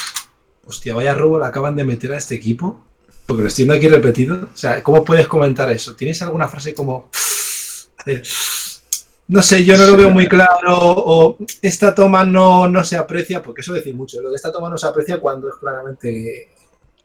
[0.66, 2.88] hostia, vaya robo le acaban de meter a este equipo
[3.28, 4.50] porque lo estoy viendo aquí repetido.
[4.54, 5.96] O sea, ¿cómo puedes comentar eso?
[5.96, 7.12] ¿Tienes alguna frase como...
[9.28, 13.44] No sé, yo no lo veo muy claro o esta toma no, no se aprecia,
[13.44, 14.22] porque eso decir mucho.
[14.22, 16.50] Lo de esta toma no se aprecia cuando es claramente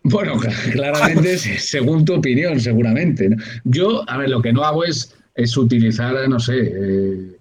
[0.05, 0.35] bueno,
[0.73, 3.29] claramente, según tu opinión, seguramente.
[3.65, 7.37] Yo, a ver, lo que no hago es, es utilizar, no sé, eh,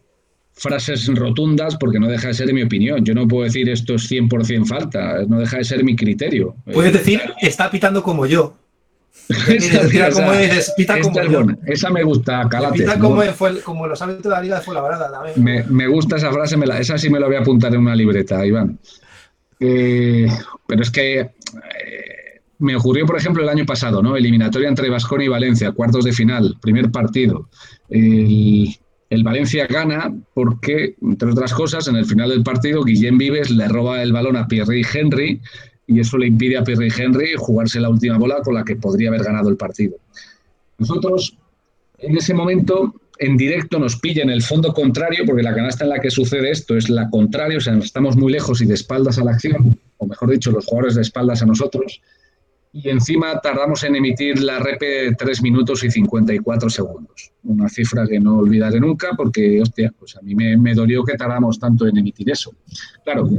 [0.53, 3.03] frases rotundas porque no deja de ser mi opinión.
[3.03, 6.55] Yo no puedo decir esto es 100% falta, no deja de ser mi criterio.
[6.71, 8.57] Puedes decir, está pitando como yo.
[11.65, 12.85] Esa, me gusta, Calate.
[12.99, 15.09] como, los árbitros de la Liga de Fuenlabrada.
[15.35, 17.81] Me, me gusta esa frase, me la, esa sí me la voy a apuntar en
[17.81, 18.77] una libreta, Iván.
[19.59, 20.27] Eh,
[20.67, 21.31] pero es que eh,
[22.59, 24.17] me ocurrió, por ejemplo, el año pasado, ¿no?
[24.17, 27.47] Eliminatoria entre Vasconia y Valencia, cuartos de final, primer partido.
[27.89, 33.67] El Valencia gana porque, entre otras cosas, en el final del partido, Guillem Vives le
[33.67, 35.41] roba el balón a Pierre Henry
[35.87, 39.09] y eso le impide a Pierre Henry jugarse la última bola con la que podría
[39.09, 39.97] haber ganado el partido.
[40.77, 41.37] Nosotros,
[41.99, 45.91] en ese momento, en directo nos pilla en el fondo contrario, porque la canasta en
[45.91, 49.19] la que sucede esto es la contraria, o sea, estamos muy lejos y de espaldas
[49.19, 52.01] a la acción, o mejor dicho, los jugadores de espaldas a nosotros,
[52.73, 57.31] y encima tardamos en emitir la repe 3 minutos y 54 segundos.
[57.43, 61.17] Una cifra que no olvidaré nunca porque, hostia, pues a mí me, me dolió que
[61.17, 62.53] tardamos tanto en emitir eso.
[63.03, 63.29] Claro,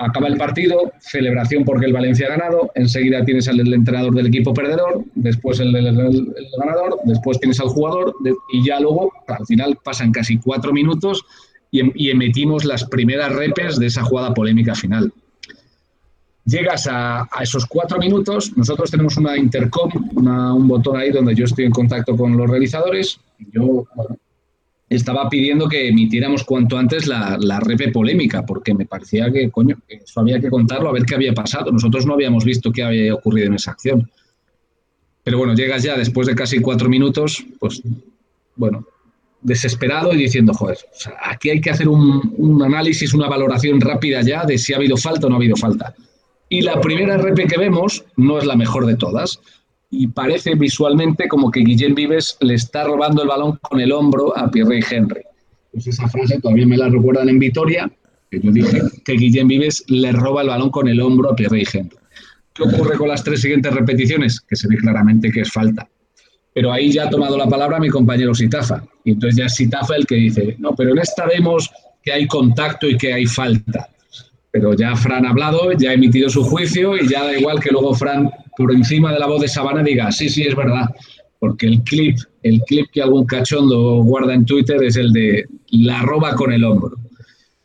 [0.00, 4.54] acaba el partido, celebración porque el Valencia ha ganado, enseguida tienes al entrenador del equipo
[4.54, 8.14] perdedor, después el, ganador, después tienes al jugador
[8.52, 11.24] y ya luego, al final pasan casi cuatro minutos
[11.70, 15.12] y, em, y emitimos las primeras repes de esa jugada polémica final.
[16.46, 21.66] Llegas a, esos cuatro minutos, nosotros tenemos una intercom, un botón ahí donde yo estoy
[21.66, 23.20] en contacto con los realizadores.
[23.52, 23.84] Yo
[24.90, 29.78] estaba pidiendo que emitiéramos cuanto antes la, la repe polémica, porque me parecía que, coño,
[29.88, 31.70] eso había que contarlo, a ver qué había pasado.
[31.70, 34.10] Nosotros no habíamos visto qué había ocurrido en esa acción.
[35.22, 37.82] Pero bueno, llegas ya después de casi cuatro minutos, pues,
[38.56, 38.84] bueno,
[39.40, 40.78] desesperado y diciendo, joder,
[41.22, 44.96] aquí hay que hacer un, un análisis, una valoración rápida ya de si ha habido
[44.96, 45.94] falta o no ha habido falta.
[46.48, 49.40] Y la primera RP que vemos no es la mejor de todas.
[49.90, 54.36] Y parece visualmente como que Guillem Vives le está robando el balón con el hombro
[54.36, 55.22] a Pierre Henry.
[55.72, 57.90] Pues esa frase todavía me la recuerdan en Vitoria,
[58.30, 61.64] que yo dije que Guillem Vives le roba el balón con el hombro a Pierre
[61.72, 61.96] Henry.
[62.54, 64.40] ¿Qué ocurre con las tres siguientes repeticiones?
[64.40, 65.88] Que se ve claramente que es falta.
[66.52, 68.84] Pero ahí ya ha tomado la palabra mi compañero Sitafa.
[69.04, 71.70] Y entonces ya es Sitafa el que dice, no, pero en esta vemos
[72.02, 73.88] que hay contacto y que hay falta
[74.50, 77.70] pero ya Fran ha hablado, ya ha emitido su juicio y ya da igual que
[77.70, 80.86] luego Fran por encima de la voz de Sabana diga, sí, sí, es verdad,
[81.38, 86.02] porque el clip, el clip que algún cachondo guarda en Twitter es el de la
[86.02, 86.96] roba con el hombro.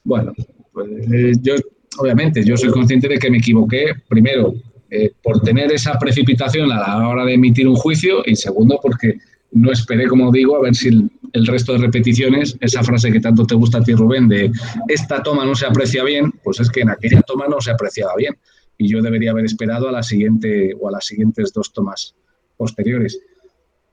[0.04, 0.34] Bueno,
[0.72, 1.56] pues, eh, yo
[1.98, 4.54] obviamente yo soy consciente de que me equivoqué, primero,
[4.90, 9.18] eh, por tener esa precipitación a la hora de emitir un juicio y segundo, porque
[9.56, 13.46] no esperé, como digo, a ver si el, resto de repeticiones, esa frase que tanto
[13.46, 14.52] te gusta a ti, Rubén, de
[14.90, 18.14] esta toma no se aprecia bien, pues es que en aquella toma no se apreciaba
[18.18, 18.38] bien.
[18.78, 22.16] Y yo debería haber esperado a la siguiente o a las siguientes dos tomas
[22.58, 23.18] posteriores.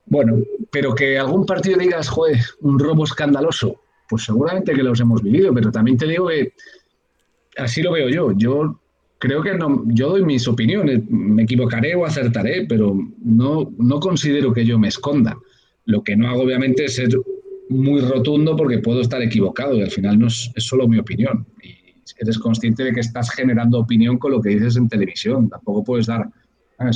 [0.05, 0.37] Bueno,
[0.69, 3.79] pero que algún partido digas, joder, un robo escandaloso,
[4.09, 6.51] pues seguramente que los hemos vivido, pero también te digo que
[7.55, 8.33] así lo veo yo.
[8.33, 8.81] Yo
[9.17, 14.51] creo que no, yo doy mis opiniones, me equivocaré o acertaré, pero no, no considero
[14.51, 15.37] que yo me esconda.
[15.85, 17.09] Lo que no hago, obviamente, es ser
[17.69, 21.45] muy rotundo porque puedo estar equivocado y al final no es, solo mi opinión.
[21.61, 21.75] Y
[22.19, 25.49] eres consciente de que estás generando opinión con lo que dices en televisión.
[25.49, 26.29] Tampoco puedes dar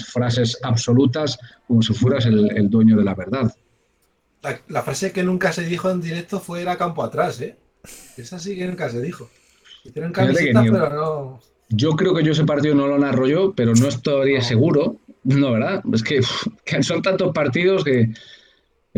[0.06, 1.38] frases absolutas
[1.68, 3.54] como si fueras el, dueño de la verdad.
[4.68, 7.58] La, frase que nunca se dijo en directo fue ir a campo atrás, ¿eh?
[8.18, 9.30] Esa sí que nunca se dijo.
[9.84, 11.40] Hicieron camisetas, pero no.
[11.70, 14.98] Yo creo que yo ese partido no lo narro yo, pero no estoy seguro.
[15.24, 15.84] No, ¿verdad?
[15.92, 16.22] Es que,
[16.82, 18.14] son tantos partidos que.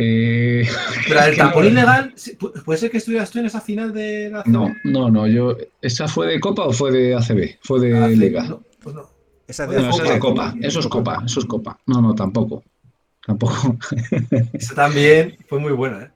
[0.02, 0.68] Eh,
[1.08, 2.14] pero el tapón ilegal,
[2.66, 5.28] ¿puede ser que estuvieras tú en esa final de la No, no, no.
[5.28, 7.60] Yo, ¿Esa fue de Copa o fue de ACB?
[7.62, 8.44] Fue de Liga.
[8.44, 9.10] No, pues no.
[9.48, 10.56] Esa, de no, esa es de Copa.
[10.62, 11.24] Eso es Copa.
[11.26, 11.80] Eso es Copa.
[11.88, 12.64] No, no, tampoco.
[13.26, 13.78] Tampoco.
[14.54, 16.12] Esa también fue muy buena, ¿eh?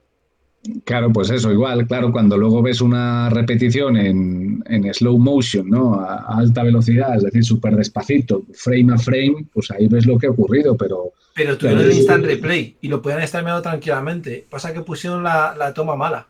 [0.85, 5.95] Claro, pues eso, igual, claro, cuando luego ves una repetición en, slow motion, ¿no?
[5.95, 10.27] A, alta velocidad, es decir, súper despacito, frame a frame, pues ahí ves lo que
[10.27, 11.11] ha ocurrido, pero...
[11.35, 14.45] Pero tuvieron el instant replay y lo podían estar mirando tranquilamente.
[14.49, 16.27] Pasa que pusieron la toma mala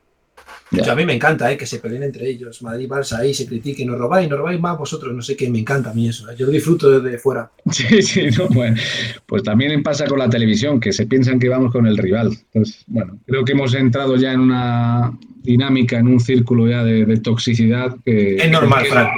[0.82, 1.58] a mí me encanta ¿eh?
[1.58, 2.62] que se peleen entre ellos.
[2.62, 5.14] Madrid, Barça, ahí se critiquen, nos robáis, nos robáis más vosotros.
[5.14, 6.30] No sé qué, me encanta a mí eso.
[6.30, 6.36] ¿eh?
[6.38, 7.52] Yo lo disfruto desde fuera.
[7.72, 8.78] Sí, sí, no, bueno,
[9.26, 12.32] pues también pasa con la televisión, que se piensan que vamos con el rival.
[12.54, 17.18] Entonces, bueno, creo que hemos entrado ya en una dinámica, en un círculo ya de,
[17.18, 18.36] toxicidad que.
[18.36, 19.10] Es normal, Frank.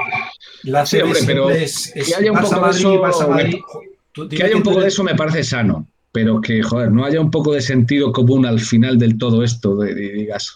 [0.64, 4.30] La sí, hombre, pero que haya un poco de eso.
[4.30, 7.30] que haya un poco de eso me parece sano pero que, joder, no haya un
[7.30, 10.56] poco de sentido común al final del todo esto, de digas,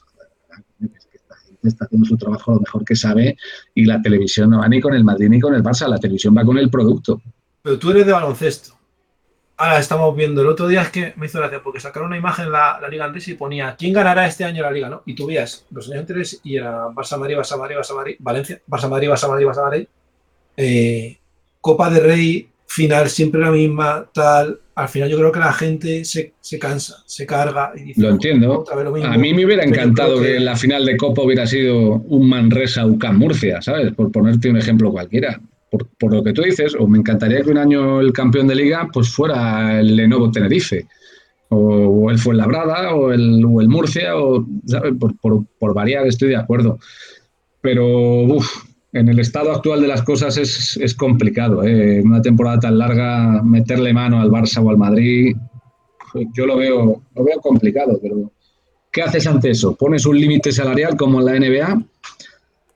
[1.68, 3.38] está haciendo su trabajo lo mejor que sabe
[3.76, 6.36] y la televisión no va ni con el Madrid ni con el Barça, la televisión
[6.38, 7.22] va con el producto.
[7.62, 8.78] Pero tú eres de baloncesto.
[9.58, 12.46] Ahora estamos viendo, el otro día es que me hizo gracia porque sacaron una imagen
[12.46, 15.04] en la, Liga antes y ponía quién ganará este año la Liga, ¿no?
[15.06, 18.62] Y tú veías los años anteriores y era Barça Madrid, Barça Madrid, Barça Madrid, Valencia,
[18.66, 19.88] Barça Madrid, Barça Madrid, Barça Madrid.
[20.56, 21.20] Eh,
[21.60, 24.62] Copa de Rey, final siempre la misma, tal.
[24.80, 27.72] Al final yo creo que la gente se, cansa, se carga.
[27.76, 28.64] Y dice, lo entiendo.
[29.04, 30.40] a mí me hubiera encantado que...
[30.40, 33.94] la final de Copa hubiera sido un Manresa UCAM Murcia, ¿sabes?
[33.94, 35.40] Por ponerte un ejemplo cualquiera.
[35.70, 38.56] Por, por, lo que tú dices, o me encantaría que un año el campeón de
[38.56, 40.88] liga pues fuera el Lenovo Tenerife.
[41.50, 44.46] o, el Fuenlabrada, o el, o el Murcia, o,
[45.60, 46.80] Por, variar, estoy de acuerdo.
[47.62, 51.64] Pero, uff, en el estado actual de las cosas es, complicado.
[51.64, 52.02] ¿eh?
[52.04, 55.36] Una temporada tan larga, meterle mano al Barça o al Madrid,
[56.34, 58.00] yo lo veo, lo veo complicado.
[58.02, 58.32] Pero,
[58.92, 59.76] ¿qué haces ante eso?
[59.76, 61.84] ¿Pones un límite salarial como en la NBA?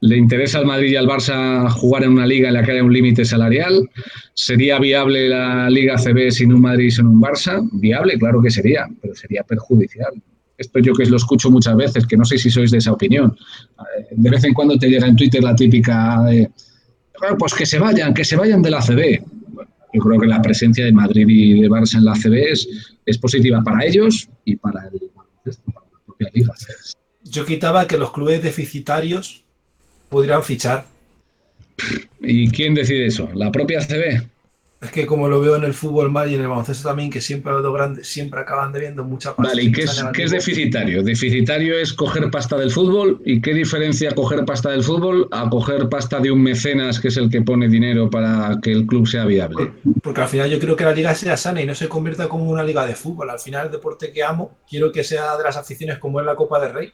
[0.02, 2.84] ¿Le interesa al Madrid y al Barça jugar en una liga en la que haya
[2.84, 3.90] un límite salarial?
[4.34, 7.68] ¿Sería viable la Liga CB sin un Madrid y sin un Barça?
[7.72, 10.14] Viable, claro que sería, pero sería perjudicial.
[10.58, 13.36] Esto yo que lo escucho muchas veces, que no sé si sois de esa opinión.
[14.12, 16.50] De vez en cuando te llega en Twitter la típica de,
[17.38, 19.24] pues que se vayan, que se vayan de la CB.
[19.94, 22.68] yo creo que la presencia de Madrid y de Barça en la CB es,
[23.06, 26.54] es positiva para ellos y para, el, para la propia liga.
[27.24, 29.44] Yo quitaba que los clubes deficitarios
[30.10, 30.86] pudieran fichar.
[32.22, 33.30] ¿Y quién decide eso?
[33.34, 34.33] ¿La propia CB?
[34.84, 37.22] Es que como lo veo en el fútbol más y en el baloncesto también, que
[37.22, 39.52] siempre los dos grandes siempre acaban debiendo mucha pasta.
[39.52, 41.02] Vale, ¿y qué es, qué es, deficitario?
[41.02, 43.22] Deficitario es coger pasta del fútbol.
[43.26, 47.18] ¿Y qué diferencia coger pasta del fútbol a coger pasta de un mecenas que es
[47.18, 49.72] el que pone dinero para que el club sea viable?
[50.02, 52.52] Porque al final yo quiero que la liga sea sana y no se convierta como
[52.52, 53.30] una liga de fútbol.
[53.30, 56.36] Al final el deporte que amo, quiero que sea de las aficiones como es la
[56.36, 56.92] Copa del Rey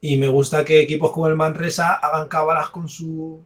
[0.00, 3.42] y me gusta que equipos como el Manresa hagan cábalas con su,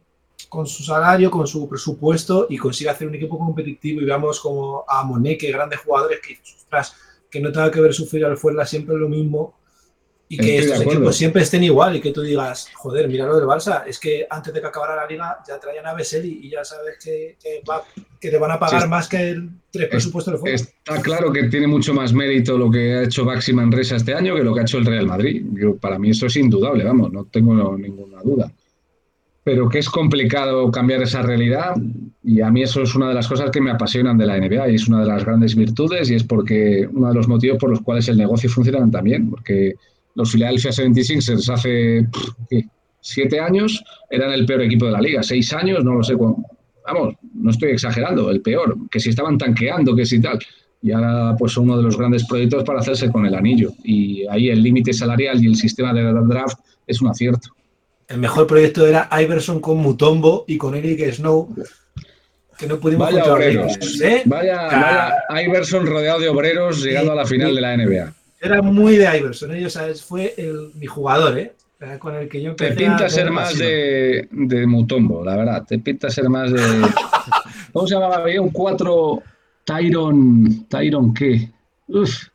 [0.49, 4.83] con su salario, con su presupuesto y consiga hacer un equipo competitivo y veamos como
[4.87, 6.39] a Moneque, grandes jugadores que,
[7.29, 9.59] que no tenga que ver sufrir al Fuerla siempre lo mismo
[10.31, 13.47] y que estos equipos siempre estén igual y que tú digas, joder, mira lo del
[13.47, 16.63] Barça, es que antes de que acabara la liga ya traían a Veseli y ya
[16.63, 20.53] sabes que, que, te van a pagar más que el tres presupuestos del fútbol.
[20.53, 24.35] Está claro que tiene mucho más mérito lo que ha hecho Baxi Manresa este año
[24.35, 25.43] que lo que ha hecho el Real Madrid.
[25.81, 28.51] para mí eso es indudable, vamos, no tengo ninguna duda.
[29.49, 31.73] Pero que es complicado cambiar esa realidad
[32.23, 34.69] y a mí eso es una de las cosas que me apasionan de la NBA
[34.69, 37.71] y es una de las grandes virtudes y es porque uno de los motivos por
[37.71, 39.73] los cuales el negocio funciona también, porque
[40.13, 42.07] los Philadelphia 76ers hace
[43.01, 46.43] siete años eran el peor equipo de la liga, seis años, no lo sé cuándo.
[46.85, 50.37] Vamos, no estoy exagerando, el peor, que si estaban tanqueando, que si tal.
[50.83, 53.71] Y ahora pues uno de los grandes proyectos para hacerse con el anillo.
[53.83, 57.49] Y ahí el límite salarial y el sistema de draft es un acierto.
[58.09, 61.47] El mejor proyecto era Iverson con Mutombo y con Eric Snow,
[62.57, 64.23] que no pudimos Vaya obreros, ¿eh?
[64.25, 64.63] vaya,
[65.29, 68.13] vaya Iverson rodeado de obreros llegando a la final de la NBA.
[68.41, 70.35] Era muy de Iverson, ellos fue
[70.73, 71.53] mi jugador, ¿eh?
[71.97, 75.65] Con el que yo Te pinta ser más de, de, Mutombo, la verdad.
[75.65, 76.59] Te pinta ser más de.
[77.71, 78.17] ¿Cómo se llamaba?
[78.17, 79.23] Había un 4
[79.63, 80.65] Tyron.
[80.67, 81.49] ¿Tyron qué?
[81.87, 82.27] Uf.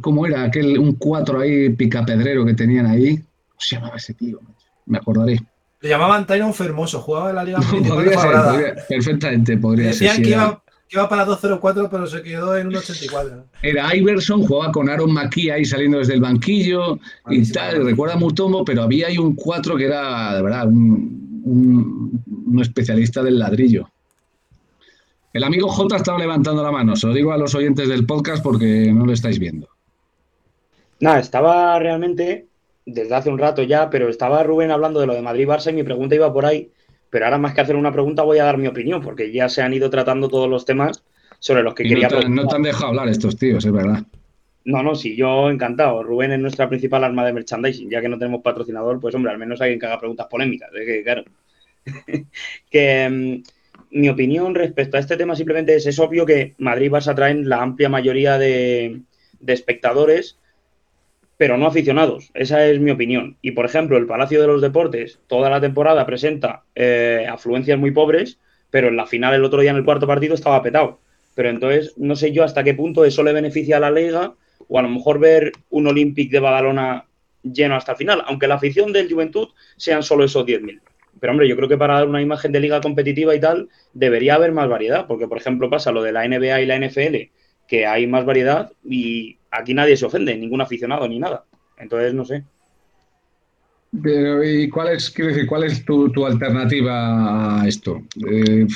[0.00, 0.42] ¿Cómo era?
[0.42, 3.18] Aquel, un 4 ahí picapedrero que tenían ahí.
[3.18, 4.40] ¿Cómo se llamaba ese tío?
[4.86, 5.40] Me acordaré.
[5.80, 10.24] Le llamaban Tyron Fermoso, jugaba en la Liga podría Perfectamente, podría Decían ser.
[10.24, 13.44] Decían que iba que iba para 2.04, pero se quedó en 1.84.
[13.62, 16.98] Era Iverson, jugaba con Aaron McKee ahí saliendo desde el banquillo
[17.28, 17.84] y tal.
[17.84, 22.20] Recuerda Mutombo, pero había ahí un 4 que era, de verdad, un,
[22.60, 23.88] especialista del ladrillo.
[25.32, 28.42] El amigo J estaba levantando la mano, se lo digo a los oyentes del podcast
[28.42, 29.68] porque no lo estáis viendo.
[30.98, 32.48] Nada, estaba realmente
[32.86, 35.82] desde hace un rato ya, pero estaba Rubén hablando de lo de Madrid-Barça y mi
[35.82, 36.70] pregunta iba por ahí
[37.10, 39.62] pero ahora más que hacer una pregunta voy a dar mi opinión, porque ya se
[39.62, 41.02] han ido tratando todos los temas
[41.40, 42.08] sobre los que quería...
[42.08, 44.04] No te, no te han dejado hablar estos tíos, es verdad.
[44.64, 46.02] No, no, sí, yo encantado.
[46.04, 47.90] Rubén es nuestra principal arma de merchandising.
[47.90, 50.70] Ya que no tenemos patrocinador, pues hombre, al menos alguien que haga preguntas polémicas.
[50.72, 51.24] que, claro.
[52.70, 57.08] que mm, mi opinión respecto a este tema simplemente es, es obvio que Madrid vas
[57.08, 59.00] a traer la amplia mayoría de,
[59.40, 60.38] de espectadores
[61.40, 62.30] pero no aficionados.
[62.34, 63.38] Esa es mi opinión.
[63.40, 67.92] Y, por ejemplo, el Palacio de los Deportes toda la temporada presenta eh, afluencias muy
[67.92, 68.38] pobres,
[68.68, 71.00] pero en la final el otro día en el cuarto partido estaba petado.
[71.34, 74.34] Pero entonces no sé yo hasta qué punto eso le beneficia a la liga
[74.68, 77.06] o a lo mejor ver un Olympic de Badalona
[77.42, 79.48] lleno hasta el final, aunque la afición del Juventud
[79.78, 80.78] sean solo esos 10.000.
[81.20, 84.34] Pero hombre, yo creo que para dar una imagen de liga competitiva y tal, debería
[84.34, 87.16] haber más variedad, porque por ejemplo pasa lo de la NBA y la NFL,
[87.66, 91.44] que hay más variedad y aquí nadie se ofende, ningún aficionado ni nada.
[91.78, 92.44] Entonces, no sé.
[94.02, 98.02] Pero, ¿y cuál es, quiero decir, cuál es tu, alternativa a esto?
[98.30, 98.66] Eh,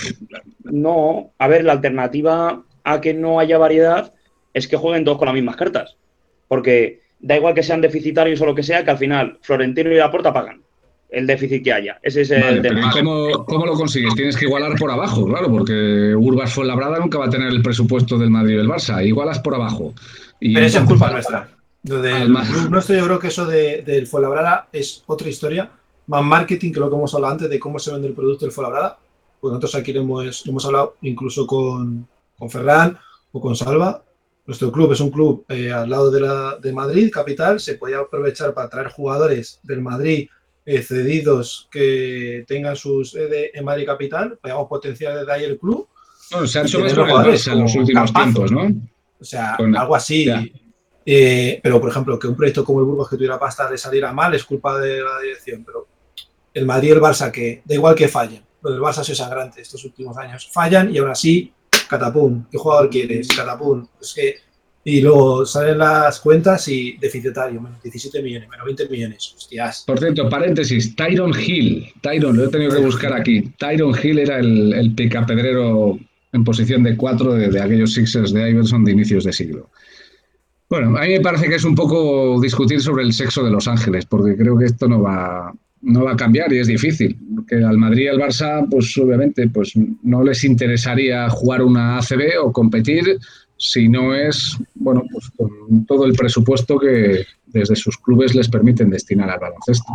[0.64, 4.12] no, a ver, la alternativa a que no haya variedad
[4.52, 5.96] es que jueguen todos con las mismas cartas.
[6.48, 9.96] Porque da igual que sean deficitarios o lo que sea, que al final Florentino y
[9.96, 10.64] Laporta pagan
[11.14, 11.98] el déficit que haya.
[12.02, 12.90] Ese es el tema.
[12.90, 14.14] ¿cómo, ¿cómo, lo consigues?
[14.14, 18.18] Tienes que igualar por abajo, claro, porque Urbas Fuenlabrada nunca va a tener el presupuesto
[18.18, 19.04] del Madrid y del Barça.
[19.06, 19.94] Igualas por abajo.
[20.40, 21.48] Pero eso es culpa nuestra.
[21.82, 25.70] nuestro, yo creo que eso del de, Fuenlabrada es otra historia,
[26.06, 28.52] más marketing que lo que hemos hablado antes de cómo se vende el producto del
[28.52, 28.98] Fuenlabrada.
[29.40, 32.06] Pues nosotros aquí hemos, hemos hablado incluso con,
[32.38, 32.98] con Ferran
[33.32, 34.02] o con Salva
[34.46, 37.60] Nuestro club es un club eh, al lado de, la, de Madrid, capital.
[37.60, 40.28] Se podía aprovechar para traer jugadores del Madrid
[40.66, 44.38] eh, cedidos que tengan sus ED en Madrid capital.
[44.40, 45.88] Podíamos potenciar desde ahí el club.
[46.30, 48.70] No, se ha hecho en los últimos tiempos, ¿no?
[49.20, 50.26] O sea, algo así.
[51.06, 54.12] Eh, pero, por ejemplo, que un proyecto como el Burgos que tuviera pasta le saliera
[54.12, 55.64] mal es culpa de la dirección.
[55.64, 55.86] Pero
[56.54, 59.16] el Madrid y el Barça, que da igual que fallen, lo del Barça ha sido
[59.16, 61.52] sangrante estos últimos años, fallan y aún así,
[61.88, 63.28] catapum, ¿qué jugador quieres?
[63.28, 63.86] Catapum.
[64.00, 64.36] Es que,
[64.84, 69.34] y luego salen las cuentas y deficitario, menos 17 millones, menos 20 millones.
[69.36, 69.84] Hostias.
[69.86, 71.92] Por cierto, paréntesis, Tyron Hill.
[72.00, 73.52] Tyron, lo he tenido que buscar aquí.
[73.58, 75.98] Tyron Hill era el, el picapedrero
[76.34, 79.70] en posición de cuatro de, aquellos Sixers de Iverson de inicios de siglo.
[80.68, 83.68] Bueno, a mí me parece que es un poco discutir sobre el sexo de Los
[83.68, 87.16] Ángeles, porque creo que esto no va, no va a cambiar y es difícil.
[87.46, 92.42] Que al Madrid y al Barça, pues obviamente, pues no les interesaría jugar una ACB
[92.42, 93.18] o competir
[93.56, 98.90] si no es, bueno, pues con todo el presupuesto que desde sus clubes les permiten
[98.90, 99.92] destinar al baloncesto.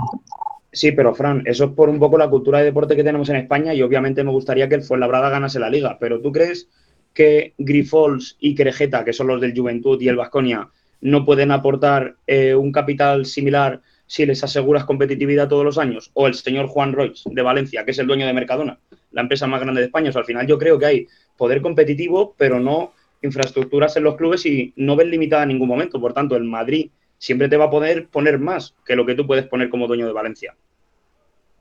[0.72, 3.38] Sí, pero Fran, eso es por un poco la cultura de deporte que tenemos en
[3.38, 6.70] España y obviamente me gustaría que el Fuenlabrada ganase la liga, pero ¿tú crees
[7.14, 10.70] que Grifols y Crejeta, que son los del Juventud y el Vasconia,
[11.02, 16.12] no pueden aportar eh, un capital similar si les aseguras competitividad todos los años?
[16.14, 18.80] O el señor Juan Roig de Valencia, que es el dueño de Mercadona,
[19.12, 20.10] la empresa más grande de España.
[20.10, 24.16] O sea, al final yo creo que hay poder competitivo, pero no infraestructuras en los
[24.16, 26.00] clubes y no ven limitada en ningún momento.
[26.00, 29.28] Por tanto, el Madrid siempre te va a poder poner más que lo que tú
[29.28, 30.56] puedes poner como dueño de Valencia.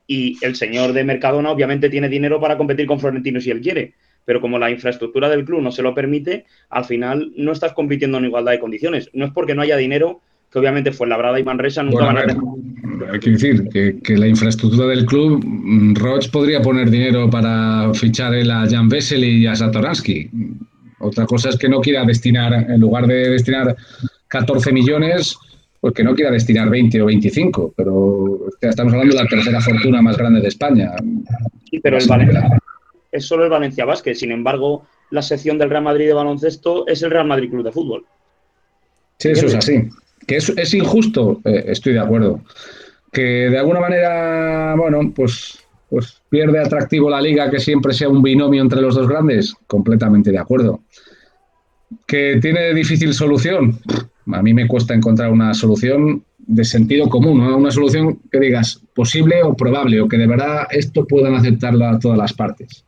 [0.07, 3.93] Y el señor de Mercadona obviamente tiene dinero para competir con Florentino si él quiere,
[4.25, 8.17] pero como la infraestructura del club no se lo permite, al final no estás compitiendo
[8.17, 9.11] en igualdad de condiciones.
[9.13, 10.21] No es porque no haya dinero,
[10.51, 12.37] que obviamente fue Labrada y Manresa nunca van a tener.
[13.11, 18.33] Hay que decir que, la infraestructura del club, mm, Roch podría poner dinero para fichar
[18.33, 20.29] a Jan Vesely y a Satoransky.
[20.99, 23.75] Otra cosa es que no quiera destinar, en lugar de destinar
[24.27, 25.37] 14 millones,
[25.79, 30.01] pues que no quiera destinar 20 o 25, pero estamos hablando de la tercera fortuna
[30.01, 30.91] más grande de España.
[31.69, 32.59] Sí, pero el Valencia,
[33.11, 34.13] es solo el Valencia Basket.
[34.13, 37.71] Sin embargo, la sección del Real Madrid de baloncesto es el Real Madrid Club de
[37.71, 38.05] Fútbol.
[39.17, 39.89] Sí, eso es así.
[40.27, 42.41] Que es, es injusto, eh, estoy de acuerdo.
[43.11, 48.21] Que de alguna manera, bueno, pues, pues pierde atractivo la liga que siempre sea un
[48.21, 50.81] binomio entre los dos grandes, completamente de acuerdo.
[52.05, 53.79] Que tiene difícil solución.
[54.31, 59.43] A mí me cuesta encontrar una solución de sentido común, una solución que digas posible
[59.43, 62.85] o probable, o que de verdad esto puedan aceptarla todas las partes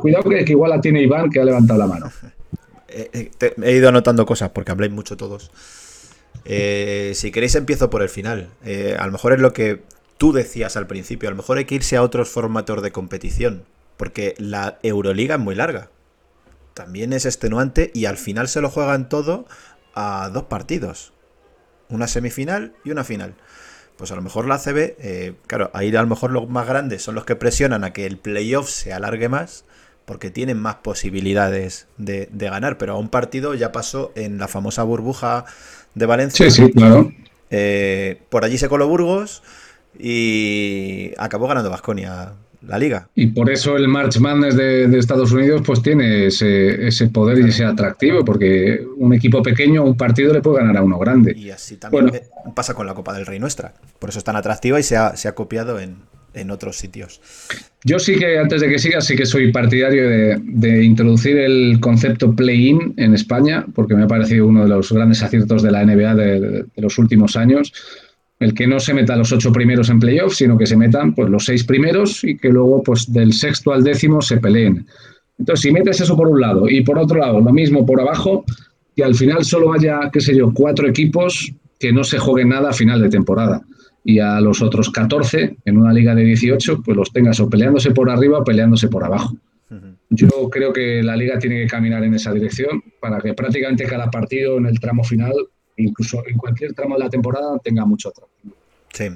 [0.00, 2.10] cuidado que, igual la tiene Iván, que ha levantado la mano.
[2.88, 5.50] Eh, eh, he ido anotando cosas porque habléis mucho todos.
[6.46, 8.48] Eh, si queréis empiezo por el final.
[8.98, 9.82] a lo mejor es lo que
[10.16, 11.28] tú decías al principio.
[11.28, 13.64] A lo mejor hay que irse a otros formatos de competición.
[13.98, 15.90] Porque la Euroliga es muy larga.
[16.72, 19.46] También es extenuante y al final se lo juegan todo
[19.96, 21.12] a dos partidos.
[21.88, 23.34] Una semifinal y una final.
[23.96, 27.02] Pues a lo mejor la CB, eh, claro, ahí a lo mejor los más grandes
[27.02, 29.64] son los que presionan a que el playoff se alargue más,
[30.04, 32.76] porque tienen más posibilidades de, ganar.
[32.78, 35.46] Pero a un partido ya pasó en la famosa burbuja
[35.94, 36.50] de Valencia.
[36.50, 37.10] Sí, sí, claro.
[37.50, 39.42] Eh, por allí se coló Burgos
[39.98, 42.34] y acabó ganando Vasconia
[42.66, 43.08] la liga.
[43.14, 47.48] Y por eso el March Madness de, Estados Unidos pues tiene ese, ese, poder y
[47.48, 51.34] ese atractivo, porque un equipo pequeño, un partido le puede ganar a uno grande.
[51.36, 52.10] Y así también
[52.54, 53.74] pasa con la Copa del Rey nuestra.
[53.98, 55.96] Por eso es tan atractiva y se ha, se ha copiado en,
[56.34, 57.20] en, otros sitios.
[57.84, 61.78] Yo sí que, antes de que sigas, sí que soy partidario de, de introducir el
[61.80, 65.84] concepto play-in en España, porque me ha parecido uno de los grandes aciertos de la
[65.84, 67.72] NBA de, de los últimos años
[68.38, 71.30] el que no se meta los ocho primeros en playoffs, sino que se metan pues,
[71.30, 74.86] los seis primeros y que luego pues, del sexto al décimo se peleen.
[75.38, 78.44] Entonces, si metes eso por un lado y por otro lado lo mismo por abajo,
[78.94, 82.70] y al final solo haya, qué sé yo, cuatro equipos que no se jueguen nada
[82.70, 83.62] a final de temporada.
[84.02, 87.90] Y a los otros 14 en una liga de 18, pues los tengas o peleándose
[87.90, 89.36] por arriba o peleándose por abajo.
[90.08, 94.08] Yo creo que la liga tiene que caminar en esa dirección para que prácticamente cada
[94.10, 95.32] partido en el tramo final
[95.76, 98.54] incluso en cualquier tramo de la temporada tenga mucho atractivo.
[98.92, 99.10] Sí.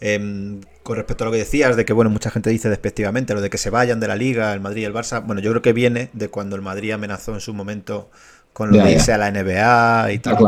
[0.00, 3.40] Em, con respecto a lo que decías, de que bueno, mucha gente dice despectivamente lo
[3.40, 5.62] de que se vayan de la liga, el Madrid y el Barça, bueno, yo creo
[5.62, 8.10] que viene de cuando el Madrid amenazó en su momento
[8.52, 10.38] con lo de irse a la NBA y tal.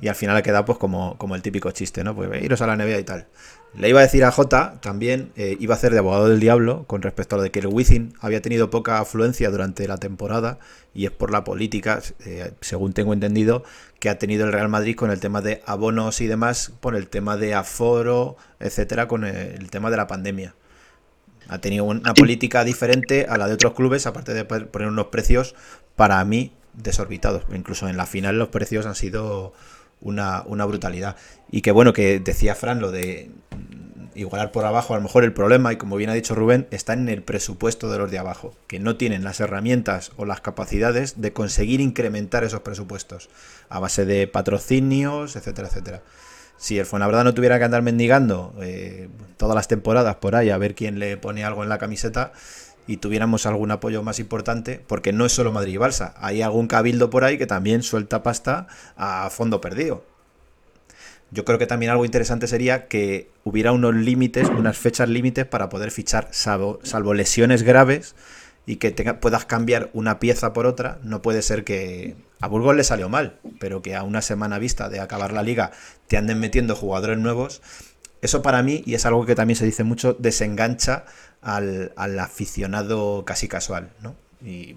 [0.00, 2.14] Y al final ha quedado pues como, como el típico chiste, ¿no?
[2.14, 3.26] Pues iros a la NBA y tal.
[3.76, 6.84] Le iba a decir a Jota también, eh, iba a hacer de abogado del diablo
[6.86, 10.58] con respecto a lo de que el Wizzing había tenido poca afluencia durante la temporada
[10.94, 13.64] y es por la política, eh, según tengo entendido,
[14.00, 17.08] que ha tenido el Real Madrid con el tema de abonos y demás, por el
[17.08, 20.54] tema de aforo, etcétera, con el, tema de la pandemia.
[21.48, 25.54] Ha tenido una política diferente a la de otros clubes, aparte de poner unos precios
[25.96, 27.44] para mí desorbitados.
[27.54, 29.52] Incluso en la final los precios han sido
[30.00, 31.16] una, una brutalidad.
[31.50, 33.30] Y que bueno, que decía Fran lo de
[34.16, 36.94] igualar por abajo, a lo mejor el problema, y como bien ha dicho Rubén, está
[36.94, 41.20] en el presupuesto de los de abajo, que no tienen las herramientas o las capacidades
[41.20, 43.28] de conseguir incrementar esos presupuestos
[43.68, 46.02] a base de patrocinios, etcétera, etcétera.
[46.58, 50.56] Si el Fuenlabrada no tuviera que andar mendigando eh, todas las temporadas por ahí a
[50.56, 52.32] ver quién le pone algo en la camiseta
[52.86, 56.68] y tuviéramos algún apoyo más importante, porque no es solo Madrid y Balsa, hay algún
[56.68, 60.04] cabildo por ahí que también suelta pasta a fondo perdido
[61.30, 65.68] yo creo que también algo interesante sería que hubiera unos límites, unas fechas límites para
[65.68, 66.80] poder fichar, salvo,
[67.14, 68.14] lesiones graves
[68.64, 70.98] y que puedas cambiar una pieza por otra.
[71.02, 74.88] No puede ser que a Burgos le salió mal, pero que a una semana vista
[74.88, 75.72] de acabar la liga
[76.06, 77.60] te anden metiendo jugadores nuevos.
[78.22, 81.04] Eso para mí, y es algo que también se dice mucho, desengancha
[81.46, 84.16] al, aficionado casi casual, ¿no?
[84.44, 84.76] Y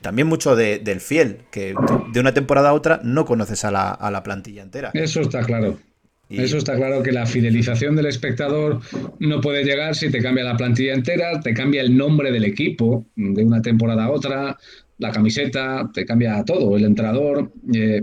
[0.00, 1.74] también mucho del fiel, que
[2.12, 4.90] de una temporada a otra no conoces a la, a la plantilla entera.
[4.94, 5.78] Eso está claro.
[6.28, 8.80] Eso está claro que la fidelización del espectador
[9.20, 13.06] no puede llegar si te cambia la plantilla entera, te cambia el nombre del equipo
[13.14, 14.58] de una temporada a otra,
[14.98, 17.52] la camiseta, te cambia todo, el entrenador.
[17.72, 18.02] Eh,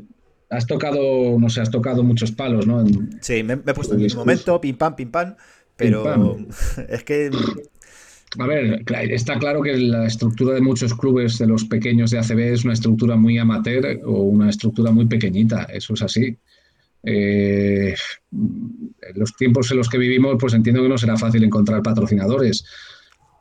[0.49, 2.85] has tocado, no sé, has tocado muchos palos, ¿no?
[3.19, 5.35] sí, me, he puesto en un momento, pim pam, pim pam,
[5.76, 6.38] pero
[6.90, 7.30] es que
[8.39, 12.39] a ver, está claro que la estructura de muchos clubes de los pequeños de ACB
[12.39, 16.38] es una estructura muy amateur o una estructura muy pequeñita, eso es así.
[17.05, 17.93] Eh,
[18.31, 22.65] en los tiempos en los que vivimos, pues entiendo que no será fácil encontrar patrocinadores.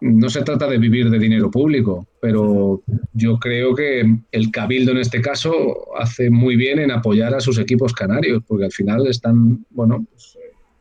[0.01, 2.83] No se trata de vivir de dinero público, pero
[3.13, 7.59] yo creo que el Cabildo en este caso hace muy bien en apoyar a sus
[7.59, 10.37] equipos canarios, porque al final están, bueno, pues,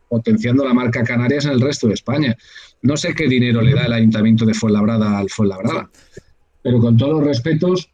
[0.09, 2.35] potenciando la marca Canarias en el resto de España.
[2.84, 5.90] No sé qué dinero le da el Ayuntamiento de Fuenlabrada al Fuenlabrada,
[6.64, 7.90] pero con todos los respetos,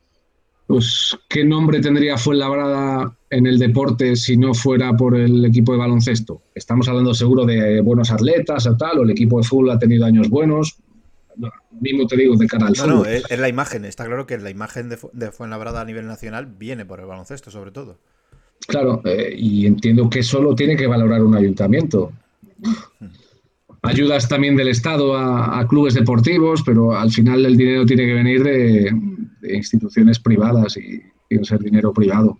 [0.65, 5.79] pues ¿qué nombre tendría Fuenlabrada en el deporte si no fuera por el equipo de
[5.79, 6.41] baloncesto?
[6.55, 10.05] Estamos hablando seguro de buenos atletas o tal, o el equipo de fútbol ha tenido
[10.05, 10.77] años buenos.
[11.81, 13.85] mismo te digo de cara al no, No, es, la imagen.
[13.85, 17.51] Está claro que la imagen de, de Fuenlabrada a nivel nacional viene por el baloncesto,
[17.51, 17.97] sobre todo.
[18.67, 22.11] Claro, eh, y entiendo que solo tiene que valorar un ayuntamiento.
[23.83, 28.43] Ayudas también del Estado a, clubes deportivos, pero al final el dinero tiene que venir
[28.43, 28.91] de,
[29.53, 32.37] instituciones privadas y tiene que ser dinero privado.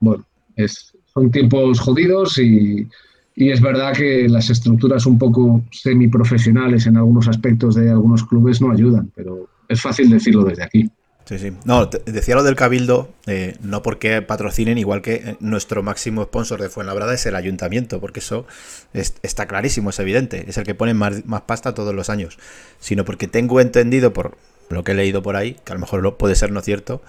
[0.00, 0.26] Bueno,
[0.56, 2.88] es, son tiempos jodidos y,
[3.36, 8.60] y es verdad que las estructuras un poco semiprofesionales en algunos aspectos de algunos clubes
[8.60, 10.90] no ayudan, pero es fácil decirlo desde aquí.
[11.30, 11.52] Sí, sí.
[11.64, 16.60] No, decía lo del Cabildo, eh, no porque patrocinen, igual que eh, nuestro máximo sponsor
[16.60, 18.48] de Fuenlabrada es el ayuntamiento, porque eso
[18.92, 22.36] está clarísimo, es evidente, es el que pone más, pasta todos los años,
[22.80, 24.36] sino porque tengo entendido por
[24.70, 27.00] lo que he leído por ahí, que a lo mejor puede ser no cierto,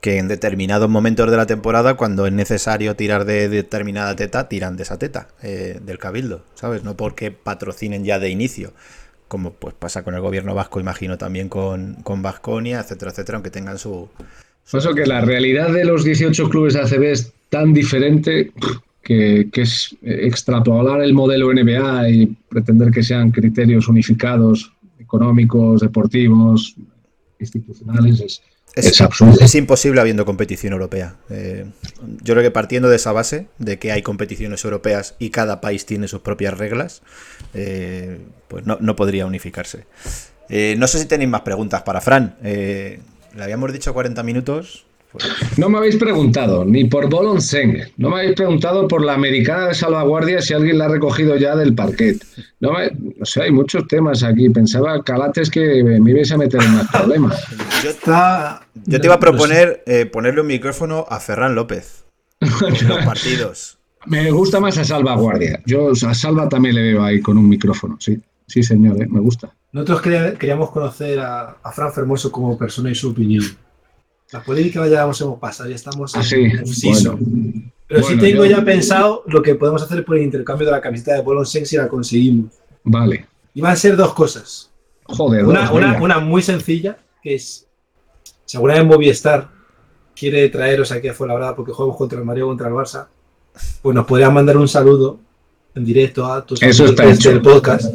[0.00, 4.76] que en determinados momentos de la temporada, cuando es necesario tirar de determinada teta, tiran
[4.76, 6.82] de esa teta eh, del Cabildo, ¿sabes?
[6.82, 8.72] No porque patrocinen ya de inicio
[9.28, 13.50] como pues pasa con el gobierno vasco, imagino también con, con Vasconia, etcétera, etcétera, aunque
[13.50, 14.08] tengan su...
[14.70, 18.52] Por eso que la realidad de los 18 clubes de ACB es tan diferente
[19.02, 26.76] que, que es extrapolar el modelo NBA y pretender que sean criterios unificados, económicos, deportivos,
[27.38, 28.42] institucionales, es,
[28.74, 31.16] es, imposible habiendo competición europea.
[31.30, 31.66] Eh,
[32.22, 35.86] yo creo que partiendo de esa base, de que hay competiciones europeas y cada país
[35.86, 37.02] tiene sus propias reglas,
[37.54, 38.18] eh,
[38.48, 39.86] pues no, podría unificarse.
[40.48, 42.36] Eh, no sé si tenéis más preguntas para Fran.
[42.42, 43.00] le
[43.40, 44.87] habíamos dicho 40 minutos.
[45.56, 49.74] No me habéis preguntado ni por Bolonseng, no me habéis preguntado por la americana de
[49.74, 52.22] salvaguardia si alguien la ha recogido ya del parquet.
[52.60, 52.90] No, me,
[53.20, 54.50] o sea, hay muchos temas aquí.
[54.50, 57.42] Pensaba, Calates, que me ibais a meter en más problemas.
[57.82, 57.90] Yo,
[58.84, 62.04] yo te iba a proponer eh, ponerle un micrófono a Ferran López
[62.40, 62.48] en
[62.88, 63.78] los partidos.
[64.06, 65.60] Me gusta más a salvaguardia.
[65.66, 68.20] Yo a Salva también le veo ahí con un micrófono, sí.
[68.46, 69.54] Sí, señor, eh, me gusta.
[69.72, 70.00] Nosotros
[70.38, 73.44] queríamos conocer a, a Fran Fermoso como persona y su opinión.
[74.30, 79.42] La polémica ya hemos pasado, ya estamos ah, en Pero sí tengo ya pensado lo
[79.42, 82.52] que podemos hacer por el intercambio de la camiseta de Bolon si la conseguimos.
[82.84, 83.26] Vale.
[83.54, 84.70] Y van a ser dos cosas.
[85.04, 87.66] Joder, una, una, muy sencilla, que es,
[88.44, 89.48] si alguna vez Movistar
[90.14, 93.06] quiere traeros aquí a Fuenlabrada porque jugamos contra el Mario contra el Barça,
[93.80, 95.18] pues nos podrían mandar un saludo
[95.74, 97.30] en directo a tus Eso está hecho.
[97.30, 97.86] del podcast.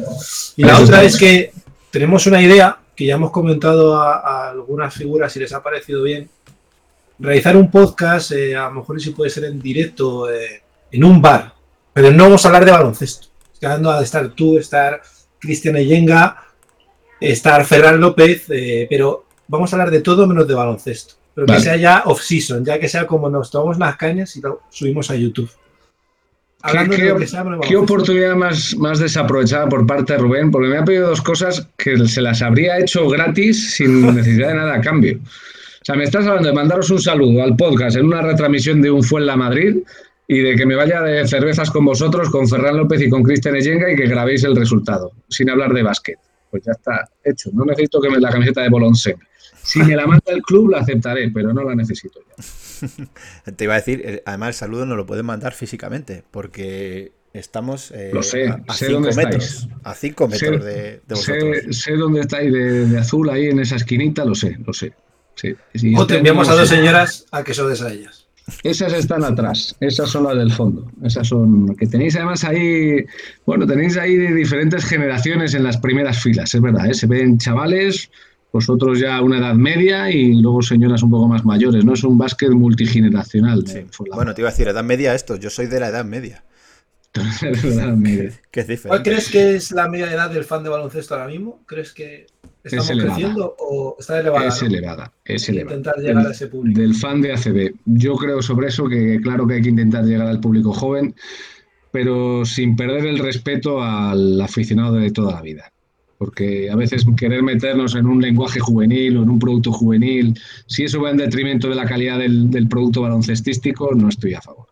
[0.56, 1.52] Y la otra es que
[1.92, 6.28] tenemos una idea que ya hemos comentado a, algunas figuras y les ha parecido bien,
[7.18, 11.20] realizar un podcast, eh, a lo mejor si puede ser en directo, eh, en un
[11.20, 11.54] bar,
[11.92, 13.28] pero no vamos a hablar de baloncesto.
[13.60, 15.00] Quedando a estar tú, estar
[15.38, 16.44] Cristian Eyenga,
[17.20, 21.14] estar Ferran López, eh, pero vamos a hablar de todo menos de baloncesto.
[21.34, 24.62] pero que sea ya off-season, ya que sea como nos tomamos las cañas y lo
[24.70, 25.50] subimos a YouTube.
[27.68, 30.50] ¿Qué, oportunidad más, más desaprovechada por parte de Rubén?
[30.50, 34.54] Porque me ha pedido dos cosas que se las habría hecho gratis sin necesidad de
[34.54, 35.18] nada a cambio.
[35.18, 38.90] O sea, me estás hablando de mandaros un saludo al podcast en una retransmisión de
[38.90, 39.76] un Fuenla Madrid
[40.26, 43.56] y de que me vaya de cervezas con vosotros, con Ferran López y con Cristian
[43.56, 46.18] Eyenga y que grabéis el resultado, sin hablar de básquet.
[46.50, 47.50] Pues ya está hecho.
[47.52, 49.16] No necesito que me la camiseta de Bolonse.
[49.64, 53.52] Si me la manda el club, la aceptaré, pero no la necesito ya.
[53.56, 57.90] Te iba a decir, eh, además el saludo no lo pueden mandar físicamente, porque estamos
[57.92, 59.68] eh, lo sé, a, sé dónde metros, estáis.
[59.82, 61.56] a 5 metros de, vosotros.
[61.70, 64.92] Sé, dónde estáis de, azul ahí en esa esquinita, lo sé, lo sé.
[65.96, 68.24] o te enviamos a dos señoras a que sodes a ellas.
[68.62, 70.90] Esas están atrás, esas son las del fondo.
[71.02, 73.04] Esas son que tenéis además ahí,
[73.46, 76.94] bueno, tenéis ahí diferentes generaciones en las primeras filas, es verdad, ¿eh?
[76.94, 78.10] se ven chavales,
[78.54, 81.94] vosotros ya una edad media y luego señoras un poco más mayores, ¿no?
[81.94, 83.64] Es un básquet multigeneracional.
[84.14, 86.44] Bueno, te iba a decir, edad media esto, yo soy de la edad media.
[88.86, 91.64] ¿Cuál crees que es la media edad del fan de baloncesto ahora mismo?
[91.66, 92.28] ¿Crees que
[92.62, 94.46] estamos creciendo o está elevada?
[94.46, 95.76] Es elevada, es elevada.
[95.76, 96.80] Intentar llegar a ese público.
[96.80, 97.74] Del fan de ACB.
[97.86, 101.16] Yo creo sobre eso que claro que hay que intentar llegar al público joven,
[101.90, 105.73] pero sin perder el respeto al aficionado de toda la vida.
[106.18, 110.84] Porque a veces querer meternos en un lenguaje juvenil o en un producto juvenil, si
[110.84, 114.66] eso va en detrimento de la calidad del, producto baloncestístico, no estoy a favor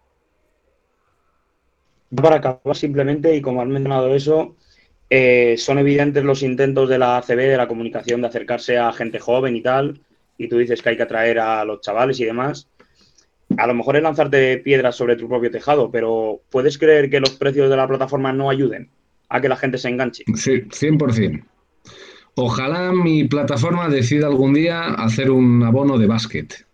[2.14, 4.56] para acabar simplemente, y como has mencionado eso,
[5.08, 9.18] eh, son evidentes los intentos de la ACB, de la comunicación, de acercarse a gente
[9.18, 10.00] joven y tal,
[10.36, 12.68] y tú dices que hay que atraer a los chavales y demás.
[13.56, 17.30] A lo mejor es lanzarte piedras sobre tu propio tejado, pero ¿puedes creer que los
[17.30, 18.90] precios de la plataforma no ayuden
[19.32, 20.24] a que la gente se enganche?
[20.34, 21.42] Sí, 100%.
[22.34, 26.66] Ojalá mi plataforma decida algún día hacer un abono de básquet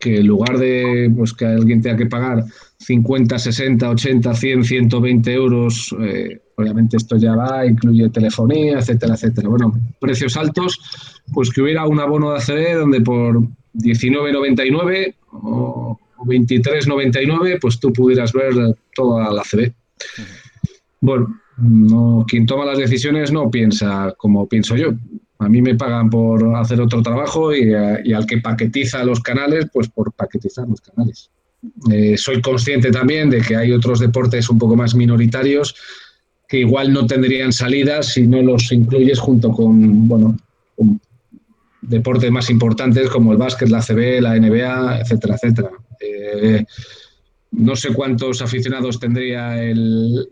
[0.00, 2.44] que en lugar de pues, que alguien tenga que pagar
[2.78, 9.48] 50, 60, 80, 100, 120 euros, eh, obviamente esto ya va, incluye telefonía, etcétera, etcétera.
[9.48, 10.80] Bueno, precios altos,
[11.32, 13.40] pues que hubiera un abono de ACB donde por
[13.74, 18.54] 19,99 o 23,99 pues tú pudieras ver
[18.94, 19.72] toda la ACB.
[21.00, 24.92] Bueno, no, quien toma las decisiones no piensa como pienso yo.
[25.38, 29.66] A mí me pagan por hacer otro trabajo y, eh, al que paquetiza los canales,
[29.72, 31.30] pues por paquetizar los canales.
[31.90, 35.74] Eh, soy consciente también de que hay otros deportes un poco más minoritarios
[36.48, 40.36] que igual no tendrían salida si no los incluyes junto con, bueno,
[41.80, 45.70] deportes más importantes como el básquet, la CB, la NBA, etcétera, etcétera.
[46.00, 46.64] Eh,
[47.52, 49.56] no sé cuántos aficionados tendría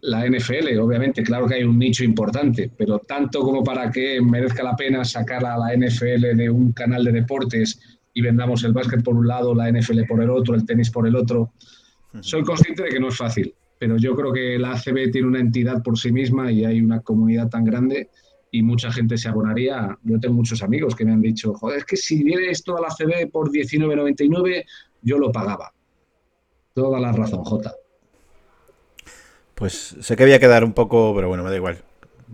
[0.03, 4.63] la NFL, obviamente, claro que hay un nicho importante, pero tanto como para que merezca
[4.63, 9.03] la pena sacar a la NFL de un canal de deportes y vendamos el básquet
[9.03, 11.53] por un lado, la NFL por el otro, el tenis por el otro.
[12.21, 15.41] Soy consciente de que no es fácil, pero yo creo que la ACB tiene una
[15.41, 18.11] entidad por sí misma y hay una comunidad tan grande
[18.53, 19.99] y mucha gente se abonaría.
[20.05, 22.81] Yo tengo muchos amigos que me han dicho, joder, es que si viene esto a
[22.81, 24.65] la ACB por 19.99,
[25.03, 25.73] yo lo pagaba
[26.79, 27.75] Toda la razón, J.
[29.57, 31.83] Pues sé que voy a quedar un poco, pero bueno, me da igual.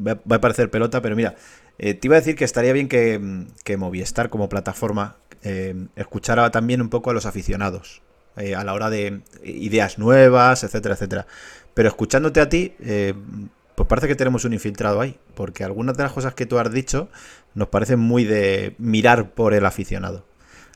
[0.06, 1.34] Va a parecer pelota, pero mira,
[1.78, 6.82] eh, te iba a decir que estaría bien que, Movistar como plataforma eh, escuchara también
[6.82, 8.02] un poco a los aficionados
[8.36, 11.26] eh, a la hora de ideas nuevas, etcétera, etcétera.
[11.72, 12.74] Pero escuchándote a ti,
[13.74, 16.70] pues parece que tenemos un infiltrado ahí, porque algunas de las cosas que tú has
[16.70, 17.08] dicho
[17.54, 20.26] nos parecen muy de mirar por el aficionado.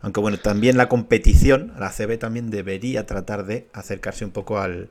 [0.01, 4.91] Aunque bueno, también la competición, la CB también debería tratar de acercarse un poco al,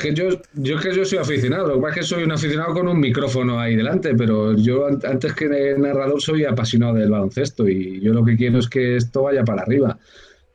[0.00, 2.32] que yo, yo es que yo soy aficionado, lo que pasa es que soy un
[2.32, 7.68] aficionado con un micrófono ahí delante, pero yo antes que narrador soy apasionado del baloncesto
[7.68, 9.98] y yo lo que quiero es que esto vaya para arriba.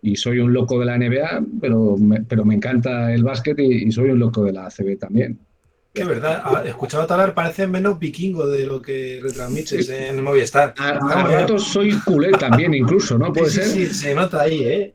[0.01, 3.87] Y soy un loco de la NBA, pero me, pero me encanta el básquet y,
[3.87, 5.39] y soy un loco de la ACB también.
[5.97, 10.73] Es verdad, ah, escuchado talar parece menos vikingo de lo que retransmites en Movistar.
[10.77, 13.33] A, a soy culé también, incluso, ¿no?
[13.33, 13.65] Puede ser.
[13.65, 14.93] Sí, se nota ahí, ¿eh?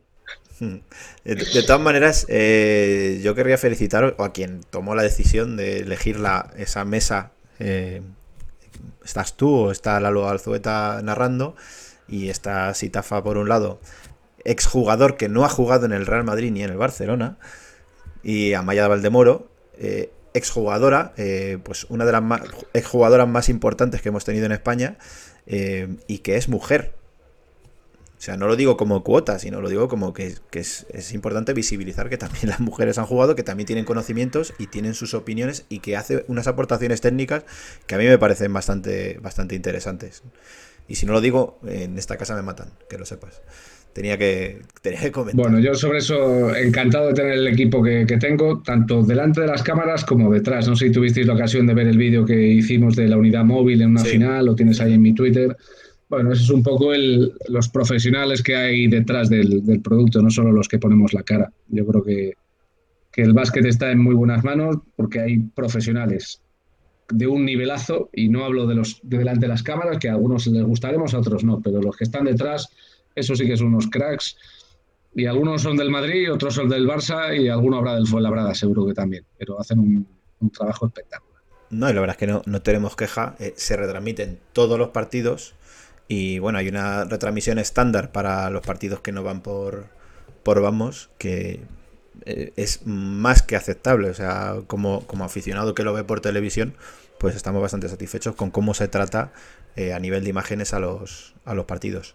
[0.60, 0.78] Hmm.
[1.24, 6.50] De, todas maneras, eh, yo querría felicitar a quien tomó la decisión de elegir la,
[6.56, 7.32] esa mesa.
[7.58, 8.02] Eh,
[9.04, 11.56] estás tú o está Lalo Alzueta narrando
[12.08, 13.80] y está Sitafa por un lado,
[14.44, 17.38] exjugador que no ha jugado en el Real Madrid ni en el Barcelona,
[18.22, 19.48] y Amaya Valdemoro.
[19.78, 22.42] Eh, exjugadora, eh, pues una de las más,
[22.72, 24.96] exjugadoras más importantes que hemos tenido en España
[25.46, 26.94] eh, y que es mujer.
[28.18, 32.08] O sea, no lo digo como cuota, sino lo digo como que, es, importante visibilizar
[32.08, 35.80] que también las mujeres han jugado, que también tienen conocimientos y tienen sus opiniones y
[35.80, 37.44] que hace unas aportaciones técnicas
[37.86, 40.22] que a mí me parecen bastante, bastante interesantes.
[40.86, 43.40] Y si no lo digo, en esta casa me matan, que lo sepas.
[43.92, 45.42] Tenía que, tenía que comentar.
[45.42, 49.62] Bueno, yo sobre eso encantado de tener el equipo que, tengo, tanto delante de las
[49.62, 50.68] cámaras como detrás.
[50.68, 53.44] No sé si tuvisteis la ocasión de ver el vídeo que hicimos de la unidad
[53.44, 55.56] móvil en una final, lo tienes ahí en mi Twitter.
[56.08, 60.52] Bueno, eso es un poco el, los profesionales que hay detrás del, producto, no solo
[60.52, 61.50] los que ponemos la cara.
[61.68, 62.34] Yo creo que,
[63.10, 66.42] que el básquet está en muy buenas manos porque hay profesionales
[67.12, 70.12] de un nivelazo, y no hablo de los de delante de las cámaras, que a
[70.12, 72.68] algunos les gustaremos, a otros no, pero los que están detrás,
[73.14, 74.36] eso sí que son unos cracks.
[75.14, 78.86] Y algunos son del Madrid, otros son del Barça y alguno habrá del Fuenlabrada, seguro
[78.86, 80.06] que también, pero hacen un,
[80.50, 81.42] trabajo espectacular.
[81.70, 84.88] No, y la verdad es que no, no tenemos queja, eh, se retransmiten todos los
[84.88, 85.54] partidos
[86.08, 89.86] y bueno, hay una retransmisión estándar para los partidos que no van por,
[90.42, 91.60] por Vamos, que
[92.26, 94.10] eh, es más que aceptable.
[94.10, 96.74] O sea, como, como aficionado que lo ve por televisión,
[97.18, 99.32] pues estamos bastante satisfechos con cómo se trata
[99.76, 102.14] eh, a nivel de imágenes a los, a los partidos.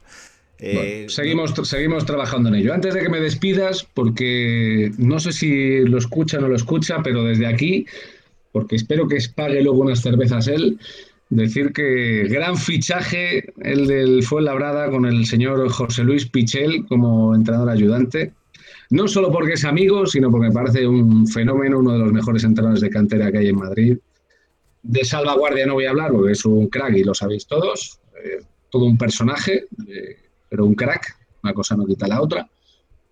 [0.59, 2.73] Eh, seguimos, seguimos trabajando en ello.
[2.73, 7.01] Antes de que me despidas, porque no sé si lo escucha o no lo escucha,
[7.03, 7.85] pero desde aquí,
[8.51, 10.79] porque espero que pague luego unas cervezas él,
[11.29, 17.69] decir que gran fichaje el del Fuenlabrada con el señor José Luis Pichel como entrenador
[17.69, 18.33] ayudante.
[18.89, 22.43] No solo porque es amigo, sino porque me parece un fenómeno, uno de los mejores
[22.45, 23.97] entrenadores de cantera que hay en Madrid.
[24.81, 27.99] De salvaguardia no voy a hablar porque es un crack y lo sabéis todos.
[28.23, 28.39] Eh,
[28.69, 30.17] todo un personaje, eh,
[30.49, 31.15] pero un crack.
[31.43, 32.47] Una cosa no quita la otra.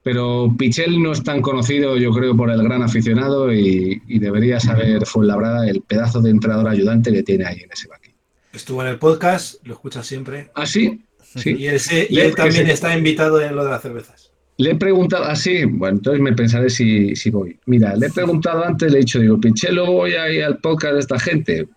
[0.04, 5.06] Pero Pichel no es tan conocido, yo creo, por el gran aficionado y, debería saber
[5.06, 8.16] Fuenlabrada el pedazo de entrenador ayudante que tiene ahí en ese banquillo.
[8.54, 10.52] Estuvo en el podcast, lo escuchas siempre.
[10.54, 11.04] ¿Ah, sí?
[11.24, 11.56] sí.
[11.58, 14.32] Y, y él también está invitado en lo de las cervezas.
[14.58, 17.60] Le he preguntado, así, ah, bueno, entonces me pensaré si, si, voy.
[17.66, 20.94] Mira, le he preguntado antes, le he dicho, digo, Pichelo, voy a ir al podcast
[20.94, 21.68] de esta gente.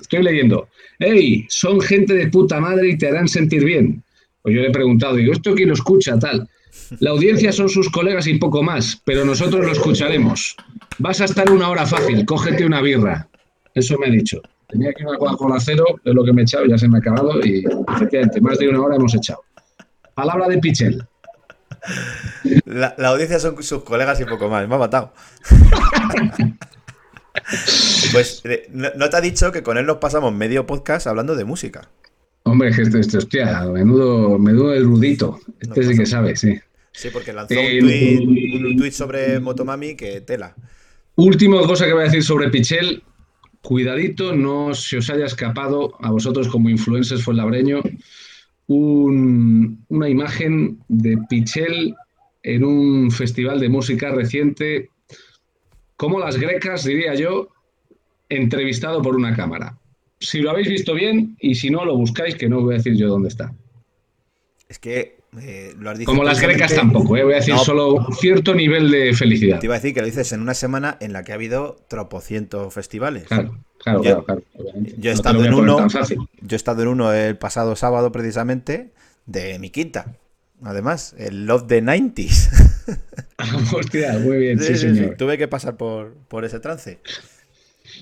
[0.00, 0.68] Estoy leyendo,
[0.98, 4.02] hey, son gente de puta madre y te harán sentir bien.
[4.44, 6.18] Pues yo le he preguntado, digo, ¿esto quién lo escucha?
[6.18, 6.46] Tal.
[7.00, 10.54] La audiencia son sus colegas y poco más, pero nosotros lo escucharemos.
[10.98, 13.26] Vas a estar una hora fácil, cógete una birra.
[13.74, 14.42] Eso me ha dicho.
[14.68, 17.00] Tenía que una Coca-Cola cero, es lo que me he echado, ya se me ha
[17.00, 17.64] acabado y
[17.94, 19.40] efectivamente, más de una hora hemos echado.
[20.12, 21.02] Palabra de Pichel.
[22.66, 24.68] La, audiencia son sus colegas y poco más.
[24.68, 25.14] Me ha matado.
[28.12, 31.44] pues, eh, ¿no te ha dicho que con él nos pasamos medio podcast hablando de
[31.44, 31.88] música?
[32.44, 35.40] Hombre, que este, este hostia, menudo, menudo erudito.
[35.60, 36.58] Este sí que sabe, sí.
[36.92, 37.80] Sí, porque lanzó eh,
[38.22, 40.54] un, tweet, sobre Motomami que tela.
[41.16, 43.02] Última cosa que voy a decir sobre Pichel.
[43.62, 47.80] Cuidadito, no se os haya escapado a vosotros como influencers fue labreño
[48.66, 51.94] un, una imagen de Pichel
[52.42, 54.90] en un festival de música reciente,
[55.96, 57.48] como las grecas, diría yo,
[58.28, 59.78] entrevistado por una cámara.
[60.24, 62.96] Si lo habéis visto bien y si no lo buscáis, que no voy a decir
[62.96, 63.54] yo dónde está.
[64.68, 65.74] Es que eh,
[66.04, 69.58] Como las grecas tampoco, eh, voy a decir solo cierto nivel de felicidad.
[69.58, 71.76] Te iba a decir que lo dices en una semana en la que ha habido
[71.88, 73.24] tropocientos festivales.
[73.24, 74.42] Claro, claro, yo, claro,
[74.96, 78.92] Yo he, estado en uno, yo he estado en uno el pasado sábado precisamente
[79.26, 80.16] de mi quinta.
[80.62, 82.94] Además, el Love the 90s.
[83.74, 85.16] Hostia, muy bien, sí, señor.
[85.18, 87.00] Tuve que pasar por, por ese trance.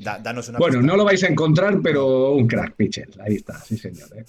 [0.00, 3.08] Danos una bueno, no lo vais a encontrar, pero un crack, pitcher.
[3.20, 4.08] Ahí está, sí, señor.
[4.16, 4.24] ¿eh?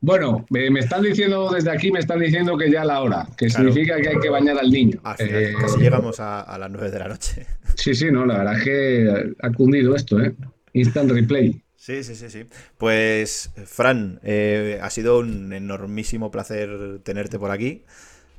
[0.00, 3.96] Bueno, me, están diciendo desde aquí, me están diciendo que ya la hora, que significa
[4.00, 5.00] que hay que bañar al niño.
[5.18, 7.46] Eh, casi llegamos a, las 9 de la noche.
[7.74, 10.34] Sí, sí, no, la verdad es que ha cundido esto, ¿eh?
[10.72, 11.62] Instant replay.
[11.76, 12.44] Sí, sí, sí, sí.
[12.78, 17.84] Pues, Fran, eh, ha sido un enormísimo placer tenerte por aquí.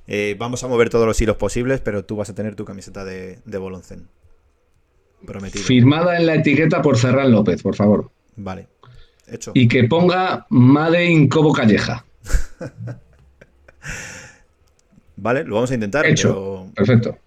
[0.07, 3.06] Eh, vamos a mover todos los hilos posibles, pero tú vas a tener tu camiseta
[3.06, 4.07] de, de Boloncen.
[5.26, 5.64] Prometido.
[5.64, 8.10] Firmada en la etiqueta por Ferran López, por favor.
[8.35, 8.68] Vale.
[9.53, 12.06] Y que ponga Made in Cobo Calleja.
[15.18, 16.06] vale, lo vamos a intentar.
[16.06, 16.72] Hecho.
[16.76, 17.18] Perfecto.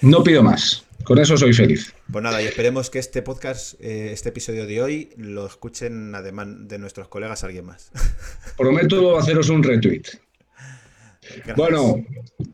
[0.00, 0.84] No pido más.
[1.04, 1.94] Con eso soy feliz.
[2.10, 6.46] Pues nada, y esperemos que este podcast, eh, este episodio de hoy, lo escuchen además
[6.60, 7.90] de nuestros colegas alguien más.
[8.56, 10.04] Prometo haceros un retweet.
[11.56, 12.04] Bueno,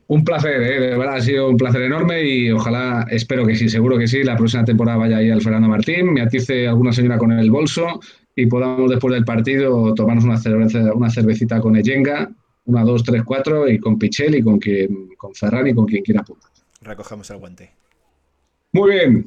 [0.09, 0.81] un placer, ¿eh?
[0.81, 4.23] de verdad ha sido un placer enorme y ojalá, espero que sí, seguro que sí,
[4.23, 8.01] la próxima temporada vaya ahí al Fernando Martín, me atice alguna señora con el bolso
[8.35, 12.31] y podamos después del partido tomarnos una, cerveza, una cervecita con Eyenga,
[12.67, 16.03] una, dos, tres, cuatro, y con Pichel y con, quien, con Ferran y con quien
[16.03, 16.51] quiera apuntar.
[16.83, 17.71] Recogemos el guante.
[18.73, 19.27] Muy bien.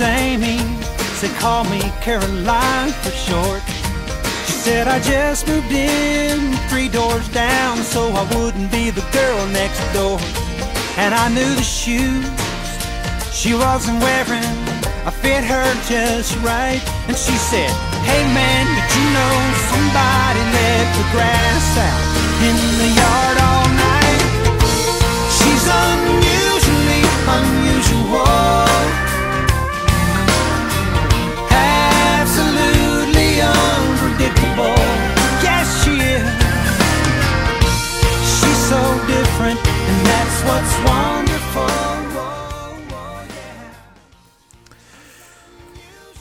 [0.00, 0.58] Amy.
[1.20, 3.62] They call me Caroline for short.
[4.46, 9.46] She said I just moved in three doors down so I wouldn't be the girl
[9.48, 10.18] next door.
[10.96, 12.26] And I knew the shoes
[13.32, 14.70] she wasn't wearing
[15.06, 16.80] I fit her just right.
[17.08, 17.70] And she said,
[18.04, 19.34] Hey man, did you know
[19.72, 22.04] somebody left the grass out
[22.44, 24.20] in the yard all night?
[25.32, 27.02] She's unusually
[27.32, 28.69] unusual.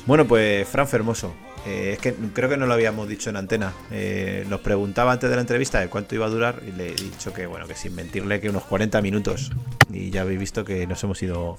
[0.05, 1.33] Bueno, pues Fran Fermoso.
[1.67, 3.73] Eh, es que creo que no lo habíamos dicho en antena.
[3.91, 6.95] Eh, nos preguntaba antes de la entrevista de cuánto iba a durar y le he
[6.95, 9.51] dicho que, bueno, que sin mentirle que unos 40 minutos.
[9.91, 11.57] Y ya habéis visto que nos hemos ido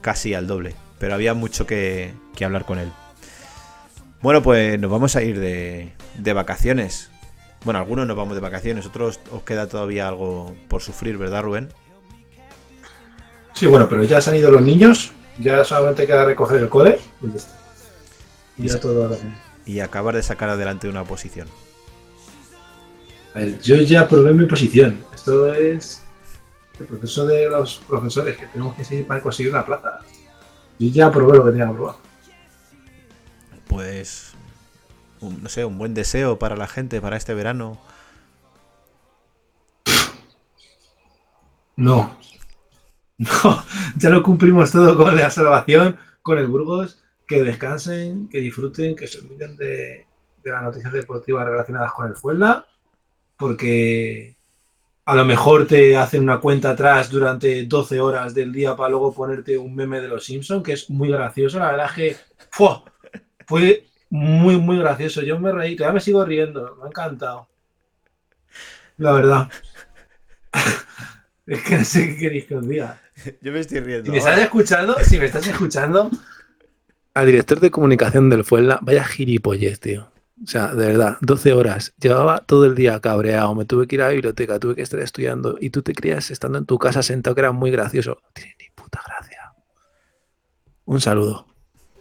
[0.00, 0.74] casi al doble.
[0.98, 2.14] Pero había mucho que,
[2.44, 2.92] hablar con él.
[4.20, 7.11] Bueno, pues nos vamos a ir de vacaciones.
[7.64, 11.68] Bueno, algunos nos vamos de vacaciones, otros os queda todavía algo por sufrir, ¿verdad, Rubén?
[13.54, 16.98] Sí, bueno, pero ya se han ido los niños, ya solamente queda recoger el cole.
[17.20, 17.48] Pues
[19.64, 21.48] y, acabar de sacar adelante una posición.
[23.62, 25.04] yo ya probé mi posición.
[25.14, 26.02] Esto es
[26.78, 30.00] el proceso de los profesores que tenemos que seguir para conseguir una plaza.
[30.78, 31.94] Yo ya probé lo que tenía que probar.
[33.68, 34.31] Pues,
[35.22, 37.78] no sé, un buen deseo para la gente para este verano.
[41.76, 42.16] No.
[43.18, 43.64] No,
[43.96, 49.06] ya lo cumplimos todo con la salvación, con el Burgos que descansen, que disfruten, que
[49.06, 50.06] se olviden de,
[50.44, 52.66] las noticias deportivas relacionadas con el Fuenla,
[53.36, 54.36] porque
[55.04, 59.14] a lo mejor te hacen una cuenta atrás durante 12 horas del día para luego
[59.14, 61.58] ponerte un meme de los Simpsons, que es muy gracioso.
[61.58, 62.16] La verdad es que
[63.46, 65.22] fue muy, muy gracioso.
[65.22, 67.48] Yo me reí, todavía me sigo riendo, me ha encantado.
[68.98, 69.48] La verdad.
[71.46, 73.00] es que no sé qué queréis que os diga.
[73.40, 74.04] Yo me estoy riendo.
[74.04, 76.10] Si me estás escuchando, si me estás escuchando,
[77.14, 80.12] al director de comunicación del Fuenla, vaya gilipollez, tío.
[80.42, 81.94] O sea, de verdad, 12 horas.
[81.98, 83.54] Llevaba todo el día cabreado.
[83.54, 85.56] Me tuve que ir a la biblioteca, tuve que estar estudiando.
[85.58, 88.18] Y tú te creías estando en tu casa sentado que era muy gracioso.
[88.34, 89.54] tiene ni puta gracia.
[90.84, 91.51] Un saludo.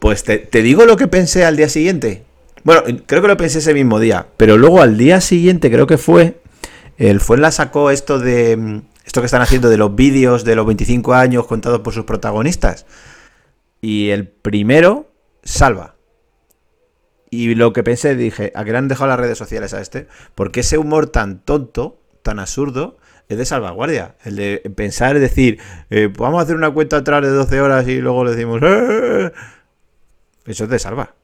[0.02, 2.24] Pues te, digo lo que pensé al día siguiente.
[2.64, 4.26] Bueno, creo que lo pensé ese mismo día.
[4.36, 6.42] Pero luego al día siguiente, creo que fue.
[6.98, 8.82] El Fuenla sacó esto de.
[9.06, 12.88] Esto que están haciendo de los vídeos de los 25 años contados por sus protagonistas.
[13.80, 15.12] Y el primero,
[15.44, 15.98] salva.
[17.30, 20.08] Y lo que pensé, dije, ¿a qué le han dejado las redes sociales a este?
[20.34, 22.98] Porque ese humor tan tonto, tan absurdo,
[23.30, 24.16] es de salvaguardia.
[24.26, 25.60] El de pensar, es decir,
[25.92, 29.32] eh, vamos a hacer una cuenta atrás de 12 horas y luego le decimos, ¡Eh!
[30.52, 31.16] Eso es de salva.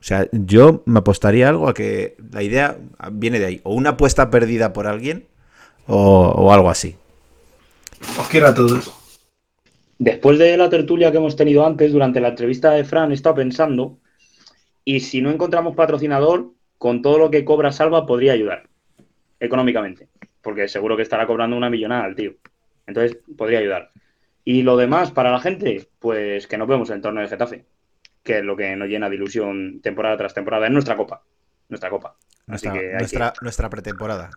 [0.00, 2.76] O sea, yo me apostaría algo a que la idea
[3.12, 3.60] viene de ahí.
[3.64, 5.26] O una apuesta perdida por alguien
[5.86, 6.96] o, o algo así.
[8.18, 8.92] Os quiero a todos.
[9.98, 13.36] Después de la tertulia que hemos tenido antes, durante la entrevista de Fran, he estado
[13.36, 13.98] pensando,
[14.84, 18.68] y si no encontramos patrocinador, con todo lo que cobra Salva podría ayudar
[19.40, 20.08] económicamente,
[20.42, 22.34] porque seguro que estará cobrando una millonada al tío.
[22.86, 23.90] Entonces, podría ayudar.
[24.44, 27.64] Y lo demás, para la gente, pues que nos vemos en torno de Getafe,
[28.26, 30.66] que es lo que nos llena de ilusión temporada tras temporada.
[30.66, 31.22] Es nuestra copa.
[31.68, 32.16] Nuestra copa.
[32.46, 34.30] Nuestra, nuestra pretemporada.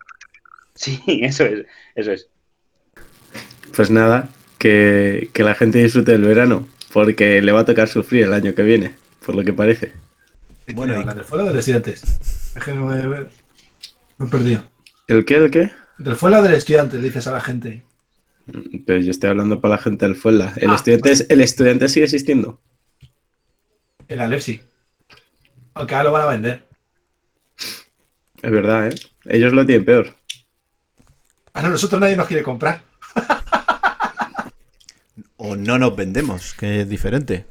[0.74, 2.28] Sí, eso es, eso es.
[3.76, 8.34] Pues nada, que, la gente disfrute del verano, porque le va a tocar sufrir el
[8.34, 8.94] año que viene,
[9.24, 9.92] por lo que parece.
[10.74, 12.02] Bueno, ¿y del fuera de estudiantes?
[12.56, 14.62] Es que me, he perdido.
[15.06, 15.36] ¿El qué?
[15.36, 15.70] ¿El qué?
[15.98, 17.84] Del fuera de estudiantes, dices a la gente.
[18.86, 20.52] Pero yo estoy hablando para la gente del Fuela.
[20.56, 22.58] El, ah, estudiante, el estudiante sigue existiendo.
[24.10, 24.60] El Alexi.
[25.74, 26.68] Aunque ahora lo van a vender.
[28.42, 28.94] Es verdad, ¿eh?
[29.26, 30.16] Ellos lo tienen peor.
[31.52, 32.82] A nosotros nadie nos quiere comprar.
[35.36, 37.46] O no nos vendemos, que es diferente.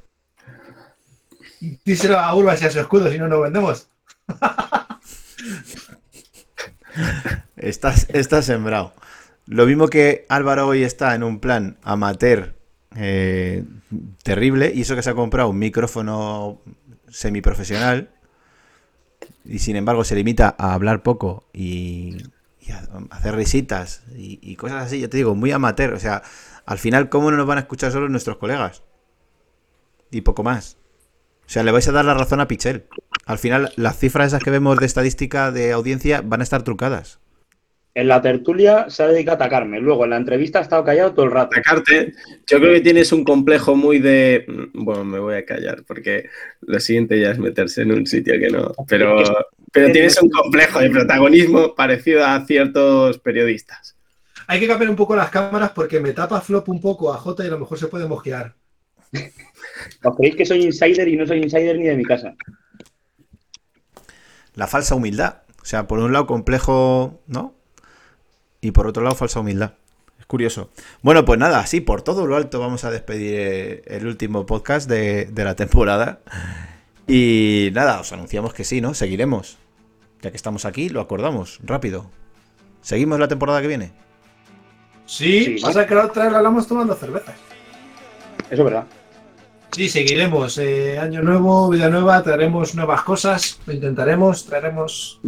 [1.85, 3.87] Díselo a Urba si a su escudo, si no nos vendemos.
[7.55, 8.05] estás,
[8.45, 8.93] sembrado.
[9.47, 12.58] Lo mismo que Álvaro hoy está en un plan amateur
[12.95, 13.63] eh,
[14.23, 16.61] terrible, y eso que se ha comprado un micrófono
[17.09, 18.11] semiprofesional,
[19.45, 22.17] y sin embargo se limita a hablar poco y,
[22.71, 25.93] a hacer risitas y, y, cosas así, yo te digo, muy amateur.
[25.93, 26.21] O sea,
[26.65, 28.83] al final, ¿cómo no nos van a escuchar solo nuestros colegas?
[30.11, 30.77] Y poco más.
[31.49, 32.85] O sea, le vais a dar la razón a Pichel.
[33.25, 37.19] Al final, las cifras esas que vemos de estadística de audiencia van a estar trucadas.
[37.99, 39.81] En la tertulia se ha dedicado a atacarme.
[39.81, 41.57] Luego en la entrevista ha estado callado todo el rato.
[41.57, 42.13] Atacarte.
[42.47, 44.45] Yo creo que tienes un complejo muy de.
[44.73, 46.29] Bueno, me voy a callar porque
[46.61, 48.71] lo siguiente ya es meterse en un sitio que no.
[48.87, 49.21] Pero,
[49.73, 53.97] pero tienes un complejo de protagonismo parecido a ciertos periodistas.
[54.47, 57.43] Hay que cambiar un poco las cámaras porque me tapa flop un poco a J
[57.43, 58.55] y a lo mejor se puede mosquear.
[60.03, 62.33] ¿Os creéis que soy insider y no soy insider ni de mi casa?
[64.55, 65.41] La falsa humildad.
[65.61, 67.58] O sea, por un lado complejo, ¿no?
[68.61, 69.73] Y por otro lado falsa humildad.
[70.19, 70.69] Es curioso.
[71.01, 74.89] Bueno, pues nada, sí, por todo lo alto vamos a despedir eh, el último podcast
[74.89, 76.19] de, de la temporada.
[77.07, 78.93] Y nada, os anunciamos que sí, ¿no?
[78.93, 79.57] Seguiremos.
[80.21, 82.11] Ya que estamos aquí, lo acordamos, rápido.
[82.81, 83.91] ¿Seguimos la temporada que viene?
[85.05, 87.35] Sí, pasa que la otra vez hablamos tomando cervezas.
[88.49, 88.85] Eso es verdad.
[89.71, 90.57] Sí, seguiremos.
[90.57, 95.19] Eh, año nuevo, vida nueva, traeremos nuevas cosas, lo intentaremos, traeremos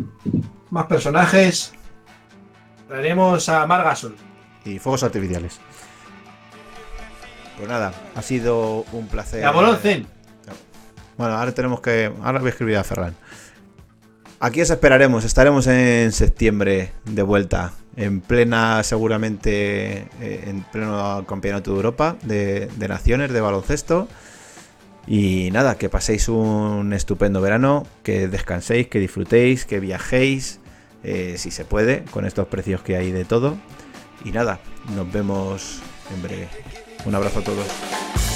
[0.70, 1.74] más personajes,
[2.92, 4.18] traeremos a Margasol.
[4.66, 5.62] Y fuegos artificiales.
[7.56, 9.46] Pues nada, ha sido un placer.
[9.46, 10.06] ¡A Bolonzen!
[11.18, 12.12] Bueno, ahora tenemos que.
[12.22, 13.16] Ahora voy a escribir a Ferran.
[14.42, 21.72] Aquí os esperaremos, estaremos en septiembre de vuelta, en plena, seguramente, eh, en pleno campeonato
[21.72, 24.10] de Europa de, de naciones de baloncesto.
[25.08, 30.61] Y nada, que paséis un estupendo verano, que descanséis, que disfrutéis, que viajéis,
[31.04, 33.58] eh, si se puede, con estos precios que hay de todo.
[34.24, 34.60] Y nada,
[34.96, 35.80] nos vemos
[36.14, 36.48] en breve.
[37.06, 38.31] Un abrazo a todos.